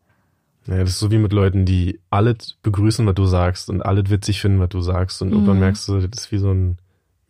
Ja, 0.68 0.78
das 0.80 0.90
ist 0.90 1.00
so 1.00 1.10
wie 1.10 1.18
mit 1.18 1.32
Leuten, 1.34 1.66
die 1.66 2.00
alles 2.10 2.58
begrüßen, 2.64 3.06
was 3.06 3.16
du 3.16 3.26
sagst 3.26 3.70
und 3.70 3.82
alles 3.82 4.10
witzig 4.10 4.42
finden, 4.42 4.60
was 4.60 4.70
du 4.70 4.82
sagst. 4.82 5.22
Und 5.22 5.32
irgendwann 5.32 5.56
Mhm. 5.56 5.62
merkst 5.62 5.88
du, 5.88 6.00
das 6.00 6.22
ist 6.26 6.32
wie 6.34 6.38
so 6.38 6.52
ein, 6.52 6.78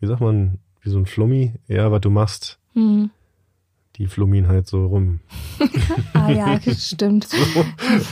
wie 0.00 0.06
sagt 0.06 0.20
man, 0.20 0.58
wie 0.82 0.90
so 0.90 0.98
ein 0.98 1.06
Flummi. 1.06 1.54
Ja, 1.68 1.90
was 1.92 2.00
du 2.00 2.10
machst, 2.10 2.58
Hm. 2.74 3.10
Die 4.00 4.06
flummin 4.06 4.48
halt 4.48 4.66
so 4.66 4.86
rum. 4.86 5.20
Ah 6.14 6.30
ja, 6.30 6.58
stimmt. 6.76 7.28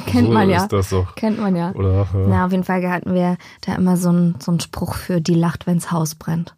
Kennt 0.06 0.26
so 0.28 0.32
man 0.32 0.50
ja. 0.50 0.62
ist 0.62 0.72
das 0.72 0.90
doch. 0.90 1.14
Kennt 1.14 1.38
man 1.38 1.56
ja. 1.56 1.72
Oder, 1.72 2.06
ja. 2.12 2.26
Na, 2.28 2.46
auf 2.46 2.52
jeden 2.52 2.64
Fall 2.64 2.86
hatten 2.90 3.14
wir 3.14 3.36
da 3.62 3.74
immer 3.74 3.96
so 3.96 4.10
einen 4.10 4.36
so 4.38 4.50
einen 4.50 4.60
Spruch 4.60 4.94
für, 4.94 5.20
die 5.20 5.34
lacht, 5.34 5.66
wenn's 5.66 5.90
Haus 5.90 6.14
brennt. 6.14 6.54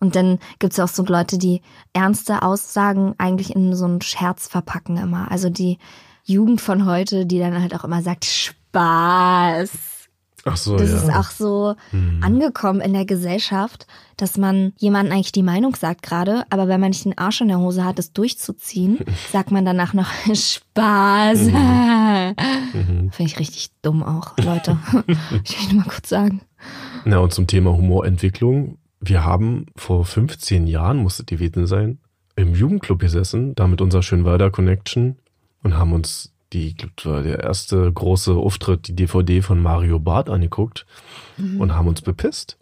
Und 0.00 0.16
dann 0.16 0.38
gibt's 0.58 0.76
ja 0.76 0.84
auch 0.84 0.88
so 0.88 1.04
Leute, 1.04 1.38
die 1.38 1.62
ernste 1.92 2.42
Aussagen 2.42 3.14
eigentlich 3.18 3.54
in 3.54 3.74
so 3.74 3.86
einen 3.86 4.02
Scherz 4.02 4.48
verpacken 4.48 4.98
immer. 4.98 5.30
Also 5.30 5.48
die 5.48 5.78
Jugend 6.24 6.60
von 6.60 6.86
heute, 6.86 7.24
die 7.24 7.38
dann 7.38 7.60
halt 7.60 7.74
auch 7.74 7.84
immer 7.84 8.02
sagt, 8.02 8.24
Spaß. 8.26 9.70
Ach 10.44 10.56
so, 10.56 10.76
Das 10.76 10.90
ja. 10.90 10.96
ist 10.96 11.10
auch 11.10 11.30
so 11.30 11.76
angekommen 12.20 12.80
in 12.80 12.92
der 12.92 13.04
Gesellschaft, 13.04 13.86
dass 14.16 14.36
man 14.36 14.72
jemandem 14.76 15.14
eigentlich 15.14 15.32
die 15.32 15.42
Meinung 15.42 15.74
sagt 15.74 16.02
gerade, 16.02 16.44
aber 16.50 16.68
wenn 16.68 16.80
man 16.80 16.90
nicht 16.90 17.04
den 17.04 17.16
Arsch 17.16 17.40
in 17.40 17.48
der 17.48 17.58
Hose 17.58 17.84
hat, 17.84 17.98
es 17.98 18.12
durchzuziehen, 18.12 18.98
sagt 19.32 19.50
man 19.50 19.64
danach 19.64 19.94
noch 19.94 20.10
Spaß. 20.34 21.40
Mhm. 21.40 23.10
Finde 23.10 23.30
ich 23.30 23.38
richtig 23.38 23.70
dumm 23.82 24.02
auch, 24.02 24.36
Leute. 24.38 24.78
ich 25.44 25.60
will 25.60 25.74
nur 25.74 25.84
mal 25.84 25.90
kurz 25.90 26.08
sagen. 26.08 26.40
Na, 27.04 27.18
und 27.18 27.32
zum 27.32 27.46
Thema 27.46 27.72
Humorentwicklung. 27.72 28.78
Wir 29.00 29.24
haben 29.24 29.66
vor 29.74 30.04
15 30.04 30.68
Jahren, 30.68 30.98
muss 30.98 31.18
es 31.18 31.26
gewesen 31.26 31.66
sein, 31.66 31.98
im 32.36 32.54
Jugendclub 32.54 33.00
gesessen, 33.00 33.54
da 33.56 33.66
mit 33.66 33.80
unserer 33.80 34.02
Schönwalder 34.02 34.50
Connection 34.50 35.16
und 35.64 35.76
haben 35.76 35.92
uns 35.92 36.31
die, 36.52 36.76
war 37.04 37.22
der 37.22 37.40
erste 37.40 37.90
große 37.90 38.32
Auftritt, 38.34 38.88
die 38.88 38.94
DVD 38.94 39.42
von 39.42 39.60
Mario 39.60 39.98
Barth 39.98 40.28
angeguckt 40.28 40.86
und 41.58 41.74
haben 41.74 41.88
uns 41.88 42.02
bepisst. 42.02 42.58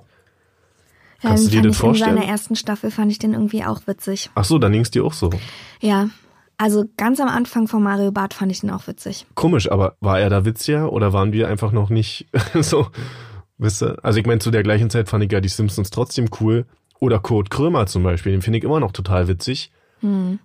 Ja, 1.22 1.30
Kannst 1.30 1.46
du 1.46 1.50
den 1.50 1.62
dir 1.62 1.68
das 1.68 1.76
ich 1.76 1.80
vorstellen? 1.80 2.16
In 2.16 2.22
seiner 2.22 2.30
ersten 2.30 2.56
Staffel 2.56 2.90
fand 2.90 3.12
ich 3.12 3.18
den 3.18 3.34
irgendwie 3.34 3.64
auch 3.64 3.86
witzig. 3.86 4.30
Ach 4.34 4.44
so, 4.44 4.58
dann 4.58 4.72
ging's 4.72 4.90
dir 4.90 5.04
auch 5.04 5.12
so. 5.12 5.30
Ja, 5.80 6.08
also 6.56 6.84
ganz 6.96 7.20
am 7.20 7.28
Anfang 7.28 7.68
von 7.68 7.82
Mario 7.82 8.10
Barth 8.10 8.34
fand 8.34 8.52
ich 8.52 8.60
den 8.60 8.70
auch 8.70 8.86
witzig. 8.86 9.26
Komisch, 9.34 9.70
aber 9.70 9.96
war 10.00 10.20
er 10.20 10.30
da 10.30 10.44
witziger 10.44 10.92
oder 10.92 11.12
waren 11.12 11.32
wir 11.32 11.48
einfach 11.48 11.72
noch 11.72 11.90
nicht 11.90 12.26
so, 12.60 12.86
wisst 13.58 13.82
ihr? 13.82 13.98
Also 14.02 14.18
ich 14.18 14.26
meine, 14.26 14.40
zu 14.40 14.50
der 14.50 14.62
gleichen 14.62 14.90
Zeit 14.90 15.08
fand 15.08 15.24
ich 15.24 15.32
ja 15.32 15.40
die 15.40 15.48
Simpsons 15.48 15.90
trotzdem 15.90 16.28
cool. 16.40 16.66
Oder 16.98 17.18
Kurt 17.18 17.50
Krömer 17.50 17.86
zum 17.86 18.02
Beispiel, 18.02 18.32
den 18.32 18.42
finde 18.42 18.58
ich 18.58 18.64
immer 18.64 18.78
noch 18.78 18.92
total 18.92 19.26
witzig. 19.26 19.72
Hm. 20.00 20.38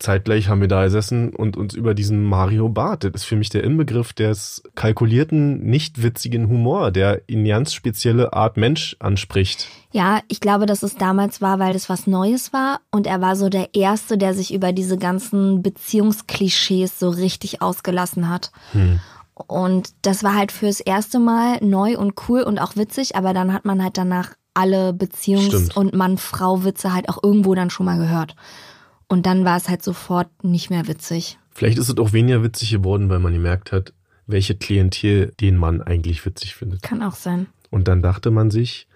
Zeitgleich 0.00 0.48
haben 0.48 0.60
wir 0.60 0.68
da 0.68 0.84
gesessen 0.84 1.34
und 1.34 1.56
uns 1.56 1.74
über 1.74 1.94
diesen 1.94 2.24
Mario 2.24 2.68
Barth, 2.68 3.04
das 3.04 3.12
ist 3.14 3.24
für 3.24 3.36
mich 3.36 3.50
der 3.50 3.62
Inbegriff 3.62 4.12
des 4.12 4.62
kalkulierten, 4.74 5.62
nicht 5.62 6.02
witzigen 6.02 6.48
Humor, 6.48 6.90
der 6.90 7.22
in 7.28 7.44
ganz 7.44 7.72
spezielle 7.72 8.32
Art 8.32 8.56
Mensch 8.56 8.96
anspricht. 8.98 9.68
Ja, 9.92 10.20
ich 10.28 10.40
glaube, 10.40 10.66
dass 10.66 10.82
es 10.82 10.96
damals 10.96 11.40
war, 11.40 11.58
weil 11.58 11.72
das 11.72 11.88
was 11.88 12.06
Neues 12.06 12.52
war 12.52 12.80
und 12.90 13.06
er 13.06 13.20
war 13.20 13.36
so 13.36 13.48
der 13.48 13.74
Erste, 13.74 14.18
der 14.18 14.34
sich 14.34 14.52
über 14.52 14.72
diese 14.72 14.96
ganzen 14.96 15.62
Beziehungsklischees 15.62 16.98
so 16.98 17.10
richtig 17.10 17.62
ausgelassen 17.62 18.28
hat. 18.28 18.52
Und 19.34 19.90
das 20.02 20.22
war 20.24 20.34
halt 20.34 20.52
fürs 20.52 20.80
erste 20.80 21.18
Mal 21.18 21.58
neu 21.62 21.98
und 21.98 22.14
cool 22.28 22.42
und 22.42 22.58
auch 22.58 22.76
witzig, 22.76 23.16
aber 23.16 23.32
dann 23.32 23.52
hat 23.52 23.64
man 23.64 23.82
halt 23.82 23.96
danach 23.96 24.34
alle 24.54 24.90
Beziehungs- 24.90 25.48
Stimmt. 25.48 25.76
und 25.76 25.94
Mann-Frau-Witze 25.94 26.92
halt 26.92 27.08
auch 27.08 27.22
irgendwo 27.22 27.54
dann 27.54 27.70
schon 27.70 27.86
mal 27.86 27.98
gehört. 27.98 28.34
Und 29.10 29.26
dann 29.26 29.44
war 29.44 29.56
es 29.56 29.68
halt 29.68 29.82
sofort 29.82 30.28
nicht 30.44 30.70
mehr 30.70 30.86
witzig. 30.86 31.36
Vielleicht 31.50 31.78
ist 31.78 31.88
es 31.88 31.98
auch 31.98 32.12
weniger 32.12 32.44
witzig 32.44 32.70
geworden, 32.70 33.08
weil 33.10 33.18
man 33.18 33.32
gemerkt 33.32 33.72
hat, 33.72 33.92
welche 34.28 34.54
Klientel 34.54 35.32
den 35.40 35.56
Mann 35.56 35.82
eigentlich 35.82 36.24
witzig 36.24 36.54
findet. 36.54 36.82
Kann 36.82 37.02
auch 37.02 37.16
sein. 37.16 37.48
Und 37.70 37.88
dann 37.88 38.02
dachte 38.02 38.30
man 38.30 38.52
sich, 38.52 38.86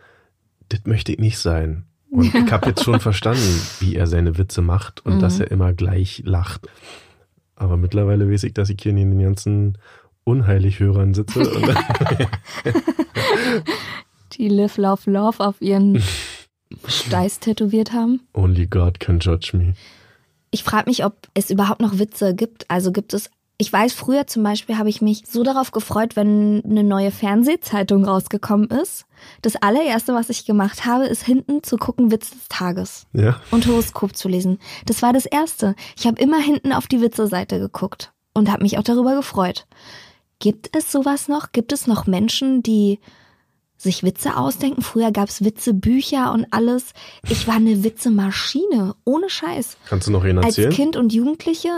das 0.68 0.82
möchte 0.84 1.10
ich 1.10 1.18
nicht 1.18 1.38
sein. 1.38 1.84
Und 2.10 2.32
ich 2.32 2.52
habe 2.52 2.68
jetzt 2.68 2.84
schon 2.84 3.00
verstanden, 3.08 3.60
wie 3.80 3.96
er 3.96 4.06
seine 4.06 4.38
Witze 4.38 4.62
macht 4.62 5.04
und 5.04 5.18
dass 5.18 5.40
er 5.40 5.50
immer 5.50 5.72
gleich 5.72 6.22
lacht. 6.24 6.68
Aber 7.56 7.76
mittlerweile 7.76 8.30
weiß 8.30 8.44
ich, 8.44 8.54
dass 8.54 8.70
ich 8.70 8.76
hier 8.80 8.90
in 8.90 9.10
den 9.10 9.18
ganzen 9.20 9.78
Unheilig-Hörern 10.22 11.14
sitze. 11.14 11.42
Die 14.34 14.48
Live, 14.48 14.76
Love, 14.76 15.10
Love 15.10 15.40
auf 15.44 15.60
ihren 15.60 16.00
Steiß 16.86 17.40
tätowiert 17.40 17.92
haben. 17.92 18.20
Only 18.32 18.68
God 18.68 19.00
can 19.00 19.18
judge 19.18 19.56
me. 19.56 19.74
Ich 20.54 20.62
frage 20.62 20.88
mich, 20.88 21.04
ob 21.04 21.16
es 21.34 21.50
überhaupt 21.50 21.80
noch 21.80 21.98
Witze 21.98 22.32
gibt. 22.32 22.70
Also 22.70 22.92
gibt 22.92 23.12
es. 23.12 23.28
Ich 23.58 23.72
weiß, 23.72 23.92
früher 23.92 24.28
zum 24.28 24.44
Beispiel 24.44 24.78
habe 24.78 24.88
ich 24.88 25.02
mich 25.02 25.24
so 25.28 25.42
darauf 25.42 25.72
gefreut, 25.72 26.14
wenn 26.14 26.62
eine 26.64 26.84
neue 26.84 27.10
Fernsehzeitung 27.10 28.04
rausgekommen 28.04 28.70
ist. 28.70 29.04
Das 29.42 29.56
allererste, 29.56 30.14
was 30.14 30.30
ich 30.30 30.46
gemacht 30.46 30.86
habe, 30.86 31.06
ist 31.06 31.24
hinten 31.24 31.64
zu 31.64 31.76
gucken 31.76 32.12
Witz 32.12 32.30
des 32.30 32.46
Tages 32.48 33.06
Ja, 33.12 33.40
und 33.50 33.66
Horoskop 33.66 34.14
zu 34.14 34.28
lesen. 34.28 34.60
Das 34.86 35.02
war 35.02 35.12
das 35.12 35.26
Erste. 35.26 35.74
Ich 35.96 36.06
habe 36.06 36.22
immer 36.22 36.38
hinten 36.38 36.72
auf 36.72 36.86
die 36.86 37.00
Witze-Seite 37.00 37.58
geguckt 37.58 38.12
und 38.32 38.48
habe 38.48 38.62
mich 38.62 38.78
auch 38.78 38.84
darüber 38.84 39.16
gefreut. 39.16 39.66
Gibt 40.38 40.76
es 40.76 40.92
sowas 40.92 41.26
noch? 41.26 41.50
Gibt 41.50 41.72
es 41.72 41.88
noch 41.88 42.06
Menschen, 42.06 42.62
die 42.62 43.00
sich 43.84 44.02
Witze 44.02 44.36
ausdenken? 44.36 44.82
Früher 44.82 45.12
gab 45.12 45.28
es 45.28 45.44
Witzebücher 45.44 46.32
und 46.32 46.46
alles. 46.50 46.92
Ich 47.28 47.46
war 47.46 47.54
eine 47.54 47.84
Witzemaschine, 47.84 48.96
ohne 49.04 49.30
Scheiß. 49.30 49.76
kannst 49.86 50.08
du 50.08 50.10
noch 50.10 50.24
Als 50.24 50.58
erzählen? 50.58 50.72
Kind 50.72 50.96
und 50.96 51.12
Jugendliche, 51.12 51.70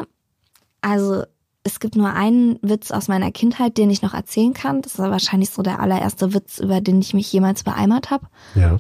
also 0.81 1.23
es 1.65 1.81
gibt 1.81 1.97
nur 1.97 2.13
einen 2.13 2.59
Witz 2.63 2.93
aus 2.93 3.09
meiner 3.09 3.33
Kindheit, 3.33 3.77
den 3.77 3.91
ich 3.91 4.01
noch 4.01 4.15
erzählen 4.15 4.55
kann. 4.55 4.83
Das 4.83 4.99
war 4.99 5.11
wahrscheinlich 5.11 5.51
so 5.51 5.63
der 5.63 5.81
allererste 5.81 6.33
Witz, 6.33 6.59
über 6.61 6.81
den 6.81 7.01
ich 7.01 7.13
mich 7.13 7.31
jemals 7.33 7.65
beeimert 7.65 8.11
habe. 8.11 8.27
Ja, 8.55 8.79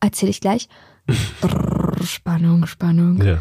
Erzähle 0.00 0.30
ich 0.30 0.40
gleich. 0.40 0.68
Brrr, 1.40 1.96
Spannung, 2.04 2.66
Spannung. 2.66 3.20
ja. 3.22 3.38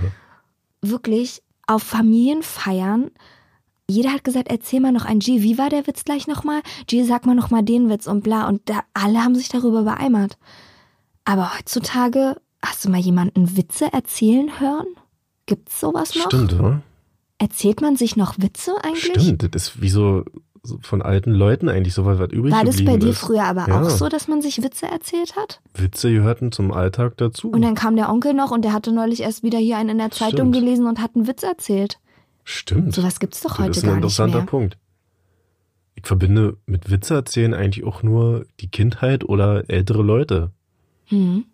Wirklich 0.82 1.42
auf 1.68 1.84
Familienfeiern. 1.84 3.12
Jeder 3.92 4.12
hat 4.14 4.24
gesagt, 4.24 4.48
erzähl 4.50 4.80
mal 4.80 4.92
noch 4.92 5.06
ein 5.06 5.20
G. 5.20 5.42
Wie 5.44 5.58
war 5.58 5.70
der 5.70 5.86
Witz 5.88 6.04
gleich 6.04 6.28
nochmal? 6.28 6.62
G, 6.88 7.04
sag 7.04 7.26
mal 7.26 7.36
nochmal 7.36 7.64
den 7.64 7.90
Witz 7.90 8.08
und 8.08 8.24
bla. 8.24 8.48
Und 8.48 8.62
da, 8.70 8.80
alle 8.94 9.24
haben 9.24 9.36
sich 9.36 9.50
darüber 9.50 9.84
beeimert. 9.84 10.38
Aber 11.26 11.58
heutzutage, 11.58 12.36
hast 12.66 12.84
du 12.86 12.90
mal 12.90 13.00
jemanden 13.00 13.56
Witze 13.58 13.92
erzählen 13.94 14.60
hören? 14.60 14.88
Gibt's 15.46 15.80
sowas 15.80 16.16
noch? 16.16 16.26
Stimmt, 16.28 16.54
oder? 16.54 16.82
Erzählt 17.38 17.82
man 17.82 17.96
sich 17.96 18.16
noch 18.16 18.36
Witze 18.38 18.72
eigentlich? 18.84 19.22
Stimmt, 19.24 19.44
das 19.56 19.64
ist 19.70 19.82
wie 19.82 19.90
so, 19.90 20.24
so 20.64 20.78
von 20.82 21.02
alten 21.02 21.32
Leuten 21.32 21.70
eigentlich 21.70 21.94
sowas, 21.96 22.20
was 22.20 22.30
übrig 22.32 22.54
War 22.54 22.64
das 22.64 22.84
bei 22.86 22.98
dir 22.98 23.10
ist. 23.10 23.18
früher 23.20 23.44
aber 23.44 23.68
Ja. 23.68 23.82
auch 23.82 23.90
so, 23.90 24.10
dass 24.10 24.28
man 24.28 24.42
sich 24.44 24.62
Witze 24.64 24.86
erzählt 24.86 25.36
hat? 25.36 25.60
Witze 25.74 26.12
gehörten 26.12 26.52
zum 26.52 26.72
Alltag 26.72 27.18
dazu. 27.18 27.50
Und 27.50 27.62
dann 27.64 27.74
kam 27.76 27.96
der 27.96 28.10
Onkel 28.12 28.34
noch 28.36 28.52
und 28.52 28.64
der 28.64 28.74
hatte 28.74 28.92
neulich 28.92 29.22
erst 29.22 29.42
wieder 29.44 29.58
hier 29.58 29.78
einen 29.78 29.90
in 29.90 29.98
der 29.98 30.12
Zeitung 30.12 30.52
Stimmt. 30.52 30.56
gelesen 30.56 30.86
und 30.86 31.02
hat 31.02 31.16
einen 31.16 31.28
Witz 31.28 31.42
erzählt. 31.44 31.98
Stimmt. 32.44 32.94
Sowas 32.94 33.20
gibt's 33.20 33.42
doch 33.42 33.52
Das 33.52 33.60
heute 33.60 33.72
ist 33.72 33.84
ein 33.84 33.88
gar 33.88 33.96
nicht 33.96 33.98
interessanter 34.04 34.38
mehr. 34.40 34.48
Punkt. 34.48 34.78
Ich 35.96 36.08
verbinde 36.08 36.58
mit 36.66 36.90
Witze 36.90 37.14
erzählen 37.14 37.54
eigentlich 37.54 37.86
auch 37.86 38.02
nur 38.02 38.46
die 38.60 38.70
Kindheit 38.70 39.24
oder 39.24 39.70
ältere 39.70 40.02
Leute. 40.02 40.52
Hm. 41.06 41.46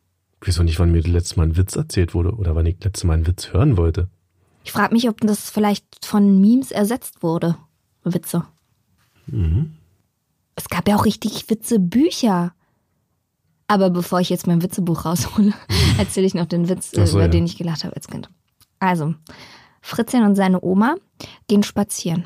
Ich 0.42 0.48
weiß 0.48 0.60
auch 0.60 0.64
nicht, 0.64 0.80
wann 0.80 0.92
mir 0.92 1.02
das 1.02 1.12
letzte 1.12 1.38
Mal 1.38 1.48
ein 1.48 1.58
Witz 1.58 1.76
erzählt 1.76 2.14
wurde 2.14 2.34
oder 2.34 2.56
wann 2.56 2.66
ich 2.66 2.78
das 2.78 2.86
letzte 2.86 3.08
Mal 3.08 3.14
einen 3.14 3.28
Witz 3.28 3.52
hören 3.52 3.76
wollte. 3.76 4.10
Ich 4.64 4.72
frage 4.72 4.94
mich, 4.94 5.10
ob 5.10 5.20
das 5.22 5.50
vielleicht 5.50 6.06
von 6.06 6.40
Memes 6.40 6.72
ersetzt 6.72 7.24
wurde. 7.24 7.58
Witze. 8.04 8.46
Mhm. 9.26 9.76
Es 10.56 10.70
gab 10.70 10.88
ja 10.88 10.96
auch 10.96 11.06
richtig 11.06 11.50
Witzebücher. 11.50 12.54
Aber 13.68 13.90
bevor 13.90 14.22
ich 14.22 14.30
jetzt 14.30 14.48
mein 14.48 14.64
Witzebuch 14.64 15.06
raushole, 15.06 15.54
erzähle 15.98 16.26
ich 16.26 16.34
noch 16.34 16.46
den 16.46 16.70
Witz, 16.70 16.92
so, 16.92 17.02
über 17.02 17.22
ja. 17.22 17.28
den 17.28 17.46
ich 17.46 17.58
gelacht 17.58 17.84
habe 17.84 17.96
als 17.96 18.08
Kind. 18.08 18.30
Also, 18.80 19.16
Fritzchen 19.88 20.24
und 20.24 20.36
seine 20.36 20.62
Oma 20.64 20.96
gehen 21.48 21.64
spazieren, 21.64 22.26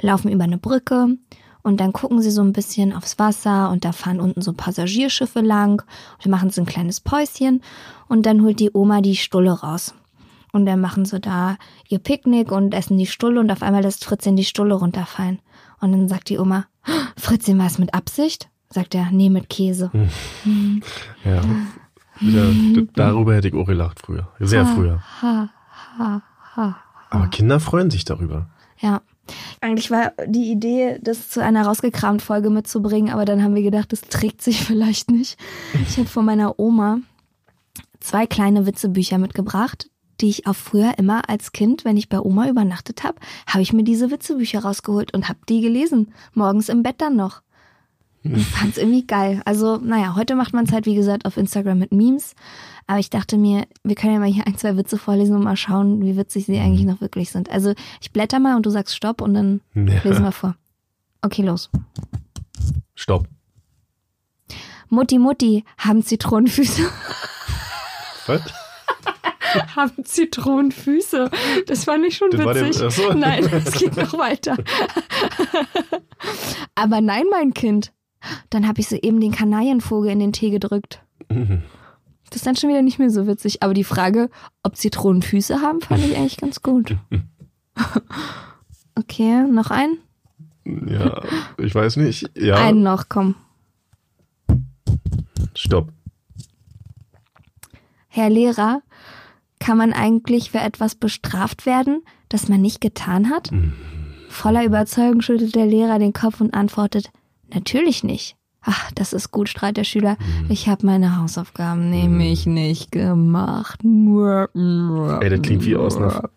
laufen 0.00 0.30
über 0.30 0.44
eine 0.44 0.58
Brücke 0.58 1.16
und 1.62 1.78
dann 1.80 1.92
gucken 1.92 2.22
sie 2.22 2.30
so 2.30 2.42
ein 2.42 2.52
bisschen 2.52 2.92
aufs 2.94 3.18
Wasser 3.18 3.70
und 3.70 3.84
da 3.84 3.92
fahren 3.92 4.20
unten 4.20 4.40
so 4.40 4.52
Passagierschiffe 4.54 5.40
lang 5.40 5.82
und 6.24 6.30
machen 6.30 6.50
sie 6.50 6.62
ein 6.62 6.66
kleines 6.66 7.00
Päuschen 7.00 7.62
und 8.08 8.24
dann 8.26 8.42
holt 8.42 8.60
die 8.60 8.70
Oma 8.72 9.00
die 9.02 9.16
Stulle 9.16 9.52
raus. 9.52 9.94
Und 10.52 10.66
dann 10.66 10.80
machen 10.80 11.04
sie 11.04 11.20
da 11.20 11.56
ihr 11.88 12.00
Picknick 12.00 12.50
und 12.50 12.74
essen 12.74 12.98
die 12.98 13.06
Stulle 13.06 13.38
und 13.38 13.52
auf 13.52 13.62
einmal 13.62 13.82
lässt 13.82 14.04
Fritzchen 14.04 14.34
die 14.34 14.44
Stulle 14.44 14.74
runterfallen. 14.74 15.38
Und 15.80 15.92
dann 15.92 16.08
sagt 16.08 16.28
die 16.28 16.38
Oma, 16.40 16.64
Fritzchen, 17.16 17.56
war 17.58 17.66
es 17.66 17.78
mit 17.78 17.94
Absicht? 17.94 18.48
Sagt 18.68 18.96
er, 18.96 19.10
nee, 19.12 19.30
mit 19.30 19.48
Käse. 19.48 19.90
Ja. 21.24 21.40
Wieder, 22.20 22.50
d- 22.50 22.88
darüber 22.94 23.34
hätte 23.36 23.48
ich 23.48 23.54
auch 23.54 23.64
gelacht 23.66 24.00
früher. 24.00 24.28
Sehr 24.40 24.66
früher. 24.66 25.00
Ha, 25.22 25.50
ha, 25.98 26.22
ha. 26.56 26.76
Aber 27.10 27.26
Kinder 27.28 27.60
freuen 27.60 27.90
sich 27.90 28.04
darüber. 28.04 28.48
Ja. 28.78 29.02
Eigentlich 29.60 29.90
war 29.90 30.12
die 30.26 30.50
Idee, 30.50 30.98
das 31.02 31.28
zu 31.28 31.42
einer 31.42 31.64
rausgekramt 31.64 32.22
Folge 32.22 32.50
mitzubringen, 32.50 33.12
aber 33.12 33.24
dann 33.24 33.44
haben 33.44 33.54
wir 33.54 33.62
gedacht, 33.62 33.92
das 33.92 34.00
trägt 34.00 34.42
sich 34.42 34.64
vielleicht 34.64 35.10
nicht. 35.10 35.38
Ich 35.88 35.98
habe 35.98 36.08
von 36.08 36.24
meiner 36.24 36.58
Oma 36.58 36.98
zwei 38.00 38.26
kleine 38.26 38.66
Witzebücher 38.66 39.18
mitgebracht, 39.18 39.88
die 40.20 40.28
ich 40.28 40.46
auch 40.46 40.56
früher 40.56 40.98
immer 40.98 41.28
als 41.28 41.52
Kind, 41.52 41.84
wenn 41.84 41.96
ich 41.96 42.08
bei 42.08 42.20
Oma 42.20 42.48
übernachtet 42.48 43.04
habe, 43.04 43.20
habe 43.46 43.62
ich 43.62 43.72
mir 43.72 43.84
diese 43.84 44.10
Witzebücher 44.10 44.60
rausgeholt 44.60 45.14
und 45.14 45.28
habe 45.28 45.38
die 45.48 45.60
gelesen. 45.60 46.12
Morgens 46.34 46.68
im 46.68 46.82
Bett 46.82 46.96
dann 46.98 47.16
noch. 47.16 47.42
Und 48.22 48.38
fand's 48.40 48.76
irgendwie 48.78 49.06
geil. 49.06 49.40
Also, 49.44 49.76
naja, 49.78 50.14
heute 50.16 50.34
macht 50.34 50.52
man 50.52 50.64
es 50.66 50.72
halt, 50.72 50.86
wie 50.86 50.94
gesagt, 50.94 51.24
auf 51.24 51.36
Instagram 51.36 51.78
mit 51.78 51.92
Memes. 51.92 52.34
Aber 52.86 52.98
ich 52.98 53.10
dachte 53.10 53.38
mir, 53.38 53.66
wir 53.84 53.94
können 53.94 54.14
ja 54.14 54.18
mal 54.18 54.28
hier 54.30 54.46
ein, 54.46 54.58
zwei 54.58 54.76
Witze 54.76 54.98
vorlesen 54.98 55.36
und 55.36 55.44
mal 55.44 55.56
schauen, 55.56 56.02
wie 56.02 56.16
witzig 56.16 56.46
sie 56.46 56.58
eigentlich 56.58 56.84
noch 56.86 57.00
wirklich 57.00 57.30
sind. 57.30 57.50
Also, 57.50 57.74
ich 58.00 58.12
blätter 58.12 58.40
mal 58.40 58.56
und 58.56 58.66
du 58.66 58.70
sagst 58.70 58.96
Stopp 58.96 59.20
und 59.20 59.34
dann 59.34 59.60
Ja. 59.74 60.00
lesen 60.02 60.24
wir 60.24 60.32
vor. 60.32 60.56
Okay, 61.22 61.42
los. 61.42 61.70
Stopp. 62.94 63.26
Mutti, 64.88 65.18
Mutti, 65.18 65.64
haben 65.78 66.02
Zitronenfüße. 66.02 66.82
Was? 68.26 68.42
haben 69.76 70.04
Zitronenfüße. 70.04 71.30
Das 71.66 71.84
fand 71.84 72.04
ich 72.06 72.16
schon 72.16 72.30
Das 72.32 72.40
witzig. 72.56 72.92
so. 72.92 73.12
Nein, 73.12 73.44
es 73.64 73.72
geht 73.78 73.96
noch 73.96 74.18
weiter. 74.18 74.56
Aber 76.74 77.00
nein, 77.00 77.24
mein 77.30 77.54
Kind. 77.54 77.92
Dann 78.50 78.66
habe 78.68 78.80
ich 78.80 78.88
soeben 78.88 79.20
den 79.20 79.32
Kanarienvogel 79.32 80.10
in 80.10 80.18
den 80.20 80.32
Tee 80.32 80.50
gedrückt. 80.50 81.02
Mhm. 81.30 81.62
Das 82.28 82.36
ist 82.36 82.46
dann 82.46 82.56
schon 82.56 82.70
wieder 82.70 82.82
nicht 82.82 82.98
mehr 82.98 83.10
so 83.10 83.26
witzig. 83.26 83.62
Aber 83.62 83.74
die 83.74 83.84
Frage, 83.84 84.30
ob 84.62 84.76
Zitronen 84.76 85.22
Füße 85.22 85.60
haben, 85.60 85.80
fand 85.80 86.04
ich 86.04 86.16
eigentlich 86.16 86.36
ganz 86.36 86.62
gut. 86.62 86.96
Okay, 88.96 89.44
noch 89.44 89.70
ein? 89.70 89.96
Ja, 90.64 91.22
ich 91.56 91.74
weiß 91.74 91.96
nicht. 91.96 92.30
Ja, 92.36 92.56
Einen 92.56 92.82
noch, 92.82 93.08
komm. 93.08 93.34
stopp. 95.54 95.90
Herr 98.08 98.28
Lehrer, 98.28 98.82
Kann 99.58 99.76
man 99.78 99.92
eigentlich 99.92 100.50
für 100.50 100.58
etwas 100.58 100.94
bestraft 100.94 101.66
werden, 101.66 102.02
das 102.28 102.48
man 102.48 102.60
nicht 102.60 102.80
getan 102.80 103.30
hat? 103.30 103.52
Mhm. 103.52 103.72
Voller 104.28 104.64
Überzeugung 104.64 105.20
schüttelt 105.22 105.54
der 105.54 105.66
Lehrer 105.66 105.98
den 105.98 106.12
Kopf 106.12 106.40
und 106.40 106.54
antwortet, 106.54 107.10
natürlich 107.54 108.04
nicht. 108.04 108.36
Ach, 108.62 108.90
das 108.94 109.14
ist 109.14 109.30
gut, 109.30 109.48
strahlt 109.48 109.78
der 109.78 109.84
Schüler. 109.84 110.16
Mhm. 110.20 110.50
Ich 110.50 110.68
habe 110.68 110.84
meine 110.84 111.16
Hausaufgaben 111.16 111.88
nämlich 111.88 112.44
nicht 112.46 112.92
gemacht. 112.92 113.80
Ey, 113.82 115.30
das 115.30 115.42
klingt 115.42 115.64
wie 115.64 115.76
aus 115.76 115.96
einer 115.96 116.28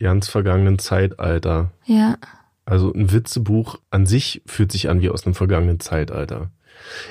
ganz 0.00 0.28
vergangenen 0.28 0.78
Zeitalter. 0.78 1.70
Ja, 1.84 2.16
Also 2.64 2.92
ein 2.92 3.12
Witzebuch 3.12 3.76
an 3.90 4.06
sich 4.06 4.42
fühlt 4.46 4.72
sich 4.72 4.88
an 4.88 5.00
wie 5.02 5.10
aus 5.10 5.26
einem 5.26 5.34
vergangenen 5.34 5.80
Zeitalter. 5.80 6.50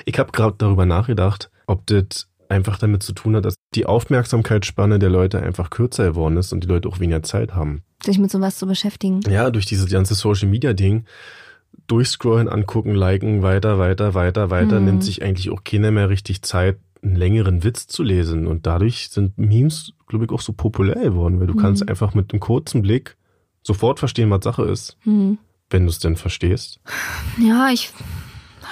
Ich 0.06 0.18
habe 0.18 0.32
gerade 0.32 0.54
darüber 0.58 0.86
nachgedacht, 0.86 1.50
ob 1.66 1.86
das 1.86 2.28
einfach 2.48 2.78
damit 2.78 3.02
zu 3.02 3.12
tun 3.12 3.36
hat, 3.36 3.44
dass 3.44 3.54
die 3.74 3.84
Aufmerksamkeitsspanne 3.86 4.98
der 4.98 5.10
Leute 5.10 5.40
einfach 5.42 5.70
kürzer 5.70 6.04
geworden 6.04 6.36
ist 6.38 6.52
und 6.52 6.64
die 6.64 6.68
Leute 6.68 6.88
auch 6.88 6.98
weniger 6.98 7.22
Zeit 7.22 7.54
haben. 7.54 7.82
sich 8.02 8.18
mit 8.18 8.30
sowas 8.30 8.56
zu 8.58 8.66
beschäftigen. 8.66 9.20
Ja, 9.28 9.50
durch 9.50 9.66
dieses 9.66 9.90
ganze 9.90 10.14
Social 10.14 10.48
Media 10.48 10.72
Ding 10.72 11.04
durchscrollen, 11.88 12.48
angucken, 12.48 12.94
liken, 12.94 13.42
weiter, 13.42 13.78
weiter, 13.78 14.14
weiter, 14.14 14.50
weiter, 14.50 14.78
Mhm. 14.78 14.84
nimmt 14.86 15.02
sich 15.04 15.22
eigentlich 15.22 15.50
auch 15.50 15.64
keiner 15.64 15.90
mehr 15.90 16.08
richtig 16.08 16.42
Zeit, 16.42 16.78
einen 17.02 17.16
längeren 17.16 17.64
Witz 17.64 17.86
zu 17.86 18.02
lesen. 18.02 18.46
Und 18.46 18.66
dadurch 18.66 19.08
sind 19.10 19.36
Memes, 19.38 19.92
glaube 20.06 20.24
ich, 20.26 20.30
auch 20.30 20.40
so 20.40 20.52
populär 20.52 21.00
geworden, 21.00 21.40
weil 21.40 21.46
du 21.46 21.54
Mhm. 21.54 21.58
kannst 21.58 21.88
einfach 21.88 22.14
mit 22.14 22.32
einem 22.32 22.40
kurzen 22.40 22.82
Blick 22.82 23.16
sofort 23.62 23.98
verstehen, 23.98 24.30
was 24.30 24.44
Sache 24.44 24.62
ist, 24.64 24.96
Hm. 25.02 25.38
wenn 25.70 25.84
du 25.84 25.90
es 25.90 25.98
denn 25.98 26.16
verstehst. 26.16 26.80
Ja, 27.38 27.70
ich, 27.70 27.90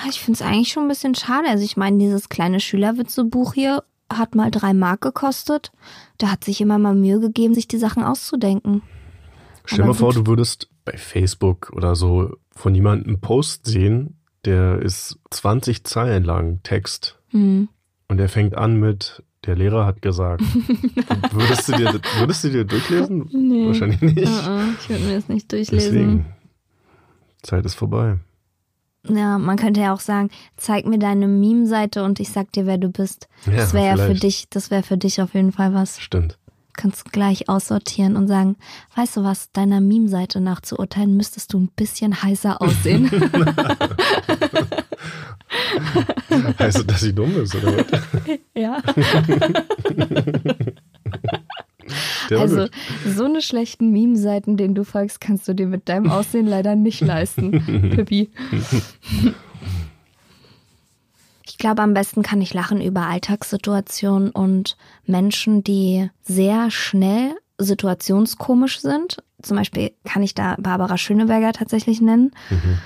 ich 0.08 0.20
finde 0.20 0.38
es 0.40 0.42
eigentlich 0.42 0.70
schon 0.72 0.84
ein 0.84 0.88
bisschen 0.88 1.14
schade. 1.14 1.48
Also 1.48 1.64
ich 1.64 1.76
meine, 1.76 1.98
dieses 1.98 2.28
kleine 2.28 2.60
Schülerwitzebuch 2.60 3.54
hier 3.54 3.82
hat 4.12 4.34
mal 4.34 4.50
drei 4.50 4.72
Mark 4.74 5.00
gekostet. 5.00 5.72
Da 6.18 6.30
hat 6.30 6.44
sich 6.44 6.60
immer 6.60 6.78
mal 6.78 6.94
Mühe 6.94 7.18
gegeben, 7.20 7.54
sich 7.54 7.66
die 7.68 7.78
Sachen 7.78 8.02
auszudenken. 8.04 8.82
Stell 9.64 9.78
dir 9.78 9.86
mal 9.86 9.94
vor, 9.94 10.12
du 10.12 10.26
würdest 10.26 10.68
bei 10.86 10.96
Facebook 10.96 11.70
oder 11.74 11.94
so 11.94 12.34
von 12.52 12.74
jemandem 12.74 13.08
einen 13.08 13.20
Post 13.20 13.66
sehen, 13.66 14.16
der 14.46 14.80
ist 14.80 15.18
20 15.30 15.84
Zeilen 15.84 16.24
lang 16.24 16.60
Text 16.62 17.18
Hm. 17.30 17.68
und 18.08 18.16
der 18.16 18.30
fängt 18.30 18.56
an 18.56 18.80
mit 18.80 19.22
der 19.44 19.56
Lehrer 19.56 19.84
hat 19.86 20.02
gesagt. 20.02 20.42
würdest, 21.32 21.68
du 21.68 21.72
dir, 21.76 22.00
würdest 22.18 22.44
du 22.44 22.48
dir 22.50 22.64
durchlesen? 22.64 23.28
Nee. 23.32 23.66
Wahrscheinlich 23.66 24.00
nicht. 24.00 24.18
Ich 24.18 24.88
würde 24.88 25.04
mir 25.04 25.14
das 25.14 25.28
nicht 25.28 25.52
durchlesen. 25.52 25.92
Deswegen. 25.92 26.26
Zeit 27.42 27.64
ist 27.64 27.74
vorbei. 27.74 28.18
Ja, 29.08 29.38
man 29.38 29.56
könnte 29.56 29.80
ja 29.80 29.92
auch 29.94 30.00
sagen, 30.00 30.30
zeig 30.56 30.84
mir 30.86 30.98
deine 30.98 31.28
Meme-Seite 31.28 32.02
und 32.02 32.18
ich 32.18 32.30
sag 32.30 32.50
dir, 32.52 32.66
wer 32.66 32.78
du 32.78 32.88
bist. 32.88 33.28
Ja, 33.46 33.52
das 33.52 33.72
wäre 33.72 33.86
ja 33.86 33.96
für 33.96 34.14
dich, 34.14 34.48
das 34.50 34.72
wäre 34.72 34.82
für 34.82 34.96
dich 34.96 35.22
auf 35.22 35.34
jeden 35.34 35.52
Fall 35.52 35.72
was. 35.74 36.00
Stimmt. 36.00 36.38
Kannst 36.76 37.12
gleich 37.12 37.48
aussortieren 37.48 38.16
und 38.16 38.28
sagen, 38.28 38.56
weißt 38.94 39.16
du 39.16 39.24
was, 39.24 39.50
deiner 39.52 39.80
Meme-Seite 39.80 40.40
nach 40.40 40.60
zu 40.60 40.78
urteilen, 40.78 41.16
müsstest 41.16 41.52
du 41.52 41.58
ein 41.58 41.68
bisschen 41.74 42.22
heißer 42.22 42.60
aussehen. 42.60 43.10
Heißt 46.58 46.78
das, 46.78 46.86
dass 46.86 47.00
sie 47.00 47.14
dumm 47.14 47.40
ist, 47.40 47.54
oder 47.54 47.76
was? 47.76 48.02
ja. 48.54 48.82
Der 52.30 52.40
Also, 52.40 52.66
so 53.06 53.24
eine 53.24 53.40
schlechten 53.40 53.92
Meme-Seiten, 53.92 54.56
denen 54.56 54.74
du 54.74 54.84
folgst, 54.84 55.20
kannst 55.20 55.46
du 55.46 55.54
dir 55.54 55.68
mit 55.68 55.88
deinem 55.88 56.10
Aussehen 56.10 56.46
leider 56.46 56.74
nicht 56.74 57.00
leisten, 57.00 57.52
Pippi. 57.94 58.30
Ich 61.56 61.58
glaube, 61.58 61.80
am 61.80 61.94
besten 61.94 62.22
kann 62.22 62.42
ich 62.42 62.52
lachen 62.52 62.82
über 62.82 63.06
Alltagssituationen 63.06 64.28
und 64.30 64.76
Menschen, 65.06 65.64
die 65.64 66.10
sehr 66.22 66.70
schnell 66.70 67.34
situationskomisch 67.56 68.80
sind. 68.80 69.22
Zum 69.40 69.56
Beispiel 69.56 69.92
kann 70.04 70.22
ich 70.22 70.34
da 70.34 70.56
Barbara 70.58 70.98
Schöneberger 70.98 71.54
tatsächlich 71.54 72.02
nennen. 72.02 72.32
Mhm. 72.50 72.76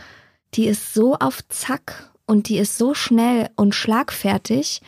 Die 0.55 0.69
ist 0.69 0.95
so 0.95 1.17
auf 1.17 1.41
Zack 1.49 2.13
und 2.29 2.49
die 2.49 2.59
ist 2.59 2.79
so 2.79 2.95
schnell 2.95 3.51
und 3.57 3.75
schlagfertig, 3.75 4.83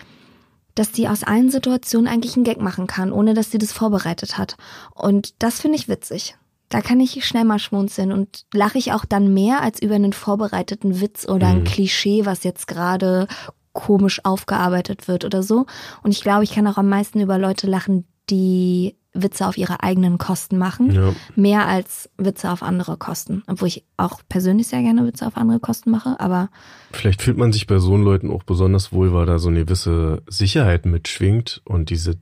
dass 0.77 0.93
die 0.93 1.09
aus 1.09 1.25
allen 1.25 1.51
Situationen 1.51 2.07
eigentlich 2.07 2.37
einen 2.37 2.45
Gag 2.45 2.61
machen 2.61 2.87
kann, 2.87 3.11
ohne 3.11 3.35
dass 3.35 3.51
sie 3.51 3.59
das 3.59 3.73
vorbereitet 3.73 4.39
hat. 4.39 4.57
Und 4.95 5.35
das 5.43 5.61
finde 5.61 5.77
ich 5.77 5.89
witzig. 5.89 6.37
Da 6.69 6.83
kann 6.83 7.01
ich 7.01 7.25
schnell 7.27 7.45
mal 7.45 7.59
schmunzeln 7.59 8.13
und 8.13 8.45
lache 8.55 8.79
ich 8.79 8.93
auch 8.93 9.05
dann 9.05 9.35
mehr 9.35 9.61
als 9.61 9.83
über 9.83 9.97
einen 9.97 10.13
vorbereiteten 10.13 11.01
Witz 11.01 11.29
oder 11.29 11.49
ein 11.49 11.63
Mhm. 11.63 11.65
Klischee, 11.65 12.25
was 12.25 12.45
jetzt 12.45 12.69
gerade 12.69 13.27
komisch 13.73 14.21
aufgearbeitet 14.25 15.09
wird 15.09 15.25
oder 15.25 15.43
so. 15.43 15.67
Und 16.03 16.11
ich 16.11 16.23
glaube, 16.23 16.45
ich 16.45 16.53
kann 16.53 16.67
auch 16.67 16.79
am 16.79 16.89
meisten 16.89 17.21
über 17.21 17.39
Leute 17.39 17.67
lachen, 17.67 18.05
die 18.31 18.97
Witze 19.15 19.47
auf 19.47 19.59
ihre 19.59 19.83
eigenen 19.83 20.17
Kosten 20.17 20.57
machen 20.57 20.91
Ja. 20.91 21.15
mehr 21.37 21.69
als 21.69 22.09
Witze 22.17 22.51
auf 22.51 22.63
andere 22.63 22.97
Kosten. 22.97 23.43
Obwohl 23.47 23.69
ich 23.69 23.85
auch 23.99 24.21
persönlich 24.29 24.69
sehr 24.69 24.81
gerne 24.81 25.07
Witze 25.07 25.27
auf 25.27 25.37
andere 25.37 25.61
Kosten 25.61 25.91
mache, 25.91 26.19
aber 26.19 26.49
Vielleicht 26.93 27.21
fühlt 27.21 27.37
man 27.37 27.53
sich 27.53 27.67
bei 27.67 27.79
so 27.79 27.97
Leuten 27.97 28.31
auch 28.31 28.43
besonders 28.43 28.93
wohl, 28.93 29.13
weil 29.13 29.27
da 29.27 29.39
so 29.39 29.49
eine 29.49 29.65
gewisse 29.65 30.23
Sicherheit 30.29 30.87
mitschwingt 30.87 31.61
und 31.65 31.91
diese, 31.91 32.17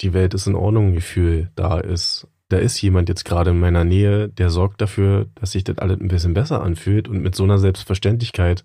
die 0.00 0.12
Welt 0.12 0.34
ist 0.34 0.46
in 0.46 0.54
Ordnung 0.54 0.92
Gefühl 0.94 1.50
da 1.56 1.80
ist. 1.80 2.28
Da 2.48 2.58
ist 2.58 2.80
jemand 2.80 3.08
jetzt 3.08 3.24
gerade 3.24 3.50
in 3.50 3.58
meiner 3.58 3.82
Nähe, 3.82 4.28
der 4.28 4.50
sorgt 4.50 4.80
dafür, 4.80 5.26
dass 5.34 5.50
sich 5.50 5.64
das 5.64 5.78
alles 5.78 5.98
ein 6.00 6.06
bisschen 6.06 6.32
besser 6.32 6.62
anfühlt 6.62 7.08
und 7.08 7.20
mit 7.22 7.34
so 7.34 7.42
einer 7.42 7.58
Selbstverständlichkeit, 7.58 8.64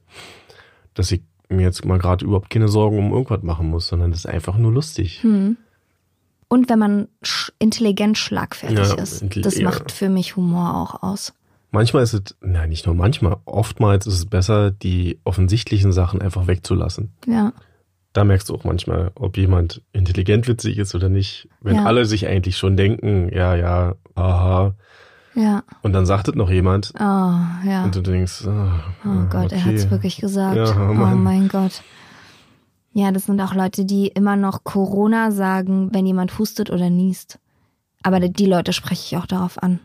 dass 0.93 1.11
ich 1.11 1.23
mir 1.51 1.63
jetzt 1.63 1.85
mal 1.85 1.99
gerade 1.99 2.25
überhaupt 2.25 2.49
keine 2.49 2.67
Sorgen 2.67 2.97
um 2.99 3.11
irgendwas 3.11 3.43
machen 3.43 3.69
muss, 3.69 3.87
sondern 3.87 4.11
das 4.11 4.21
ist 4.21 4.25
einfach 4.25 4.57
nur 4.57 4.71
lustig. 4.71 5.21
hm. 5.23 5.57
Und 6.47 6.69
wenn 6.69 6.79
man 6.79 7.07
sch 7.23 7.53
intelligent 7.59 8.17
schlagfertig 8.17 8.77
Ja, 8.77 8.95
ist. 8.95 9.23
Das 9.37 9.57
ja. 9.57 9.63
macht 9.63 9.89
für 9.89 10.09
mich 10.09 10.35
Humor 10.35 10.75
auch 10.75 11.01
aus. 11.01 11.33
Manchmal 11.71 12.03
ist 12.03 12.11
es, 12.13 12.35
na 12.41 12.67
nicht 12.67 12.85
nur 12.85 12.93
manchmal, 12.95 13.37
oftmals 13.45 14.05
ist 14.05 14.15
es 14.15 14.25
besser, 14.25 14.69
die 14.71 15.19
offensichtlichen 15.23 15.93
Sachen 15.93 16.21
einfach 16.21 16.47
wegzulassen. 16.47 17.13
Ja. 17.25 17.53
Da 18.11 18.25
merkst 18.25 18.49
du 18.49 18.55
auch 18.55 18.65
manchmal, 18.65 19.11
ob 19.15 19.37
jemand 19.37 19.81
intelligent 19.93 20.49
witzig 20.49 20.77
ist 20.77 20.93
oder 20.93 21.07
nicht. 21.07 21.47
Wenn 21.61 21.77
Ja. 21.77 21.85
alle 21.85 22.03
sich 22.03 22.27
eigentlich 22.27 22.57
schon 22.57 22.75
denken, 22.75 23.29
ja, 23.33 23.55
ja, 23.55 23.95
aha. 24.15 24.75
Ja. 25.33 25.63
Und 25.81 25.93
dann 25.93 26.05
sagt 26.05 26.27
es 26.27 26.35
noch 26.35 26.49
jemand 26.49 26.91
Oh, 26.95 27.01
ja. 27.01 27.83
und 27.83 27.95
du 27.95 28.01
denkst, 28.01 28.45
ah, 28.47 28.79
Oh 29.05 29.25
Gott, 29.29 29.51
er 29.51 29.63
hat 29.63 29.73
es 29.73 29.83
okay. 29.83 29.91
wirklich 29.91 30.17
gesagt. 30.17 30.57
Ja, 30.57 30.65
oh 30.75 30.91
oh 30.91 30.93
mein 30.93 31.47
Gott. 31.47 31.81
Ja, 32.93 33.11
das 33.11 33.25
sind 33.25 33.39
auch 33.39 33.53
Leute, 33.53 33.85
die 33.85 34.07
immer 34.07 34.35
noch 34.35 34.63
Corona 34.65 35.31
sagen, 35.31 35.89
wenn 35.93 36.05
jemand 36.05 36.37
hustet 36.37 36.69
oder 36.69 36.89
niest. 36.89 37.39
Aber 38.03 38.19
die 38.19 38.45
Leute 38.45 38.73
spreche 38.73 39.03
ich 39.15 39.17
auch 39.21 39.25
darauf 39.27 39.61
an. 39.63 39.79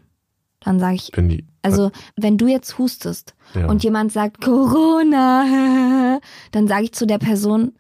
Dann 0.61 0.81
sage 0.81 0.97
ich, 0.97 1.13
Wenn 1.15 1.29
die, 1.29 1.47
also 1.63 1.93
wenn 2.17 2.39
du 2.39 2.49
jetzt 2.49 2.79
hustest 2.79 3.35
ja. 3.55 3.67
und 3.69 3.85
jemand 3.85 4.11
sagt 4.11 4.41
Corona, 4.41 6.19
dann 6.51 6.67
sage 6.67 6.85
ich 6.85 6.93
zu 6.93 7.07
der 7.07 7.19
Person, 7.19 7.75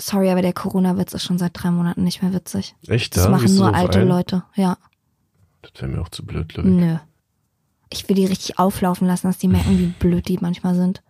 sorry, 0.00 0.30
aber 0.30 0.40
der 0.40 0.52
Corona-Witz 0.54 1.12
ist 1.12 1.24
schon 1.24 1.38
seit 1.38 1.50
drei 1.54 1.70
Monaten 1.70 2.02
nicht 2.04 2.22
mehr 2.22 2.32
witzig. 2.32 2.74
echt 2.88 3.16
Das 3.16 3.24
da? 3.24 3.30
machen 3.30 3.46
Gehst 3.46 3.58
nur 3.58 3.74
alte 3.74 4.00
ein? 4.00 4.08
Leute, 4.08 4.44
ja. 4.54 4.78
Das 5.72 5.82
wäre 5.82 5.90
mir 5.92 6.00
auch 6.00 6.08
zu 6.08 6.24
blöd, 6.24 6.52
ich. 6.56 6.64
Nö. 6.64 6.96
Ich 7.90 8.08
will 8.08 8.16
die 8.16 8.26
richtig 8.26 8.58
auflaufen 8.58 9.06
lassen, 9.06 9.26
dass 9.26 9.38
die 9.38 9.48
merken, 9.48 9.78
wie 9.78 9.86
blöd 9.98 10.28
die 10.28 10.38
manchmal 10.40 10.74
sind. 10.74 11.02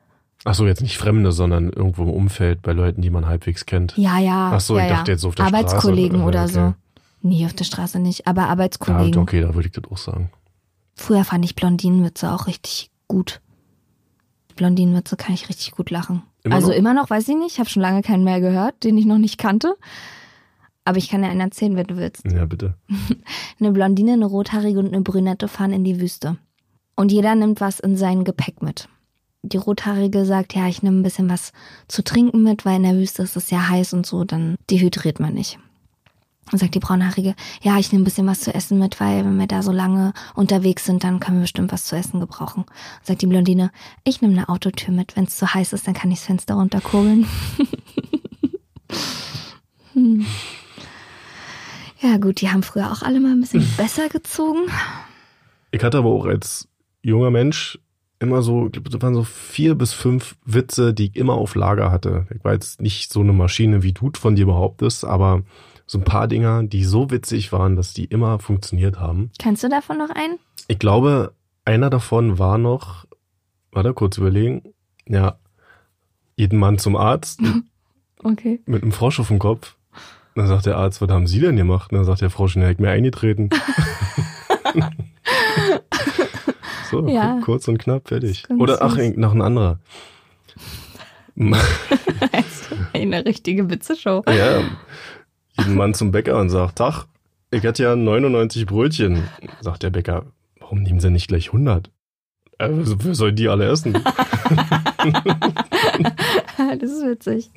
Ach 0.44 0.54
so, 0.54 0.66
jetzt 0.66 0.82
nicht 0.82 0.98
Fremde, 0.98 1.32
sondern 1.32 1.70
irgendwo 1.70 2.02
im 2.02 2.10
Umfeld 2.10 2.60
bei 2.62 2.72
Leuten, 2.72 3.00
die 3.00 3.10
man 3.10 3.26
halbwegs 3.26 3.64
kennt. 3.64 3.94
Ja, 3.96 4.18
ja. 4.18 4.50
Ach 4.54 4.60
so, 4.60 4.76
ja, 4.76 4.84
ich 4.84 4.90
dachte 4.90 5.10
ja. 5.10 5.14
jetzt 5.14 5.24
auf 5.24 5.34
der 5.34 5.46
Arbeitskollegen 5.46 6.18
Straße. 6.18 6.28
oder 6.28 6.42
Okay. 6.44 6.52
so. 6.52 6.74
Nee, 7.22 7.46
auf 7.46 7.54
der 7.54 7.64
Straße 7.64 7.98
nicht, 8.00 8.26
aber 8.26 8.42
Ja, 8.42 8.48
Arbeitskollegen. 8.48 9.22
okay, 9.22 9.40
da 9.40 9.54
würde 9.54 9.68
ich 9.68 9.72
das 9.72 9.84
auch 9.90 9.96
sagen. 9.96 10.30
Früher 10.94 11.24
fand 11.24 11.44
ich 11.46 11.56
Blondinenwitze 11.56 12.30
auch 12.30 12.46
richtig 12.46 12.90
gut. 13.08 13.40
Blondinenwitze 14.56 15.16
kann 15.16 15.34
ich 15.34 15.48
richtig 15.48 15.72
gut 15.72 15.90
lachen. 15.90 16.22
Immer 16.42 16.56
also 16.56 16.68
noch? 16.68 16.74
immer 16.76 16.94
noch, 16.94 17.08
weiß 17.10 17.26
ich 17.28 17.36
nicht. 17.36 17.52
Ich 17.54 17.58
habe 17.58 17.70
schon 17.70 17.82
lange 17.82 18.02
keinen 18.02 18.24
mehr 18.24 18.40
gehört, 18.40 18.84
den 18.84 18.98
ich 18.98 19.06
noch 19.06 19.18
nicht 19.18 19.38
kannte. 19.38 19.76
Aber 20.84 20.98
ich 20.98 21.08
kann 21.08 21.22
dir 21.22 21.28
einen 21.28 21.40
erzählen, 21.40 21.76
wenn 21.76 21.86
du 21.86 21.96
willst. 21.96 22.22
Ja, 22.30 22.44
bitte. 22.44 22.74
Eine 23.60 23.72
Blondine, 23.72 24.12
eine 24.12 24.26
Rothaarige 24.26 24.78
und 24.78 24.88
eine 24.88 25.00
Brünette 25.00 25.48
fahren 25.48 25.72
in 25.72 25.84
die 25.84 26.00
Wüste. 26.00 26.36
Und 26.96 27.12
jeder 27.12 27.34
nimmt 27.34 27.60
was 27.60 27.80
in 27.80 27.96
sein 27.96 28.24
Gepäck 28.24 28.62
mit. 28.62 28.88
Die 29.42 29.56
Rothaarige 29.56 30.24
sagt, 30.24 30.54
ja, 30.54 30.68
ich 30.68 30.82
nehme 30.82 30.98
ein 30.98 31.02
bisschen 31.02 31.28
was 31.28 31.52
zu 31.88 32.02
trinken 32.02 32.42
mit, 32.42 32.64
weil 32.64 32.76
in 32.76 32.82
der 32.82 32.96
Wüste 32.96 33.22
ist 33.22 33.36
es 33.36 33.50
ja 33.50 33.68
heiß 33.68 33.92
und 33.92 34.06
so, 34.06 34.24
dann 34.24 34.56
dehydriert 34.70 35.20
man 35.20 35.34
nicht. 35.34 35.58
Und 36.52 36.58
sagt 36.58 36.74
die 36.74 36.80
Braunhaarige, 36.80 37.34
ja, 37.62 37.78
ich 37.78 37.90
nehme 37.90 38.02
ein 38.02 38.04
bisschen 38.04 38.26
was 38.26 38.40
zu 38.40 38.54
essen 38.54 38.78
mit, 38.78 39.00
weil 39.00 39.24
wenn 39.24 39.38
wir 39.38 39.46
da 39.46 39.62
so 39.62 39.72
lange 39.72 40.12
unterwegs 40.34 40.84
sind, 40.84 41.04
dann 41.04 41.20
können 41.20 41.38
wir 41.38 41.42
bestimmt 41.42 41.72
was 41.72 41.86
zu 41.86 41.96
essen 41.96 42.20
gebrauchen. 42.20 42.64
Und 42.64 43.06
sagt 43.06 43.22
die 43.22 43.26
Blondine, 43.26 43.70
ich 44.04 44.20
nehme 44.20 44.34
eine 44.34 44.48
Autotür 44.48 44.92
mit, 44.92 45.16
wenn 45.16 45.24
es 45.24 45.36
zu 45.36 45.52
heiß 45.52 45.72
ist, 45.72 45.86
dann 45.86 45.94
kann 45.94 46.10
ich 46.10 46.18
das 46.18 46.26
Fenster 46.26 46.54
runterkurbeln. 46.54 47.24
hm. 49.94 50.26
Ja 52.04 52.18
gut, 52.18 52.42
die 52.42 52.50
haben 52.50 52.62
früher 52.62 52.92
auch 52.92 53.00
alle 53.02 53.18
mal 53.18 53.32
ein 53.32 53.40
bisschen 53.40 53.66
besser 53.78 54.08
gezogen. 54.10 54.60
Ich 55.70 55.82
hatte 55.82 55.98
aber 55.98 56.10
auch 56.10 56.26
als 56.26 56.68
junger 57.02 57.30
Mensch 57.30 57.78
immer 58.20 58.42
so, 58.42 58.66
ich 58.66 58.72
glaube, 58.72 58.90
das 58.90 59.00
waren 59.02 59.14
so 59.14 59.24
vier 59.24 59.74
bis 59.74 59.92
fünf 59.92 60.36
Witze, 60.44 60.92
die 60.92 61.06
ich 61.06 61.16
immer 61.16 61.32
auf 61.34 61.54
Lager 61.54 61.90
hatte. 61.90 62.26
Ich 62.34 62.44
war 62.44 62.52
jetzt 62.52 62.80
nicht 62.82 63.10
so 63.12 63.20
eine 63.20 63.32
Maschine, 63.32 63.82
wie 63.82 63.92
du 63.92 64.10
von 64.14 64.36
dir 64.36 64.46
behauptest, 64.46 65.04
aber 65.04 65.42
so 65.86 65.98
ein 65.98 66.04
paar 66.04 66.28
Dinger, 66.28 66.62
die 66.62 66.84
so 66.84 67.10
witzig 67.10 67.52
waren, 67.52 67.74
dass 67.76 67.94
die 67.94 68.04
immer 68.04 68.38
funktioniert 68.38 69.00
haben. 69.00 69.30
Kennst 69.38 69.64
du 69.64 69.68
davon 69.68 69.98
noch 69.98 70.10
einen? 70.10 70.38
Ich 70.68 70.78
glaube, 70.78 71.34
einer 71.64 71.90
davon 71.90 72.38
war 72.38 72.58
noch, 72.58 73.06
warte, 73.72 73.94
kurz 73.94 74.18
überlegen, 74.18 74.74
ja, 75.08 75.38
jeden 76.36 76.58
Mann 76.58 76.78
zum 76.78 76.96
Arzt 76.96 77.40
Okay. 78.22 78.60
mit 78.66 78.82
einem 78.82 78.92
Frosch 78.92 79.20
auf 79.20 79.28
dem 79.28 79.38
Kopf. 79.38 79.76
Dann 80.34 80.48
sagt 80.48 80.66
der 80.66 80.76
Arzt, 80.76 81.00
was 81.00 81.08
haben 81.10 81.26
Sie 81.28 81.40
denn 81.40 81.56
gemacht? 81.56 81.92
Und 81.92 81.98
dann 81.98 82.04
sagt 82.04 82.20
der 82.20 82.30
Frosch, 82.30 82.56
er 82.56 82.68
hat 82.68 82.80
mir 82.80 82.90
eingetreten. 82.90 83.50
so, 86.90 87.06
Ja. 87.08 87.38
kurz 87.44 87.68
und 87.68 87.78
knapp, 87.78 88.08
fertig. 88.08 88.44
Oder, 88.58 88.82
ach, 88.82 88.96
noch 89.16 89.32
ein 89.32 89.42
anderer. 89.42 89.78
Eine 92.92 93.24
richtige 93.24 93.68
Witzeshow. 93.70 94.22
Ja, 94.28 94.62
jeden 95.58 95.74
Mann 95.74 95.94
zum 95.94 96.12
Bäcker 96.12 96.38
und 96.38 96.48
sagt, 96.50 96.78
Tag, 96.78 97.06
ich 97.50 97.62
hätte 97.64 97.82
ja 97.82 97.96
99 97.96 98.66
Brötchen. 98.66 99.24
Sagt 99.60 99.82
der 99.82 99.90
Bäcker, 99.90 100.26
warum 100.60 100.82
nehmen 100.82 101.00
Sie 101.00 101.10
nicht 101.10 101.26
gleich 101.28 101.48
100? 101.48 101.90
Äh, 102.58 102.68
wer 102.70 103.14
soll 103.16 103.32
die 103.32 103.48
alle 103.48 103.66
essen? 103.68 103.92
das 106.78 106.90
ist 106.90 107.04
witzig. 107.04 107.50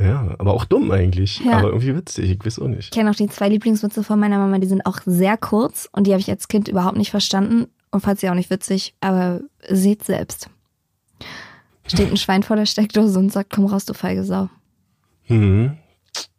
Ja, 0.00 0.34
aber 0.38 0.54
auch 0.54 0.64
dumm 0.64 0.90
eigentlich. 0.90 1.40
Ja. 1.44 1.58
Aber 1.58 1.68
irgendwie 1.68 1.94
witzig, 1.94 2.30
ich 2.30 2.44
weiß 2.44 2.58
auch 2.60 2.68
Ich 2.68 2.76
nicht. 2.76 2.92
kenne 2.92 3.10
auch 3.10 3.14
die 3.14 3.28
zwei 3.28 3.48
Lieblingswitze 3.50 4.02
von 4.02 4.18
meiner 4.18 4.38
Mama, 4.38 4.58
die 4.58 4.66
sind 4.66 4.86
auch 4.86 5.00
sehr 5.04 5.36
kurz 5.36 5.88
und 5.92 6.06
die 6.06 6.12
habe 6.12 6.20
ich 6.20 6.30
als 6.30 6.48
Kind 6.48 6.68
überhaupt 6.68 6.96
nicht 6.96 7.10
verstanden 7.10 7.66
und 7.90 8.00
fand 8.00 8.18
sie 8.18 8.30
auch 8.30 8.34
nicht 8.34 8.48
witzig, 8.50 8.94
aber 9.00 9.40
seht 9.68 10.04
selbst. 10.04 10.48
Steht 11.86 12.10
ein 12.10 12.16
Schwein 12.16 12.42
vor 12.42 12.56
der 12.56 12.66
Steckdose 12.66 13.18
und 13.18 13.30
sagt, 13.32 13.50
komm 13.52 13.66
raus, 13.66 13.84
du 13.84 13.94
feige 13.94 14.24
Sau. 14.24 14.48
Hm. 15.24 15.76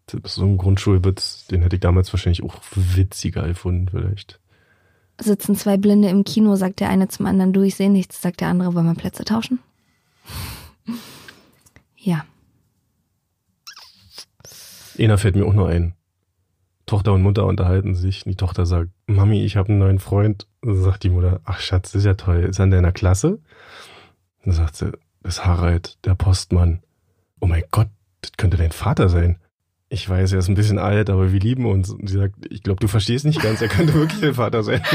Das 0.07 0.19
ist 0.23 0.35
so 0.35 0.45
ein 0.45 0.57
Grundschulwitz, 0.57 1.47
den 1.47 1.61
hätte 1.61 1.75
ich 1.75 1.81
damals 1.81 2.11
wahrscheinlich 2.11 2.43
auch 2.43 2.55
witziger 2.75 3.47
gefunden, 3.47 3.87
vielleicht. 3.89 4.39
Sitzen 5.19 5.55
zwei 5.55 5.77
Blinde 5.77 6.09
im 6.09 6.23
Kino, 6.23 6.55
sagt 6.55 6.79
der 6.79 6.89
eine 6.89 7.07
zum 7.09 7.27
anderen, 7.27 7.53
du, 7.53 7.61
ich 7.61 7.75
sehe 7.75 7.91
nichts, 7.91 8.21
sagt 8.21 8.41
der 8.41 8.47
andere, 8.47 8.73
wollen 8.73 8.87
wir 8.87 8.95
Plätze 8.95 9.23
tauschen? 9.23 9.59
Ja. 11.95 12.25
Einer 15.01 15.17
fällt 15.17 15.35
mir 15.35 15.45
auch 15.45 15.53
noch 15.53 15.67
ein. 15.67 15.93
Tochter 16.85 17.13
und 17.13 17.23
Mutter 17.23 17.45
unterhalten 17.45 17.95
sich. 17.95 18.23
Die 18.23 18.35
Tochter 18.35 18.65
sagt, 18.65 18.89
Mami, 19.07 19.43
ich 19.43 19.57
habe 19.57 19.69
einen 19.69 19.79
neuen 19.79 19.99
Freund. 19.99 20.47
Sagt 20.61 21.03
die 21.03 21.09
Mutter, 21.09 21.39
ach 21.43 21.59
Schatz, 21.59 21.91
das 21.91 22.01
ist 22.01 22.05
ja 22.05 22.13
toll. 22.13 22.41
Ist 22.49 22.59
er 22.59 22.65
in 22.65 22.71
deiner 22.71 22.91
Klasse? 22.91 23.39
Dann 24.43 24.53
sagt 24.53 24.75
sie, 24.75 24.91
das 25.23 25.37
ist 25.37 25.45
Harald, 25.45 25.97
der 26.05 26.13
Postmann. 26.15 26.81
Oh 27.39 27.47
mein 27.47 27.63
Gott, 27.71 27.87
das 28.21 28.33
könnte 28.37 28.57
dein 28.57 28.71
Vater 28.71 29.09
sein. 29.09 29.39
Ich 29.89 30.07
weiß, 30.07 30.33
er 30.33 30.39
ist 30.39 30.49
ein 30.49 30.55
bisschen 30.55 30.77
alt, 30.79 31.09
aber 31.09 31.33
wir 31.33 31.39
lieben 31.39 31.65
uns. 31.65 31.89
Und 31.89 32.07
sie 32.07 32.17
sagt, 32.17 32.35
ich 32.49 32.61
glaube, 32.61 32.79
du 32.79 32.87
verstehst 32.87 33.25
nicht 33.25 33.41
ganz, 33.41 33.61
er 33.61 33.67
könnte 33.69 33.93
wirklich 33.93 34.21
dein 34.21 34.35
Vater 34.35 34.63
sein. 34.63 34.81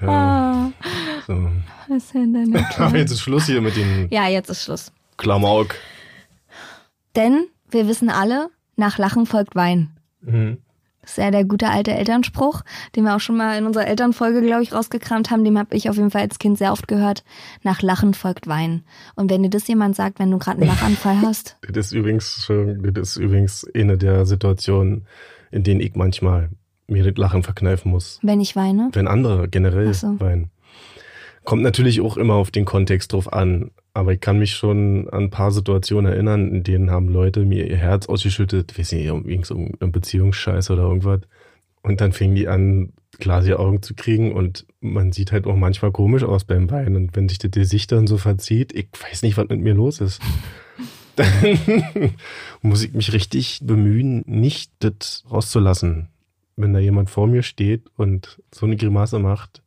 Ah, 0.00 0.70
So. 0.70 0.77
Denn 2.14 2.32
deine 2.34 2.66
Aber 2.78 2.96
jetzt 2.96 3.10
ist 3.12 3.20
Schluss 3.20 3.46
hier 3.46 3.60
mit 3.60 3.76
den 3.76 4.08
Ja, 4.10 4.28
jetzt 4.28 4.48
ist 4.50 4.64
Schluss. 4.64 4.92
Klamauk. 5.16 5.74
Denn 7.16 7.46
wir 7.70 7.88
wissen 7.88 8.10
alle, 8.10 8.48
nach 8.76 8.98
Lachen 8.98 9.26
folgt 9.26 9.54
Wein. 9.54 9.90
Mhm. 10.20 10.58
Das 11.02 11.12
ist 11.12 11.24
ja 11.24 11.30
der 11.30 11.44
gute 11.44 11.70
alte 11.70 11.92
Elternspruch, 11.92 12.62
den 12.94 13.04
wir 13.04 13.16
auch 13.16 13.20
schon 13.20 13.36
mal 13.38 13.56
in 13.56 13.64
unserer 13.64 13.86
Elternfolge, 13.86 14.42
glaube 14.42 14.62
ich, 14.62 14.74
rausgekramt 14.74 15.30
haben. 15.30 15.42
Dem 15.42 15.58
habe 15.58 15.74
ich 15.74 15.88
auf 15.88 15.96
jeden 15.96 16.10
Fall 16.10 16.20
als 16.22 16.38
Kind 16.38 16.58
sehr 16.58 16.70
oft 16.70 16.86
gehört. 16.86 17.24
Nach 17.62 17.80
Lachen 17.80 18.12
folgt 18.12 18.46
Wein. 18.46 18.84
Und 19.14 19.30
wenn 19.30 19.42
dir 19.42 19.48
das 19.48 19.66
jemand 19.68 19.96
sagt, 19.96 20.18
wenn 20.18 20.30
du 20.30 20.38
gerade 20.38 20.58
einen 20.60 20.68
Lachanfall 20.68 21.20
hast, 21.22 21.56
Das 21.62 21.86
ist 21.86 21.92
übrigens 21.92 22.44
schon, 22.44 22.82
das 22.92 23.10
ist 23.10 23.16
übrigens 23.16 23.66
eine 23.74 23.96
der 23.96 24.26
Situationen, 24.26 25.06
in 25.50 25.62
denen 25.62 25.80
ich 25.80 25.94
manchmal 25.94 26.50
mir 26.88 27.04
das 27.04 27.16
Lachen 27.16 27.42
verkneifen 27.42 27.90
muss. 27.90 28.18
wenn 28.22 28.40
ich 28.40 28.54
weine, 28.54 28.90
Wenn 28.92 29.08
andere 29.08 29.48
generell 29.48 29.94
so. 29.94 30.18
weinen. 30.20 30.50
Kommt 31.48 31.62
natürlich 31.62 32.02
auch 32.02 32.18
immer 32.18 32.34
auf 32.34 32.50
den 32.50 32.66
Kontext 32.66 33.14
drauf 33.14 33.32
an. 33.32 33.70
Aber 33.94 34.12
ich 34.12 34.20
kann 34.20 34.38
mich 34.38 34.52
schon 34.52 35.08
an 35.08 35.24
ein 35.24 35.30
paar 35.30 35.50
Situationen 35.50 36.12
erinnern, 36.12 36.52
in 36.52 36.62
denen 36.62 36.90
haben 36.90 37.08
Leute 37.08 37.46
mir 37.46 37.66
ihr 37.66 37.78
Herz 37.78 38.06
ausgeschüttet. 38.06 38.78
Weiß 38.78 38.92
nicht, 38.92 39.06
irgendwie 39.06 39.42
so 39.42 39.54
eine 39.54 39.90
Beziehungsscheiße 39.90 40.70
oder 40.70 40.82
irgendwas. 40.82 41.20
Und 41.80 42.02
dann 42.02 42.12
fingen 42.12 42.34
die 42.34 42.48
an, 42.48 42.92
glasige 43.12 43.58
Augen 43.58 43.80
zu 43.80 43.94
kriegen 43.94 44.32
und 44.32 44.66
man 44.82 45.10
sieht 45.12 45.32
halt 45.32 45.46
auch 45.46 45.56
manchmal 45.56 45.90
komisch 45.90 46.22
aus 46.22 46.44
beim 46.44 46.70
Weinen. 46.70 46.96
Und 46.96 47.16
wenn 47.16 47.30
sich 47.30 47.38
das 47.38 47.50
Gesicht 47.52 47.92
dann 47.92 48.06
so 48.06 48.18
verzieht, 48.18 48.74
ich 48.74 48.88
weiß 49.02 49.22
nicht, 49.22 49.38
was 49.38 49.48
mit 49.48 49.62
mir 49.62 49.72
los 49.72 50.02
ist. 50.02 50.20
Dann 51.16 52.12
muss 52.60 52.84
ich 52.84 52.92
mich 52.92 53.14
richtig 53.14 53.60
bemühen, 53.62 54.22
nicht 54.26 54.70
das 54.80 55.24
rauszulassen. 55.30 56.10
Wenn 56.56 56.74
da 56.74 56.78
jemand 56.78 57.08
vor 57.08 57.26
mir 57.26 57.42
steht 57.42 57.86
und 57.96 58.38
so 58.54 58.66
eine 58.66 58.76
Grimasse 58.76 59.18
macht. 59.18 59.62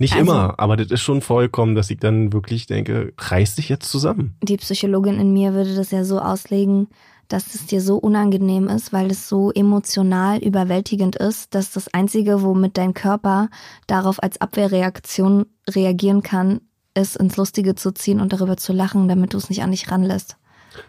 Nicht 0.00 0.14
Also- 0.16 0.32
immer, 0.32 0.54
aber 0.58 0.76
das 0.78 0.90
ist 0.90 1.02
schon 1.02 1.20
vollkommen, 1.20 1.74
dass 1.74 1.90
ich 1.90 1.98
dann 1.98 2.32
wirklich 2.32 2.66
denke, 2.66 3.12
reiß 3.18 3.54
dich 3.56 3.68
jetzt 3.68 3.90
zusammen. 3.90 4.34
die 4.42 4.56
Psychologin 4.56 5.20
in 5.20 5.32
mir 5.32 5.52
würde 5.52 5.74
das 5.76 5.90
ja 5.90 6.04
so 6.04 6.18
auslegen, 6.18 6.88
dass 7.28 7.54
es 7.54 7.66
dir 7.66 7.80
so 7.82 7.96
unangenehm 7.98 8.66
ist, 8.68 8.92
weil 8.94 9.10
es 9.10 9.28
so 9.28 9.52
emotional 9.52 10.38
überwältigend 10.38 11.14
ist, 11.16 11.54
dass 11.54 11.70
das 11.70 11.92
Einzige, 11.94 12.42
womit 12.42 12.76
dein 12.78 12.94
Körper 12.94 13.50
darauf 13.86 14.20
als 14.22 14.40
Abwehrreaktion 14.40 15.44
reagieren 15.68 16.22
kann, 16.22 16.62
ist 16.94 17.16
ins 17.16 17.36
Lustige 17.36 17.74
zu 17.74 17.92
ziehen 17.92 18.20
und 18.20 18.32
darüber 18.32 18.56
zu 18.56 18.72
lachen, 18.72 19.06
damit 19.06 19.34
du 19.34 19.36
es 19.36 19.48
nicht 19.50 19.62
an 19.62 19.70
dich 19.70 19.90
ranlässt. 19.90 20.36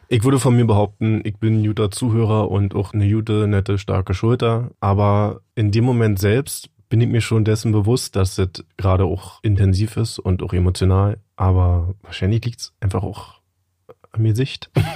Ich 0.07 0.24
würde 0.24 0.39
von 0.39 0.55
mir 0.55 0.66
behaupten, 0.66 1.22
ich 1.26 1.38
bin 1.38 1.59
ein 1.62 1.66
guter 1.66 1.91
Zuhörer 1.91 2.49
und 2.49 2.76
auch 2.76 2.93
eine 2.93 3.12
gute, 3.12 3.47
nette, 3.47 3.78
starke 3.78 4.14
Schulter. 4.14 4.72
Aber 4.80 5.41
in 5.55 5.72
dem 5.72 5.84
Moment 5.84 6.18
selbst 6.18 6.70
bin 6.91 7.01
ich 7.01 7.07
mir 7.07 7.21
schon 7.21 7.45
dessen 7.45 7.71
bewusst, 7.71 8.17
dass 8.17 8.35
das 8.35 8.49
gerade 8.75 9.05
auch 9.05 9.39
intensiv 9.43 9.95
ist 9.95 10.19
und 10.19 10.43
auch 10.43 10.51
emotional. 10.51 11.19
Aber 11.37 11.95
wahrscheinlich 12.03 12.43
liegt 12.43 12.59
es 12.59 12.73
einfach 12.81 13.01
auch 13.01 13.39
an 14.11 14.23
mir 14.23 14.35
Sicht. 14.35 14.69
mir 14.75 14.91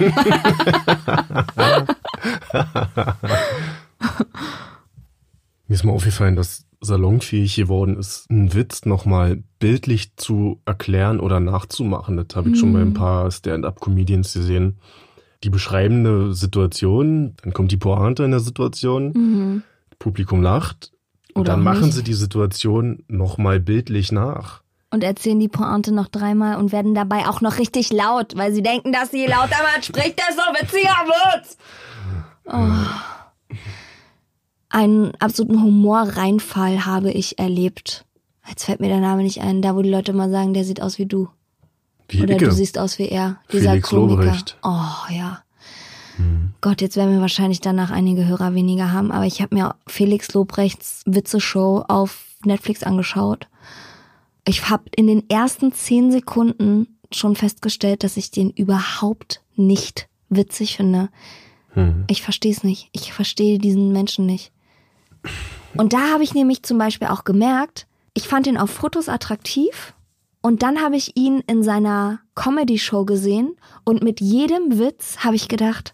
ist 5.68 5.84
mal 5.84 5.92
aufgefallen, 5.92 6.36
dass 6.36 6.66
salonfähig 6.82 7.56
geworden 7.56 7.96
ist, 7.96 8.30
einen 8.30 8.52
Witz 8.52 8.84
nochmal 8.84 9.42
bildlich 9.58 10.14
zu 10.16 10.60
erklären 10.66 11.18
oder 11.18 11.40
nachzumachen. 11.40 12.18
Das 12.18 12.36
habe 12.36 12.50
ich 12.50 12.58
schon 12.58 12.74
bei 12.74 12.82
ein 12.82 12.92
paar 12.92 13.30
Stand-up-Comedians 13.30 14.34
gesehen. 14.34 14.76
Die 15.44 15.50
beschreiben 15.50 16.00
eine 16.00 16.34
Situation, 16.34 17.36
dann 17.42 17.54
kommt 17.54 17.72
die 17.72 17.78
Pointe 17.78 18.22
in 18.22 18.32
der 18.32 18.40
Situation, 18.40 19.12
Mhm. 19.14 19.62
Publikum 19.98 20.42
lacht 20.42 20.92
Oder 21.40 21.52
dann 21.52 21.62
machen 21.62 21.86
nicht. 21.86 21.94
sie 21.94 22.02
die 22.02 22.14
Situation 22.14 23.04
nochmal 23.08 23.60
bildlich 23.60 24.12
nach. 24.12 24.62
Und 24.90 25.02
erzählen 25.02 25.38
die 25.40 25.48
Pointe 25.48 25.92
noch 25.92 26.08
dreimal 26.08 26.56
und 26.56 26.72
werden 26.72 26.94
dabei 26.94 27.28
auch 27.28 27.40
noch 27.40 27.58
richtig 27.58 27.92
laut, 27.92 28.36
weil 28.36 28.52
sie 28.52 28.62
denken, 28.62 28.92
dass 28.92 29.12
je 29.12 29.26
lauter 29.26 29.56
man 29.72 29.82
spricht, 29.82 30.18
desto 30.18 30.42
witziger 30.52 30.94
wird's. 31.06 31.56
Oh. 32.46 33.56
Einen 34.68 35.14
absoluten 35.16 35.62
Humorreinfall 35.62 36.86
habe 36.86 37.10
ich 37.10 37.38
erlebt. 37.38 38.04
Jetzt 38.48 38.64
fällt 38.64 38.80
mir 38.80 38.88
der 38.88 39.00
Name 39.00 39.22
nicht 39.22 39.40
ein, 39.40 39.60
da 39.60 39.74
wo 39.74 39.82
die 39.82 39.90
Leute 39.90 40.12
mal 40.12 40.30
sagen, 40.30 40.54
der 40.54 40.64
sieht 40.64 40.80
aus 40.80 40.98
wie 40.98 41.06
du. 41.06 41.28
Wie 42.08 42.22
Oder 42.22 42.34
Icke. 42.34 42.46
du 42.46 42.52
siehst 42.52 42.78
aus 42.78 42.98
wie 42.98 43.08
er. 43.08 43.38
Dieser 43.52 43.70
Felix 43.70 43.88
Komiker. 43.88 44.22
Lobrecht. 44.24 44.56
Oh 44.62 45.12
ja. 45.12 45.42
Gott, 46.60 46.80
jetzt 46.80 46.96
werden 46.96 47.12
wir 47.12 47.20
wahrscheinlich 47.20 47.60
danach 47.60 47.90
einige 47.90 48.26
Hörer 48.26 48.54
weniger 48.54 48.92
haben, 48.92 49.12
aber 49.12 49.26
ich 49.26 49.42
habe 49.42 49.54
mir 49.54 49.74
Felix 49.86 50.32
Lobrechts 50.34 51.02
Witzeshow 51.06 51.84
auf 51.88 52.24
Netflix 52.44 52.82
angeschaut. 52.82 53.48
Ich 54.46 54.68
habe 54.68 54.84
in 54.96 55.06
den 55.06 55.28
ersten 55.28 55.72
zehn 55.72 56.10
Sekunden 56.12 56.98
schon 57.12 57.36
festgestellt, 57.36 58.04
dass 58.04 58.16
ich 58.16 58.30
den 58.30 58.50
überhaupt 58.50 59.42
nicht 59.56 60.08
witzig 60.28 60.76
finde. 60.76 61.08
Hm. 61.70 62.04
Ich 62.08 62.22
verstehe 62.22 62.52
es 62.52 62.64
nicht. 62.64 62.88
Ich 62.92 63.12
verstehe 63.12 63.58
diesen 63.58 63.92
Menschen 63.92 64.26
nicht. 64.26 64.52
Und 65.76 65.92
da 65.92 66.12
habe 66.12 66.24
ich 66.24 66.34
nämlich 66.34 66.62
zum 66.62 66.78
Beispiel 66.78 67.08
auch 67.08 67.24
gemerkt, 67.24 67.86
ich 68.14 68.28
fand 68.28 68.46
ihn 68.46 68.56
auf 68.56 68.70
Fotos 68.70 69.08
attraktiv 69.08 69.94
und 70.40 70.62
dann 70.62 70.80
habe 70.80 70.96
ich 70.96 71.16
ihn 71.16 71.42
in 71.46 71.62
seiner 71.62 72.20
Comedy-Show 72.34 73.04
gesehen 73.04 73.56
und 73.84 74.02
mit 74.02 74.20
jedem 74.20 74.78
Witz 74.78 75.18
habe 75.18 75.36
ich 75.36 75.48
gedacht, 75.48 75.92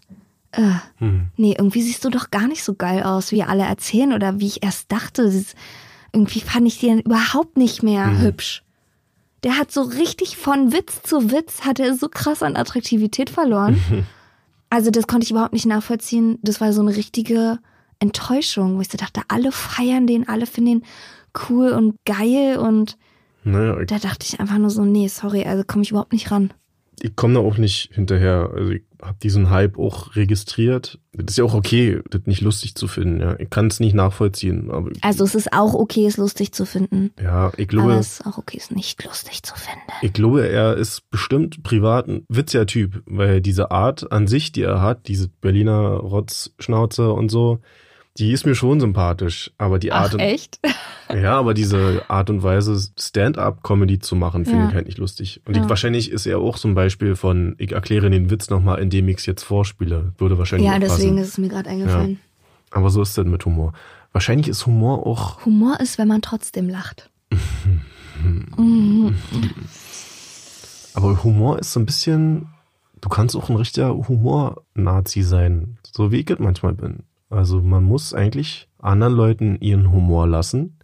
äh, 0.53 0.73
Hm. 0.99 1.27
nee, 1.37 1.55
irgendwie 1.57 1.81
siehst 1.81 2.03
du 2.05 2.09
doch 2.09 2.31
gar 2.31 2.47
nicht 2.47 2.63
so 2.63 2.73
geil 2.75 3.03
aus, 3.03 3.31
wie 3.31 3.43
alle 3.43 3.63
erzählen 3.63 4.13
oder 4.13 4.39
wie 4.39 4.47
ich 4.47 4.63
erst 4.63 4.91
dachte. 4.91 5.29
Irgendwie 6.11 6.41
fand 6.41 6.67
ich 6.67 6.79
den 6.79 6.99
überhaupt 7.01 7.57
nicht 7.57 7.83
mehr 7.83 8.19
hübsch. 8.21 8.63
Der 9.43 9.57
hat 9.57 9.71
so 9.71 9.81
richtig 9.81 10.37
von 10.37 10.71
Witz 10.71 11.01
zu 11.03 11.31
Witz, 11.31 11.61
hat 11.61 11.79
er 11.79 11.95
so 11.95 12.07
krass 12.07 12.41
an 12.43 12.55
Attraktivität 12.55 13.29
verloren. 13.29 13.79
Also 14.69 14.89
das 14.89 15.05
konnte 15.05 15.23
ich 15.25 15.29
überhaupt 15.29 15.53
nicht 15.53 15.67
nachvollziehen. 15.67 16.39
Das 16.41 16.59
war 16.59 16.73
so 16.73 16.81
eine 16.81 16.95
richtige 16.95 17.59
Enttäuschung, 17.99 18.75
wo 18.77 18.81
ich 18.81 18.89
so 18.89 18.97
dachte, 18.97 19.21
alle 19.27 19.51
feiern 19.51 20.07
den, 20.07 20.27
alle 20.27 20.47
finden 20.47 20.81
den 20.81 20.85
cool 21.47 21.69
und 21.73 21.95
geil 22.05 22.57
und 22.57 22.97
Naja, 23.43 23.75
da 23.85 23.99
dachte 23.99 24.25
ich 24.27 24.39
einfach 24.39 24.57
nur 24.57 24.71
so, 24.71 24.83
nee, 24.83 25.07
sorry, 25.09 25.43
also 25.45 25.63
komme 25.63 25.83
ich 25.83 25.91
überhaupt 25.91 26.11
nicht 26.11 26.31
ran. 26.31 26.51
Ich 27.01 27.15
komme 27.15 27.33
da 27.35 27.39
auch 27.41 27.57
nicht 27.57 27.89
hinterher. 27.93 28.49
Also 28.55 28.71
ich 28.71 28.83
habe 29.01 29.17
diesen 29.21 29.49
Hype 29.49 29.77
auch 29.77 30.15
registriert. 30.15 30.99
Das 31.11 31.25
ist 31.33 31.37
ja 31.37 31.43
auch 31.43 31.53
okay, 31.53 32.01
das 32.09 32.21
nicht 32.25 32.41
lustig 32.41 32.75
zu 32.75 32.87
finden. 32.87 33.19
Ja. 33.19 33.37
Ich 33.39 33.49
kann 33.49 33.67
es 33.67 33.79
nicht 33.81 33.93
nachvollziehen. 33.93 34.71
Aber 34.71 34.91
Also 35.01 35.25
es 35.25 35.35
ist 35.35 35.51
auch 35.51 35.73
okay, 35.73 36.05
es 36.05 36.15
lustig 36.17 36.53
zu 36.53 36.65
finden. 36.65 37.11
ja, 37.21 37.49
ich 37.57 37.63
Aber 37.63 37.65
glaube, 37.67 37.93
es 37.95 38.19
ist 38.19 38.25
auch 38.25 38.37
okay, 38.37 38.57
es 38.61 38.71
nicht 38.71 39.03
lustig 39.03 39.43
zu 39.43 39.53
finden. 39.55 39.81
ich 40.01 40.13
glaube, 40.13 40.47
er 40.47 40.77
ist 40.77 41.09
bestimmt 41.09 41.63
privat 41.63 42.07
ein 42.07 42.23
witziger 42.29 42.65
Typ, 42.65 43.03
weil 43.05 43.41
diese 43.41 43.71
Art 43.71 44.11
an 44.11 44.27
sich, 44.27 44.51
die 44.53 44.61
er 44.63 44.81
hat, 44.81 45.07
diese 45.09 45.27
Berliner 45.27 45.95
Rotzschnauze 45.97 47.11
und 47.11 47.29
so, 47.29 47.59
die 48.17 48.31
ist 48.31 48.45
mir 48.45 48.55
schon 48.55 48.79
sympathisch. 48.79 49.51
Aber 49.57 49.79
die 49.79 49.91
Art 49.91 50.09
Ach, 50.09 50.13
und, 50.15 50.19
echt? 50.19 50.59
Ja, 51.13 51.37
aber 51.37 51.53
diese 51.53 52.03
Art 52.09 52.29
und 52.31 52.41
Weise, 52.43 52.79
Stand-up-Comedy 52.99 53.99
zu 53.99 54.15
machen, 54.15 54.45
finde 54.45 54.61
Ja. 54.63 54.69
ich 54.69 54.73
halt 54.75 54.85
nicht 54.87 54.97
lustig. 54.97 55.41
Und 55.45 55.55
Ja. 55.55 55.63
ich, 55.63 55.69
wahrscheinlich 55.69 56.09
ist 56.11 56.25
er 56.25 56.39
auch 56.39 56.57
zum 56.57 56.73
Beispiel 56.73 57.15
von, 57.15 57.55
ich 57.59 57.73
erkläre 57.73 58.09
den 58.09 58.31
Witz 58.31 58.49
nochmal, 58.49 58.79
indem 58.79 59.07
ich 59.09 59.17
es 59.17 59.25
jetzt 59.27 59.43
vorspiele. 59.43 60.13
Würde 60.17 60.37
wahrscheinlich 60.39 60.67
Ja, 60.69 60.79
deswegen 60.79 61.09
passen. 61.15 61.17
ist 61.23 61.27
es 61.29 61.37
mir 61.37 61.49
gerade 61.49 61.69
eingefallen. 61.69 62.19
Aber 62.71 62.89
so 62.89 63.01
ist 63.03 63.15
das 63.17 63.25
mit 63.25 63.45
Humor. 63.45 63.73
Wahrscheinlich 64.11 64.47
ist 64.47 64.65
Humor 64.65 65.05
auch, 65.05 65.45
Humor 65.45 65.79
ist, 65.81 65.97
wenn 65.99 66.07
man 66.07 66.21
trotzdem 66.21 66.67
lacht. 66.69 67.11
Aber 70.93 71.23
Humor 71.23 71.59
ist 71.59 71.73
so 71.73 71.79
ein 71.79 71.85
bisschen, 71.85 72.47
du 73.01 73.09
kannst 73.09 73.35
auch 73.35 73.49
ein 73.49 73.55
richtiger 73.55 73.93
Humor-Nazi 74.07 75.21
sein, 75.23 75.77
so 75.91 76.11
wie 76.11 76.21
ich 76.21 76.29
es 76.29 76.39
manchmal 76.39 76.73
bin. 76.73 77.03
Also 77.33 77.61
man 77.61 77.83
muss 77.83 78.13
eigentlich 78.13 78.67
anderen 78.79 79.13
Leuten 79.13 79.57
ihren 79.59 79.91
Humor 79.91 80.27
lassen 80.27 80.77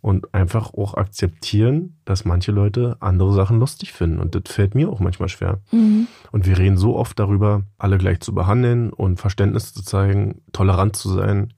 und 0.00 0.32
einfach 0.34 0.72
auch 0.72 0.94
akzeptieren, 0.94 1.96
dass 2.06 2.24
manche 2.24 2.52
Leute 2.52 2.96
andere 3.00 3.32
Sachen 3.34 3.60
lustig 3.60 3.92
finden. 3.92 4.18
Und 4.18 4.34
das 4.34 4.42
fällt 4.46 4.74
mir 4.74 4.88
auch 4.88 5.00
manchmal 5.00 5.28
schwer. 5.28 5.58
Mhm. 5.72 6.06
Und 6.32 6.46
wir 6.46 6.56
reden 6.58 6.78
so 6.78 6.96
oft 6.96 7.18
darüber, 7.18 7.62
alle 7.76 7.98
gleich 7.98 8.20
zu 8.20 8.34
behandeln 8.34 8.90
und 8.92 9.20
Verständnis 9.20 9.74
zu 9.74 9.82
zeigen, 9.82 10.40
tolerant 10.52 10.96
zu 10.96 11.10
sein. 11.10 11.52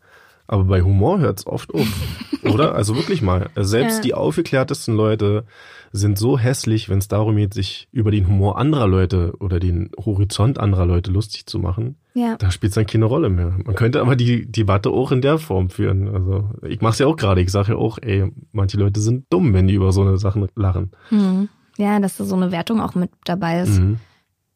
Aber 0.48 0.64
bei 0.64 0.82
Humor 0.82 1.20
hört 1.20 1.38
es 1.38 1.46
oft 1.46 1.72
auf, 1.72 1.86
oder? 2.42 2.74
Also 2.74 2.96
wirklich 2.96 3.22
mal. 3.22 3.48
Selbst 3.56 3.96
Ja. 3.98 4.02
die 4.02 4.14
aufgeklärtesten 4.14 4.96
Leute 4.96 5.44
sind 5.92 6.18
so 6.18 6.38
hässlich, 6.38 6.88
wenn 6.88 6.98
es 6.98 7.08
darum 7.08 7.36
geht, 7.36 7.52
sich 7.54 7.86
über 7.92 8.10
den 8.10 8.26
Humor 8.26 8.58
anderer 8.58 8.88
Leute 8.88 9.34
oder 9.40 9.60
den 9.60 9.90
Horizont 9.98 10.58
anderer 10.58 10.86
Leute 10.86 11.10
lustig 11.10 11.46
zu 11.46 11.58
machen. 11.58 11.96
Ja. 12.14 12.36
Da 12.36 12.50
spielt 12.50 12.70
es 12.70 12.74
dann 12.74 12.86
keine 12.86 13.04
Rolle 13.04 13.28
mehr. 13.28 13.58
Man 13.64 13.74
könnte 13.74 14.00
aber 14.00 14.16
die 14.16 14.50
Debatte 14.50 14.90
auch 14.90 15.12
in 15.12 15.20
der 15.20 15.38
Form 15.38 15.70
führen. 15.70 16.08
Also 16.08 16.50
ich 16.66 16.80
mache 16.80 16.94
es 16.94 16.98
ja 16.98 17.06
auch 17.06 17.16
gerade. 17.16 17.42
Ich 17.42 17.52
sage 17.52 17.72
ja 17.72 17.78
auch, 17.78 17.98
ey, 18.00 18.30
manche 18.52 18.78
Leute 18.78 19.00
sind 19.00 19.26
dumm, 19.30 19.52
wenn 19.52 19.68
die 19.68 19.74
über 19.74 19.92
so 19.92 20.00
eine 20.00 20.16
Sachen 20.16 20.48
lachen. 20.56 20.92
Mhm. 21.10 21.48
Ja, 21.76 22.00
dass 22.00 22.16
da 22.16 22.24
so 22.24 22.36
eine 22.36 22.52
Wertung 22.52 22.80
auch 22.80 22.94
mit 22.94 23.10
dabei 23.24 23.60
ist. 23.60 23.78
Mhm. 23.78 23.98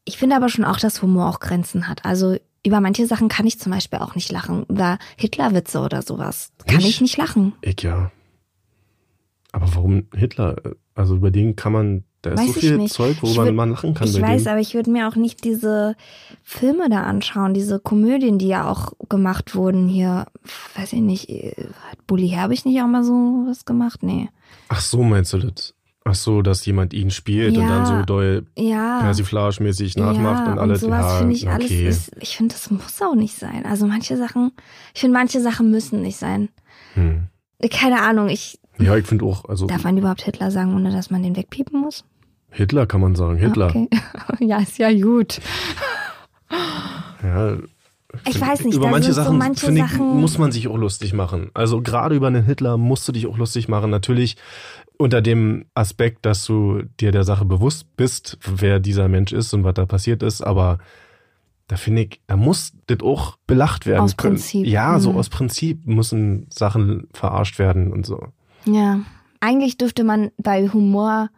Ich 0.05 0.17
finde 0.17 0.35
aber 0.35 0.49
schon 0.49 0.65
auch, 0.65 0.79
dass 0.79 1.01
Humor 1.01 1.27
auch 1.27 1.39
Grenzen 1.39 1.87
hat. 1.87 2.05
Also 2.05 2.37
über 2.65 2.81
manche 2.81 3.05
Sachen 3.05 3.27
kann 3.27 3.45
ich 3.45 3.59
zum 3.59 3.71
Beispiel 3.71 3.99
auch 3.99 4.15
nicht 4.15 4.31
lachen. 4.31 4.65
Über 4.69 4.97
Hitlerwitze 5.17 5.79
oder 5.79 6.01
sowas 6.01 6.51
kann 6.65 6.77
Nicht? 6.77 6.89
ich 6.89 7.01
nicht 7.01 7.17
lachen. 7.17 7.53
Ich 7.61 7.81
ja. 7.81 8.11
Aber 9.57 9.75
warum 9.75 10.03
Hitler? 10.15 10.55
Also 10.93 11.15
über 11.15 11.31
den 11.31 11.55
kann 11.55 11.73
man, 11.73 12.03
da 12.21 12.31
ist 12.31 12.39
Weiß 12.39 12.47
so 12.53 12.59
viel 12.59 12.77
nicht. 12.77 12.93
Zeug, 12.93 13.17
worüber 13.21 13.43
würd- 13.45 13.51
man 13.53 13.71
lachen 13.71 13.93
kann 13.95 14.07
Ich 14.07 14.21
weiß, 14.21 14.43
dem. 14.43 14.51
aber 14.51 14.61
ich 14.61 14.75
würde 14.75 14.91
mir 14.91 15.07
auch 15.07 15.15
nicht 15.15 15.43
diese 15.43 15.95
Filme 16.43 16.89
da 16.89 17.03
anschauen, 17.03 17.53
diese 17.55 17.79
Komödien, 17.79 18.37
die 18.37 18.47
ja 18.49 18.69
auch 18.69 18.93
gemacht 19.09 19.55
wurden 19.55 19.87
hier. 19.87 20.25
Weiß 20.75 20.93
ich 20.93 21.01
nicht, 21.01 21.29
äh, 21.29 21.53
hat 21.89 22.05
Bully 22.05 22.29
Herbig 22.29 22.65
nicht 22.65 22.79
auch 22.81 22.87
mal 22.87 23.03
so 23.03 23.45
was 23.47 23.65
gemacht? 23.65 24.03
Nee. 24.03 24.29
Ach 24.69 24.79
so, 24.79 25.01
meinst 25.01 25.33
du 25.33 25.39
das? 25.39 25.73
Ach 26.05 26.15
so, 26.15 26.41
dass 26.43 26.65
jemand 26.65 26.93
ihn 26.93 27.09
spielt 27.11 27.57
und 27.57 27.63
Ja. 27.63 27.67
dann 27.67 27.85
so 27.85 28.01
doll 28.05 28.45
Ja. 28.57 28.99
Persiflage-mäßig 29.01 29.97
nachmacht 29.97 30.45
ja, 30.45 30.51
und 30.53 30.59
alles. 30.59 30.81
sowas 30.81 31.01
ja, 31.05 31.17
finde 31.17 31.33
ich 31.33 31.49
alles. 31.49 31.65
okay. 31.65 31.87
Ist, 31.87 32.11
ich 32.19 32.37
finde, 32.37 32.53
das 32.53 32.69
muss 32.69 33.01
auch 33.01 33.15
nicht 33.15 33.35
sein. 33.35 33.65
Also 33.65 33.87
manche 33.87 34.17
Sachen, 34.17 34.51
ich 34.93 35.01
finde, 35.01 35.17
manche 35.17 35.41
Sachen 35.41 35.71
müssen 35.71 36.01
nicht 36.03 36.17
sein. 36.17 36.49
Hm. 36.93 37.23
Keine 37.71 38.01
Ahnung, 38.03 38.29
ich 38.29 38.59
Ja, 38.79 38.95
ich 38.95 39.05
finde 39.07 39.25
auch, 39.25 39.45
also 39.45 39.65
darf 39.67 39.83
man 39.83 39.97
überhaupt 39.97 40.21
Hitler 40.21 40.51
sagen, 40.51 40.73
ohne 40.75 40.91
dass 40.91 41.09
man 41.09 41.23
den 41.23 41.35
wegpiepen 41.35 41.79
muss? 41.81 42.03
Hitler 42.49 42.85
kann 42.85 43.01
man 43.01 43.15
sagen, 43.15 43.37
Hitler. 43.37 43.67
Okay. 43.67 43.87
ja, 44.39 44.57
ist 44.59 44.77
ja 44.77 44.91
gut. 44.93 45.39
Ja, 47.23 47.57
Ich 48.25 48.39
weiß 48.39 48.63
nicht, 48.63 48.75
über 48.75 48.89
manche 48.89 49.13
sind 49.13 49.15
so 49.15 49.23
Sachen, 49.23 49.37
manche 49.37 49.71
ich, 49.71 49.77
Sachen- 49.79 50.19
muss 50.21 50.37
man 50.37 50.51
sich 50.51 50.67
auch 50.67 50.77
lustig 50.77 51.13
machen. 51.13 51.49
Also 51.53 51.81
gerade 51.81 52.15
über 52.15 52.27
einen 52.27 52.45
Hitler 52.45 52.77
musst 52.77 53.07
du 53.07 53.11
dich 53.11 53.27
auch 53.27 53.37
lustig 53.37 53.67
machen. 53.67 53.89
Natürlich 53.89 54.37
unter 54.97 55.21
dem 55.21 55.65
Aspekt, 55.73 56.25
dass 56.25 56.45
du 56.45 56.83
dir 56.99 57.11
der 57.11 57.23
Sache 57.23 57.45
bewusst 57.45 57.95
bist, 57.97 58.37
wer 58.43 58.79
dieser 58.79 59.07
Mensch 59.07 59.31
ist 59.33 59.53
und 59.53 59.63
was 59.63 59.73
da 59.75 59.85
passiert 59.85 60.23
ist, 60.23 60.41
aber 60.41 60.79
da 61.67 61.75
finde 61.75 62.03
ich, 62.03 62.21
da 62.27 62.37
muss 62.37 62.71
das 62.87 63.01
auch 63.01 63.37
belacht 63.45 63.85
werden. 63.85 63.99
Aus 64.01 64.15
können. 64.15 64.35
Prinzip, 64.35 64.65
Ja, 64.65 64.99
so 64.99 65.11
mhm. 65.11 65.17
aus 65.17 65.29
Prinzip 65.29 65.85
müssen 65.85 66.47
Sachen 66.49 67.09
verarscht 67.13 67.59
werden 67.59 67.91
und 67.91 68.05
so. 68.05 68.27
Ja. 68.67 68.99
Eigentlich 69.39 69.77
dürfte 69.77 70.03
man 70.03 70.31
bei 70.37 70.67
Humor 70.69 71.29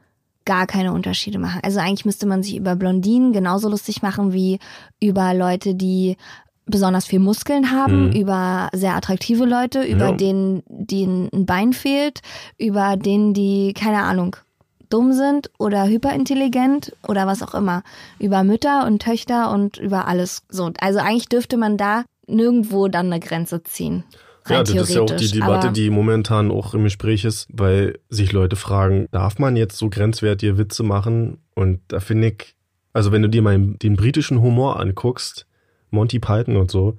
gar 0.45 0.65
keine 0.67 0.93
Unterschiede 0.93 1.37
machen. 1.37 1.59
Also 1.63 1.79
eigentlich 1.79 2.05
müsste 2.05 2.25
man 2.25 2.41
sich 2.43 2.55
über 2.55 2.75
Blondinen 2.75 3.33
genauso 3.33 3.69
lustig 3.69 4.01
machen 4.01 4.33
wie 4.33 4.59
über 4.99 5.33
Leute, 5.33 5.75
die 5.75 6.17
besonders 6.65 7.05
viel 7.05 7.19
Muskeln 7.19 7.71
haben, 7.71 8.07
Mhm. 8.07 8.11
über 8.13 8.69
sehr 8.73 8.95
attraktive 8.95 9.45
Leute, 9.45 9.83
über 9.83 10.07
Ja. 10.09 10.11
denen, 10.13 10.63
denen 10.67 11.29
ein 11.33 11.45
Bein 11.45 11.73
fehlt, 11.73 12.21
über 12.57 12.95
denen, 12.95 13.33
die, 13.33 13.73
keine 13.73 14.03
Ahnung, 14.03 14.35
dumm 14.89 15.13
sind 15.13 15.51
oder 15.59 15.85
hyperintelligent 15.87 16.93
oder 17.07 17.27
was 17.27 17.43
auch 17.43 17.53
immer. 17.53 17.83
Über 18.17 18.43
Mütter 18.43 18.85
und 18.87 19.01
Töchter 19.01 19.51
und 19.51 19.77
über 19.77 20.07
alles. 20.07 20.43
So, 20.49 20.71
also 20.79 20.99
eigentlich 20.99 21.29
dürfte 21.29 21.57
man 21.57 21.77
da 21.77 22.05
nirgendwo 22.27 22.87
dann 22.87 23.07
eine 23.07 23.19
Grenze 23.19 23.63
ziehen. 23.63 24.03
Ja, 24.49 24.63
das 24.63 24.89
ist 24.89 24.95
ja 24.95 25.01
auch 25.01 25.11
die 25.11 25.31
Debatte, 25.31 25.71
die 25.71 25.89
momentan 25.89 26.51
auch 26.51 26.73
im 26.73 26.83
Gespräch 26.83 27.25
ist, 27.25 27.47
weil 27.51 27.99
sich 28.09 28.31
Leute 28.31 28.55
fragen, 28.55 29.07
darf 29.11 29.39
man 29.39 29.55
jetzt 29.55 29.77
so 29.77 29.89
grenzwertige 29.89 30.57
Witze 30.57 30.83
machen? 30.83 31.37
Und 31.55 31.79
da 31.87 31.99
finde 31.99 32.29
ich, 32.29 32.55
also 32.93 33.11
wenn 33.11 33.21
du 33.21 33.29
dir 33.29 33.41
mal 33.41 33.57
den 33.57 33.95
britischen 33.95 34.41
Humor 34.41 34.79
anguckst, 34.79 35.45
Monty 35.91 36.19
Python 36.19 36.57
und 36.57 36.71
so, 36.71 36.97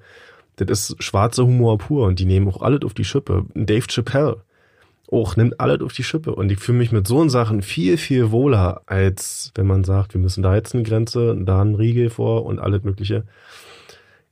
das 0.57 0.91
ist 0.91 1.03
schwarzer 1.03 1.45
Humor 1.45 1.79
pur 1.79 2.07
und 2.07 2.19
die 2.19 2.27
nehmen 2.27 2.49
auch 2.49 2.63
alles 2.63 2.83
auf 2.83 2.95
die 2.95 3.05
Schippe. 3.05 3.47
Dave 3.55 3.87
Chappelle 3.89 4.43
auch 5.11 5.37
nimmt 5.37 5.59
alles 5.59 5.81
auf 5.81 5.93
die 5.93 6.05
Schippe 6.05 6.35
und 6.35 6.53
ich 6.53 6.59
fühle 6.59 6.79
mich 6.79 6.93
mit 6.93 7.07
so 7.07 7.29
Sachen 7.29 7.63
viel, 7.63 7.97
viel 7.97 8.31
wohler, 8.31 8.83
als 8.87 9.53
wenn 9.55 9.67
man 9.67 9.85
sagt, 9.85 10.15
wir 10.15 10.21
müssen 10.21 10.43
da 10.43 10.55
jetzt 10.55 10.75
eine 10.75 10.85
Grenze, 10.85 11.37
da 11.41 11.61
einen 11.61 11.75
Riegel 11.75 12.11
vor 12.11 12.45
und 12.45 12.59
alles 12.59 12.85
mögliche. 12.85 13.25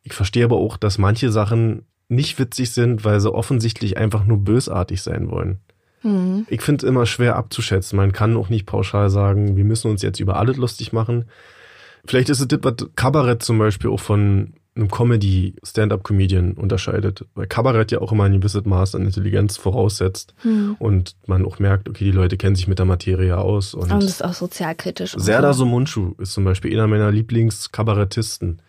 Ich 0.02 0.12
verstehe 0.12 0.44
aber 0.44 0.56
auch, 0.56 0.76
dass 0.76 0.98
manche 0.98 1.30
Sachen 1.30 1.84
nicht 2.08 2.38
witzig 2.38 2.70
sind, 2.72 3.04
weil 3.04 3.20
sie 3.20 3.32
offensichtlich 3.32 3.96
einfach 3.98 4.24
nur 4.24 4.38
bösartig 4.38 5.02
sein 5.02 5.30
wollen. 5.30 5.58
Mhm. 6.02 6.46
Ich 6.48 6.62
finde 6.62 6.84
es 6.86 6.88
immer 6.88 7.06
schwer 7.06 7.36
abzuschätzen. 7.36 7.96
Man 7.96 8.12
kann 8.12 8.36
auch 8.36 8.48
nicht 8.48 8.66
pauschal 8.66 9.10
sagen, 9.10 9.56
wir 9.56 9.64
müssen 9.64 9.90
uns 9.90 10.02
jetzt 10.02 10.20
über 10.20 10.36
alles 10.36 10.56
lustig 10.56 10.92
machen. 10.92 11.24
Vielleicht 12.06 12.28
ist 12.30 12.40
es 12.40 12.48
das, 12.48 12.60
was 12.62 12.74
Kabarett 12.96 13.42
zum 13.42 13.58
Beispiel 13.58 13.90
auch 13.90 14.00
von 14.00 14.54
einem 14.76 14.88
Comedy-Stand-up-Comedian 14.90 16.52
unterscheidet. 16.52 17.26
Weil 17.34 17.46
Kabarett 17.48 17.90
ja 17.90 18.00
auch 18.00 18.12
immer 18.12 18.24
ein 18.24 18.32
gewisses 18.40 18.64
Maß 18.64 18.94
an 18.94 19.02
Intelligenz 19.04 19.56
voraussetzt 19.56 20.34
Mhm. 20.44 20.76
und 20.78 21.16
man 21.26 21.44
auch 21.44 21.58
merkt, 21.58 21.88
okay, 21.88 22.04
die 22.04 22.12
Leute 22.12 22.36
kennen 22.36 22.54
sich 22.56 22.68
mit 22.68 22.78
der 22.78 22.86
Materie 22.86 23.36
aus. 23.36 23.74
Und, 23.74 23.90
Und 23.92 24.02
das 24.02 24.04
ist 24.10 24.24
auch 24.24 24.34
sozialkritisch. 24.34 25.14
und 25.14 25.20
Serdar 25.20 25.52
so. 25.52 25.64
Somuncu 25.64 26.14
ist 26.18 26.32
zum 26.32 26.44
Beispiel 26.44 26.72
einer 26.72 26.86
meiner 26.86 27.10
Lieblingskabarettisten. 27.10 28.62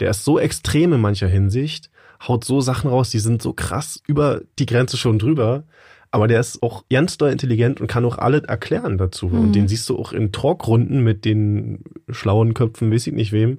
Der 0.00 0.10
ist 0.10 0.24
so 0.24 0.38
extrem 0.38 0.92
in 0.94 1.00
mancher 1.00 1.28
Hinsicht, 1.28 1.90
haut 2.26 2.44
so 2.44 2.60
Sachen 2.60 2.90
raus, 2.90 3.10
die 3.10 3.18
sind 3.18 3.42
so 3.42 3.52
krass 3.52 4.02
über 4.06 4.42
die 4.58 4.66
Grenze 4.66 4.96
schon 4.96 5.18
drüber. 5.18 5.64
Aber 6.10 6.28
der 6.28 6.38
ist 6.38 6.62
auch 6.62 6.84
ganz 6.88 7.18
doll 7.18 7.32
intelligent 7.32 7.80
und 7.80 7.88
kann 7.88 8.04
auch 8.04 8.18
alles 8.18 8.42
erklären 8.44 8.98
dazu. 8.98 9.26
Mhm. 9.26 9.40
Und 9.40 9.52
den 9.52 9.66
siehst 9.66 9.88
du 9.88 9.98
auch 9.98 10.12
in 10.12 10.30
Talkrunden 10.30 11.02
mit 11.02 11.24
den 11.24 11.82
schlauen 12.08 12.54
Köpfen, 12.54 12.92
weiß 12.92 13.08
ich 13.08 13.14
nicht 13.14 13.32
wem. 13.32 13.58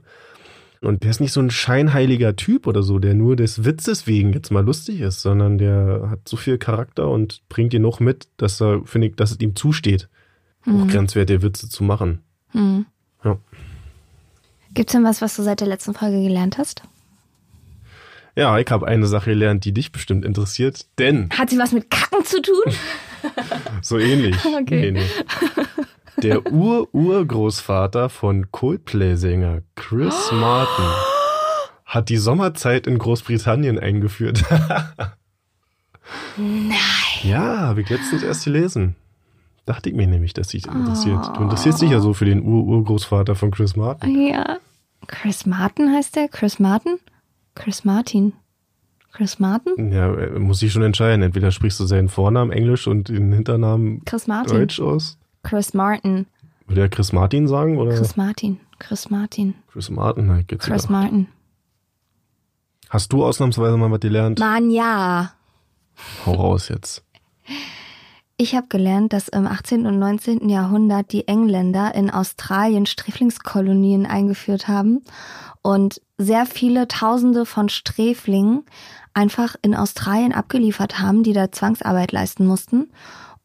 Und 0.81 1.03
der 1.03 1.09
ist 1.11 1.19
nicht 1.19 1.33
so 1.33 1.41
ein 1.41 1.49
scheinheiliger 1.49 2.35
Typ 2.35 2.65
oder 2.65 2.81
so, 2.81 2.99
der 2.99 3.13
nur 3.13 3.35
des 3.35 3.65
Witzes 3.65 4.07
wegen 4.07 4.31
jetzt 4.33 4.51
mal 4.51 4.63
lustig 4.63 5.01
ist, 5.01 5.21
sondern 5.21 5.57
der 5.57 6.07
hat 6.09 6.29
so 6.29 6.37
viel 6.37 6.57
Charakter 6.57 7.09
und 7.09 7.41
bringt 7.49 7.73
dir 7.73 7.79
noch 7.79 7.99
mit, 7.99 8.27
dass 8.37 8.61
er, 8.61 8.81
finde 8.85 9.07
ich, 9.07 9.15
dass 9.15 9.31
es 9.31 9.39
ihm 9.41 9.55
zusteht, 9.55 10.07
auch 10.65 10.71
Mhm. 10.71 10.87
grenzwertige 10.87 11.41
Witze 11.41 11.67
zu 11.67 11.83
machen. 11.83 12.21
Mhm. 12.53 12.85
Ja. 13.23 13.37
Gibt's 14.73 14.93
denn 14.93 15.03
was, 15.03 15.21
was 15.21 15.35
du 15.35 15.43
seit 15.43 15.59
der 15.59 15.67
letzten 15.67 15.93
Folge 15.93 16.21
gelernt 16.21 16.57
hast? 16.57 16.83
Ja, 18.35 18.59
ich 18.59 18.69
habe 18.69 18.85
eine 18.87 19.07
Sache 19.07 19.29
gelernt, 19.31 19.63
die 19.65 19.73
dich 19.73 19.91
bestimmt 19.91 20.25
interessiert, 20.25 20.85
denn 20.99 21.29
Hat 21.31 21.49
sie 21.49 21.57
was 21.57 21.71
mit 21.71 21.89
Kacken 21.89 22.23
zu 22.25 22.41
tun? 22.41 22.73
so 23.81 23.97
ähnlich. 23.97 24.35
Okay. 24.61 24.91
Nee. 24.91 25.01
Der 26.21 26.49
Ur-Urgroßvater 26.51 28.09
von 28.09 28.51
Coldplay-Sänger 28.51 29.61
Chris 29.75 30.15
Martin 30.31 30.85
hat 31.85 32.09
die 32.09 32.17
Sommerzeit 32.17 32.87
in 32.87 32.97
Großbritannien 32.97 33.77
eingeführt. 33.79 34.43
Nein. 36.37 36.73
ja, 37.23 37.59
habe 37.59 37.81
ich 37.81 37.89
letztens 37.89 38.23
erst 38.23 38.45
gelesen. 38.45 38.95
Dachte 39.65 39.89
ich 39.89 39.95
mir 39.95 40.07
nämlich, 40.07 40.33
dass 40.33 40.49
dich 40.49 40.63
das 40.63 40.75
interessiert. 40.75 41.25
Du 41.35 41.41
interessierst 41.43 41.81
dich 41.81 41.89
ja 41.89 41.99
so 41.99 42.13
für 42.13 42.25
den 42.25 42.43
Ur-Urgroßvater 42.43 43.35
von 43.35 43.51
Chris 43.51 43.75
Martin. 43.75 44.27
Ja. 44.27 44.57
Chris 45.07 45.45
Martin 45.45 45.91
heißt 45.93 46.15
der? 46.15 46.27
Chris 46.27 46.59
Martin? 46.59 46.97
Chris 47.55 47.83
Martin. 47.83 48.33
Chris 49.11 49.39
Martin? 49.39 49.91
Ja, 49.91 50.13
äh, 50.13 50.39
muss 50.39 50.61
ich 50.61 50.73
schon 50.73 50.83
entscheiden. 50.83 51.21
Entweder 51.21 51.51
sprichst 51.51 51.79
du 51.79 51.85
seinen 51.85 52.09
Vornamen 52.09 52.51
Englisch 52.51 52.85
und 52.85 53.07
den 53.07 53.31
Hinternamen 53.31 54.03
Chris 54.03 54.27
Martin. 54.27 54.57
Deutsch 54.57 54.79
aus. 54.81 55.17
Chris 55.43 55.73
Martin. 55.73 56.27
Würde 56.67 56.81
er 56.81 56.89
Chris 56.89 57.13
Martin 57.13 57.47
sagen? 57.47 57.77
Oder? 57.77 57.95
Chris 57.95 58.17
Martin. 58.17 58.59
Chris 58.79 59.09
Martin. 59.09 59.55
Chris 59.71 59.89
Martin, 59.89 60.27
na, 60.27 60.41
geht's 60.41 60.65
Chris 60.65 60.83
wieder. 60.83 60.91
Martin. 60.91 61.27
Hast 62.89 63.13
du 63.13 63.23
ausnahmsweise 63.23 63.77
mal 63.77 63.89
was 63.91 63.99
gelernt? 63.99 64.39
Mann, 64.39 64.69
ja. 64.69 65.31
Hau 66.25 66.33
raus 66.33 66.69
jetzt. 66.69 67.03
Ich 68.37 68.53
habe 68.53 68.67
gelernt, 68.67 69.13
dass 69.13 69.29
im 69.29 69.47
18. 69.47 69.85
und 69.85 69.97
19. 69.97 70.49
Jahrhundert 70.49 71.13
die 71.13 71.27
Engländer 71.27 71.95
in 71.95 72.09
Australien 72.09 72.85
Sträflingskolonien 72.85 74.05
eingeführt 74.05 74.67
haben 74.67 75.03
und 75.61 76.01
sehr 76.17 76.45
viele 76.45 76.87
Tausende 76.89 77.45
von 77.45 77.69
Sträflingen 77.69 78.65
einfach 79.13 79.55
in 79.61 79.73
Australien 79.73 80.33
abgeliefert 80.33 80.99
haben, 80.99 81.23
die 81.23 81.31
da 81.31 81.49
Zwangsarbeit 81.49 82.11
leisten 82.11 82.45
mussten. 82.45 82.91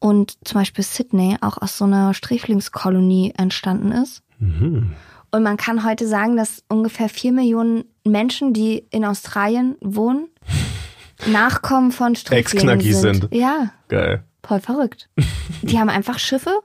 Und 0.01 0.39
zum 0.45 0.61
Beispiel 0.61 0.83
Sydney 0.83 1.37
auch 1.41 1.59
aus 1.59 1.79
so 1.79 1.85
einer 1.85 2.13
Sträflingskolonie 2.13 3.35
entstanden 3.37 3.93
ist. 3.93 4.23
Mhm. 4.41 4.95
Und 5.31 5.43
man 5.45 5.57
kann 5.57 5.85
heute 5.85 6.09
sagen, 6.09 6.37
dass 6.37 6.65
ungefähr 6.69 7.09
vier 7.09 7.31
Millionen 7.31 7.85
Menschen, 8.05 8.55
die 8.55 8.87
in 8.91 9.05
Australien 9.05 9.77
wohnen, 9.81 10.29
Nachkommen 11.27 11.93
von 11.93 12.17
Sträflingen 12.17 12.81
sind. 12.81 13.21
sind. 13.21 13.29
Ja, 13.35 13.71
Geil. 13.89 14.25
Voll 14.43 14.61
verrückt. 14.61 15.09
Die 15.63 15.79
haben 15.79 15.89
einfach 15.89 16.19
Schiffe 16.19 16.61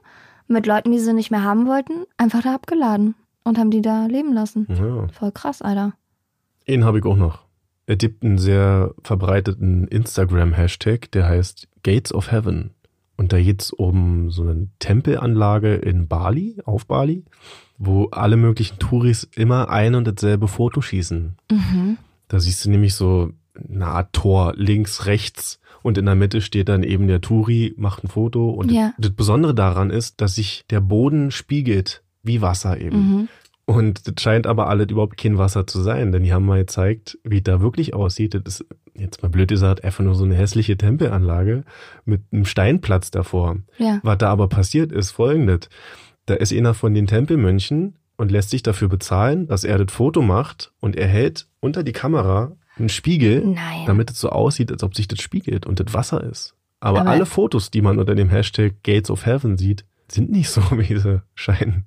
mit 0.48 0.66
Leuten, 0.66 0.92
die 0.92 0.98
sie 0.98 1.12
nicht 1.12 1.30
mehr 1.30 1.42
haben 1.42 1.66
wollten, 1.66 2.04
einfach 2.16 2.42
da 2.42 2.54
abgeladen 2.54 3.14
und 3.44 3.58
haben 3.58 3.70
die 3.70 3.82
da 3.82 4.06
leben 4.06 4.32
lassen. 4.32 4.66
Ja. 4.68 5.08
Voll 5.08 5.32
krass, 5.32 5.62
Alter. 5.62 5.94
Den 6.68 6.84
habe 6.84 6.98
ich 6.98 7.04
auch 7.04 7.16
noch. 7.16 7.46
Es 7.86 7.98
gibt 7.98 8.24
einen 8.24 8.38
sehr 8.38 8.94
verbreiteten 9.02 9.86
Instagram-Hashtag, 9.86 11.10
der 11.12 11.28
heißt 11.28 11.68
Gates 11.84 12.12
of 12.12 12.32
Heaven. 12.32 12.70
Und 13.16 13.32
da 13.32 13.40
geht's 13.40 13.72
um 13.72 14.30
so 14.30 14.42
eine 14.42 14.68
Tempelanlage 14.78 15.74
in 15.76 16.08
Bali, 16.08 16.60
auf 16.64 16.86
Bali, 16.86 17.24
wo 17.78 18.06
alle 18.06 18.36
möglichen 18.36 18.78
Touris 18.78 19.28
immer 19.34 19.70
ein 19.70 19.94
und 19.94 20.06
dasselbe 20.06 20.48
Foto 20.48 20.80
schießen. 20.80 21.36
Mhm. 21.50 21.98
Da 22.28 22.40
siehst 22.40 22.64
du 22.64 22.70
nämlich 22.70 22.94
so 22.94 23.30
eine 23.54 23.86
Art 23.86 24.12
Tor 24.12 24.52
links, 24.56 25.06
rechts 25.06 25.60
und 25.86 25.96
in 25.98 26.06
der 26.06 26.16
Mitte 26.16 26.40
steht 26.40 26.68
dann 26.68 26.82
eben 26.82 27.06
der 27.06 27.20
Touri, 27.20 27.72
macht 27.76 28.02
ein 28.02 28.08
Foto. 28.08 28.50
Und 28.50 28.72
Ja. 28.72 28.92
das 28.98 29.12
Besondere 29.12 29.54
daran 29.54 29.90
ist, 29.90 30.20
dass 30.20 30.34
sich 30.34 30.64
der 30.68 30.80
Boden 30.80 31.30
spiegelt 31.30 32.02
wie 32.24 32.42
Wasser 32.42 32.80
eben. 32.80 32.98
Mhm. 32.98 33.28
Und 33.66 34.08
das 34.08 34.20
scheint 34.20 34.48
aber 34.48 34.68
alles 34.68 34.88
überhaupt 34.90 35.16
kein 35.16 35.38
Wasser 35.38 35.64
zu 35.64 35.80
sein, 35.80 36.10
denn 36.10 36.24
die 36.24 36.32
haben 36.32 36.44
mal 36.44 36.58
gezeigt, 36.58 37.18
wie 37.22 37.36
es 37.36 37.44
da 37.44 37.60
wirklich 37.60 37.94
aussieht. 37.94 38.34
Das 38.34 38.42
ist, 38.60 38.66
jetzt 38.94 39.22
mal 39.22 39.28
blöd 39.28 39.48
gesagt, 39.48 39.84
einfach 39.84 40.02
nur 40.02 40.16
so 40.16 40.24
eine 40.24 40.34
hässliche 40.34 40.76
Tempelanlage 40.76 41.62
mit 42.04 42.22
einem 42.32 42.46
Steinplatz 42.46 43.12
davor. 43.12 43.58
Ja. 43.78 44.00
Was 44.02 44.18
da 44.18 44.28
aber 44.30 44.48
passiert 44.48 44.90
ist 44.90 45.12
folgendes. 45.12 45.68
Da 46.26 46.34
ist 46.34 46.52
einer 46.52 46.74
von 46.74 46.94
den 46.94 47.06
Tempelmönchen 47.06 47.94
und 48.16 48.32
lässt 48.32 48.50
sich 48.50 48.64
dafür 48.64 48.88
bezahlen, 48.88 49.46
dass 49.46 49.62
er 49.62 49.78
das 49.78 49.94
Foto 49.94 50.20
macht 50.20 50.72
und 50.80 50.96
er 50.96 51.06
hält 51.06 51.46
unter 51.60 51.84
die 51.84 51.92
Kamera 51.92 52.56
einen 52.76 52.88
Spiegel, 52.88 53.44
Nein. 53.46 53.86
damit 53.86 54.10
es 54.10 54.20
so 54.20 54.30
aussieht, 54.30 54.70
als 54.70 54.82
ob 54.82 54.94
sich 54.94 55.08
das 55.08 55.20
spiegelt 55.20 55.66
und 55.66 55.80
das 55.80 55.92
Wasser 55.94 56.22
ist. 56.22 56.54
Aber, 56.80 57.00
Aber- 57.00 57.10
alle 57.10 57.26
Fotos, 57.26 57.70
die 57.70 57.82
man 57.82 57.98
unter 57.98 58.14
dem 58.14 58.28
Hashtag 58.28 58.82
Gates 58.82 59.10
of 59.10 59.24
Heaven 59.26 59.56
sieht, 59.56 59.84
sind 60.08 60.30
nicht 60.30 60.50
so, 60.50 60.60
wie 60.72 60.96
sie 60.98 61.22
scheinen. 61.34 61.84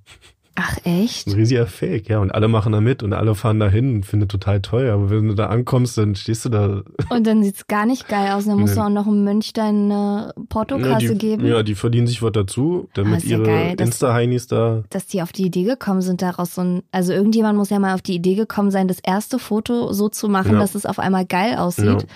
Ach, 0.62 0.78
echt? 0.84 1.28
Ein 1.28 1.34
riesiger 1.36 1.68
Fake, 1.68 2.10
ja. 2.10 2.20
Und 2.20 2.32
alle 2.32 2.50
machen 2.50 2.74
da 2.74 2.82
mit 2.82 3.02
und 3.02 3.14
alle 3.14 3.34
fahren 3.34 3.60
da 3.62 3.70
hin 3.70 3.96
und 3.96 4.06
finden 4.06 4.28
total 4.28 4.62
toll. 4.62 4.90
Aber 4.90 5.10
wenn 5.10 5.30
du 5.30 5.34
da 5.34 5.46
ankommst, 5.48 5.98
dann 5.98 6.16
stehst 6.16 6.44
du 6.44 6.50
da. 6.50 6.82
Und 7.10 7.26
dann 7.28 7.44
sieht's 7.44 7.68
gar 7.68 7.86
nicht 7.86 8.10
geil 8.10 8.34
aus. 8.34 8.44
Dann 8.46 8.60
musst 8.60 8.76
du 8.76 8.80
Nee. 8.82 8.86
auch 8.86 8.90
noch 8.90 9.08
einem 9.08 9.24
Mönch 9.24 9.54
deine 9.54 10.34
Portokasse 10.50 11.06
Ja, 11.06 11.12
die, 11.14 11.18
geben. 11.18 11.46
Ja, 11.46 11.64
die 11.64 11.76
verdienen 11.76 12.08
sich 12.08 12.22
was 12.22 12.34
dazu, 12.34 12.88
Ah, 12.88 12.92
damit 12.96 13.24
ja 13.24 13.38
ihre 13.38 13.76
dass- 13.78 13.88
Insta-Heinis 13.88 14.48
da. 14.48 14.84
dass 14.90 15.08
die 15.08 15.22
auf 15.22 15.32
die 15.32 15.46
Idee 15.46 15.64
gekommen 15.64 16.02
sind, 16.02 16.22
daraus 16.22 16.56
so 16.56 16.62
ein, 16.62 16.84
also 16.92 17.14
irgendjemand 17.14 17.58
muss 17.58 17.70
ja 17.70 17.80
mal 17.80 17.94
auf 17.94 18.02
die 18.02 18.16
Idee 18.16 18.36
gekommen 18.36 18.72
sein, 18.72 18.90
das 18.90 19.00
erste 19.00 19.40
Foto 19.40 19.94
so 19.94 20.10
zu 20.10 20.28
machen, 20.28 20.54
Ja. 20.54 20.60
dass 20.60 20.76
es 20.76 20.86
auf 20.86 21.00
einmal 21.00 21.26
geil 21.26 21.56
aussieht. 21.58 21.86
Ja. 21.86 22.08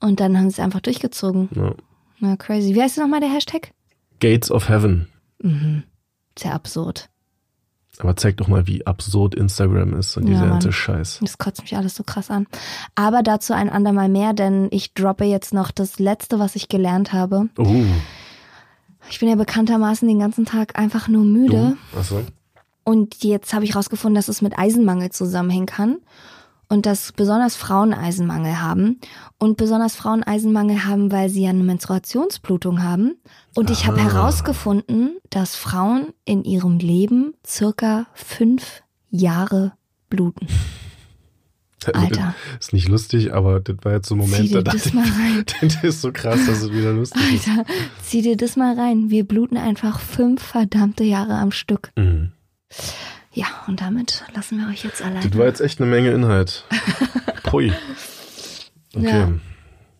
Und 0.00 0.18
dann 0.18 0.36
haben 0.36 0.50
sie 0.50 0.54
es 0.54 0.60
einfach 0.60 0.80
durchgezogen. 0.80 1.48
Ja. 1.54 1.74
Na, 2.18 2.36
crazy. 2.36 2.74
Wie 2.74 2.82
heißt 2.82 2.98
nochmal 2.98 3.20
der 3.20 3.30
Hashtag? 3.32 3.70
Gates 4.18 4.50
of 4.50 4.68
Heaven. 4.68 5.06
Mhm. 5.40 5.84
Sehr 6.38 6.54
absurd. 6.54 7.08
Aber 7.98 8.16
zeig 8.16 8.38
doch 8.38 8.48
mal, 8.48 8.66
wie 8.66 8.86
absurd 8.86 9.34
Instagram 9.34 9.94
ist 9.94 10.16
und 10.16 10.26
Ja, 10.26 10.34
dieser 10.34 10.48
ganze. 10.48 10.72
Scheiß. 10.72 11.18
Das 11.20 11.36
kotzt 11.38 11.60
mich 11.62 11.76
alles 11.76 11.94
so 11.94 12.02
krass 12.02 12.30
an. 12.30 12.46
Aber 12.94 13.22
dazu 13.22 13.52
ein 13.52 13.68
andermal 13.68 14.08
mehr, 14.08 14.32
denn 14.32 14.68
ich 14.70 14.94
droppe 14.94 15.24
jetzt 15.24 15.52
noch 15.52 15.70
das 15.70 15.98
Letzte, 15.98 16.38
was 16.38 16.56
ich 16.56 16.68
gelernt 16.68 17.12
habe. 17.12 17.48
Oh, 17.58 17.84
Ich 19.10 19.20
bin 19.20 19.28
ja 19.28 19.34
bekanntermaßen 19.34 20.08
den 20.08 20.18
ganzen 20.18 20.46
Tag 20.46 20.78
einfach 20.78 21.08
nur 21.08 21.24
müde. 21.24 21.76
du? 21.92 21.98
Achso. 21.98 22.22
Und 22.84 23.22
jetzt 23.22 23.52
habe 23.54 23.64
ich 23.64 23.76
rausgefunden, 23.76 24.14
dass 24.16 24.28
es 24.28 24.42
mit 24.42 24.58
Eisenmangel 24.58 25.10
zusammenhängen 25.10 25.66
kann. 25.66 25.98
Und 26.72 26.86
dass 26.86 27.12
besonders 27.12 27.54
Frauen 27.54 27.92
Eisenmangel 27.92 28.62
haben. 28.62 28.98
Und 29.38 29.58
besonders 29.58 29.94
Frauen 29.94 30.22
Eisenmangel 30.22 30.84
haben, 30.86 31.12
weil 31.12 31.28
sie 31.28 31.42
ja 31.42 31.50
eine 31.50 31.62
Menstruationsblutung 31.64 32.82
haben. 32.82 33.16
Und 33.54 33.68
ich 33.70 33.86
habe 33.86 33.98
Ah. 34.00 34.04
herausgefunden, 34.04 35.18
dass 35.28 35.54
Frauen 35.54 36.14
in 36.24 36.44
ihrem 36.44 36.78
Leben 36.78 37.34
circa 37.46 38.06
fünf 38.14 38.82
Jahre 39.10 39.72
bluten. 40.08 40.46
Alter. 41.92 42.34
Ist 42.60 42.72
nicht 42.72 42.88
lustig, 42.88 43.34
aber 43.34 43.58
das 43.60 43.76
war 43.82 43.92
jetzt 43.92 44.08
so 44.08 44.14
ein 44.14 44.18
Moment, 44.18 44.42
Zieh 44.42 44.48
dir 44.54 44.62
da 44.62 44.72
das 44.72 44.84
dachte 44.84 44.96
mal 44.96 45.04
rein. 45.04 45.44
ich, 45.46 45.58
das 45.74 45.84
ist 45.84 46.00
so 46.00 46.10
krass, 46.12 46.46
dass 46.46 46.62
es 46.62 46.72
wieder 46.72 46.92
lustig 46.92 47.34
ist. 47.34 47.48
Alter, 47.48 47.64
zieh 48.02 48.22
dir 48.22 48.36
das 48.36 48.56
mal 48.56 48.78
rein. 48.78 49.10
Wir 49.10 49.26
bluten 49.26 49.56
einfach 49.58 50.00
fünf 50.00 50.40
verdammte 50.42 51.04
Jahre 51.04 51.34
am 51.34 51.50
Stück. 51.50 51.90
Mhm. 51.96 52.32
Ja, 53.32 53.46
und 53.66 53.80
damit 53.80 54.24
lassen 54.34 54.58
wir 54.58 54.68
euch 54.68 54.84
jetzt 54.84 55.02
allein. 55.02 55.22
Das 55.22 55.38
war 55.38 55.46
jetzt 55.46 55.60
echt 55.60 55.80
eine 55.80 55.90
Menge 55.90 56.10
Inhalt. 56.10 56.64
Pui. 57.44 57.72
Okay. 58.94 59.20
Ja. 59.20 59.32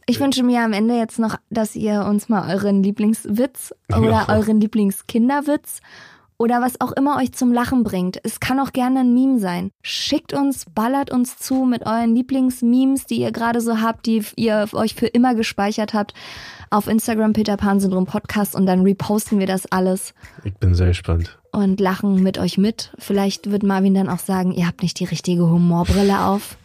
Ich 0.07 0.21
wünsche 0.21 0.43
mir 0.43 0.63
am 0.63 0.73
Ende 0.73 0.97
jetzt 0.97 1.19
noch, 1.19 1.37
dass 1.49 1.75
ihr 1.75 2.05
uns 2.05 2.29
mal 2.29 2.53
euren 2.53 2.83
Lieblingswitz 2.83 3.75
oder 3.97 4.27
euren 4.29 4.61
Lieblingskinderwitz 4.61 5.81
oder 6.37 6.61
was 6.61 6.81
auch 6.81 6.93
immer 6.93 7.19
euch 7.19 7.33
zum 7.33 7.53
Lachen 7.53 7.85
bringt. 7.85 8.19
Es 8.25 8.41
kann 8.41 8.59
auch 8.59 8.73
gerne 8.73 9.01
ein 9.01 9.15
Meme 9.15 9.39
sein. 9.39 9.71
Schickt 9.81 10.33
uns, 10.33 10.67
ballert 10.75 11.11
uns 11.11 11.39
zu 11.39 11.65
mit 11.65 11.87
euren 11.87 12.17
Lieblingsmemes, 12.17 13.07
die 13.07 13.21
ihr 13.21 13.31
gerade 13.31 13.61
so 13.61 13.81
habt, 13.81 14.07
die 14.07 14.25
ihr 14.37 14.67
euch 14.73 14.95
für 14.95 15.07
immer 15.07 15.35
gespeichert 15.35 15.95
habt, 15.95 16.15
auf 16.69 16.89
Instagram 16.89 17.33
Peter 17.33 17.57
Pan 17.57 17.81
Syndrom 17.81 18.07
Podcast 18.07 18.57
und 18.57 18.67
dann 18.67 18.83
reposten 18.83 19.39
wir 19.39 19.47
das 19.47 19.71
alles 19.71 20.15
Ich 20.43 20.55
bin 20.55 20.75
sehr 20.75 20.89
gespannt. 20.89 21.39
Und 21.53 21.79
lachen 21.81 22.23
mit 22.23 22.39
euch 22.39 22.59
mit. 22.59 22.93
Vielleicht 22.99 23.51
wird 23.51 23.63
Marvin 23.63 23.95
dann 23.95 24.09
auch 24.09 24.19
sagen, 24.19 24.53
ihr 24.53 24.67
habt 24.67 24.83
nicht 24.83 24.99
die 24.99 25.05
richtige 25.05 25.43
Humorbrille 25.49 26.21
auf. 26.25 26.57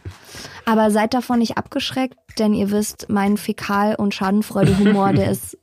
Aber 0.66 0.92
seid 0.92 1.14
davon 1.14 1.40
nicht 1.40 1.58
abgeschreckt, 1.58 2.18
denn 2.40 2.54
ihr 2.54 2.72
wisst, 2.72 3.08
mein 3.10 3.38
Fäkal- 3.38 3.96
und 3.96 4.14
Schadenfreude-Humor, 4.14 5.14
der 5.14 5.32
ist 5.32 5.58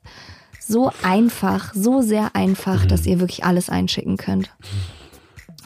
so 0.61 0.91
einfach, 1.03 1.75
so 1.75 2.01
sehr 2.01 2.35
einfach, 2.35 2.87
dass 2.87 3.05
ihr 3.07 3.21
wirklich 3.21 3.45
alles 3.45 3.69
einschicken 3.69 4.17
könnt. 4.17 4.51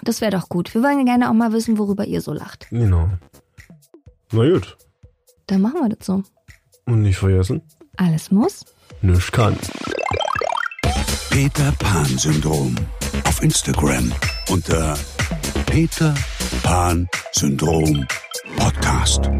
Das 0.02 0.20
wäre 0.20 0.32
doch 0.32 0.48
gut. 0.48 0.74
Wir 0.74 0.82
wollen 0.82 1.04
gerne 1.04 1.28
auch 1.30 1.34
mal 1.34 1.52
wissen, 1.52 1.78
worüber 1.78 2.04
ihr 2.04 2.20
so 2.20 2.32
lacht. 2.32 2.66
Genau. 2.70 3.09
Na 4.32 4.48
gut. 4.50 4.76
Dann 5.46 5.62
machen 5.62 5.80
wir 5.82 5.88
das 5.88 6.06
so. 6.06 6.22
Und 6.86 7.02
nicht 7.02 7.18
vergessen, 7.18 7.62
Alles 7.96 8.30
muss. 8.30 8.64
nichts 9.02 9.30
kann. 9.32 9.56
Peter 11.30 11.72
Pan 11.78 12.04
Syndrom. 12.06 12.74
Auf 13.29 13.43
Instagram 13.43 14.11
unter 14.49 14.97
Peter 15.66 16.14
Pan 16.62 17.07
Syndrom 17.33 18.07
Podcast. 18.57 19.31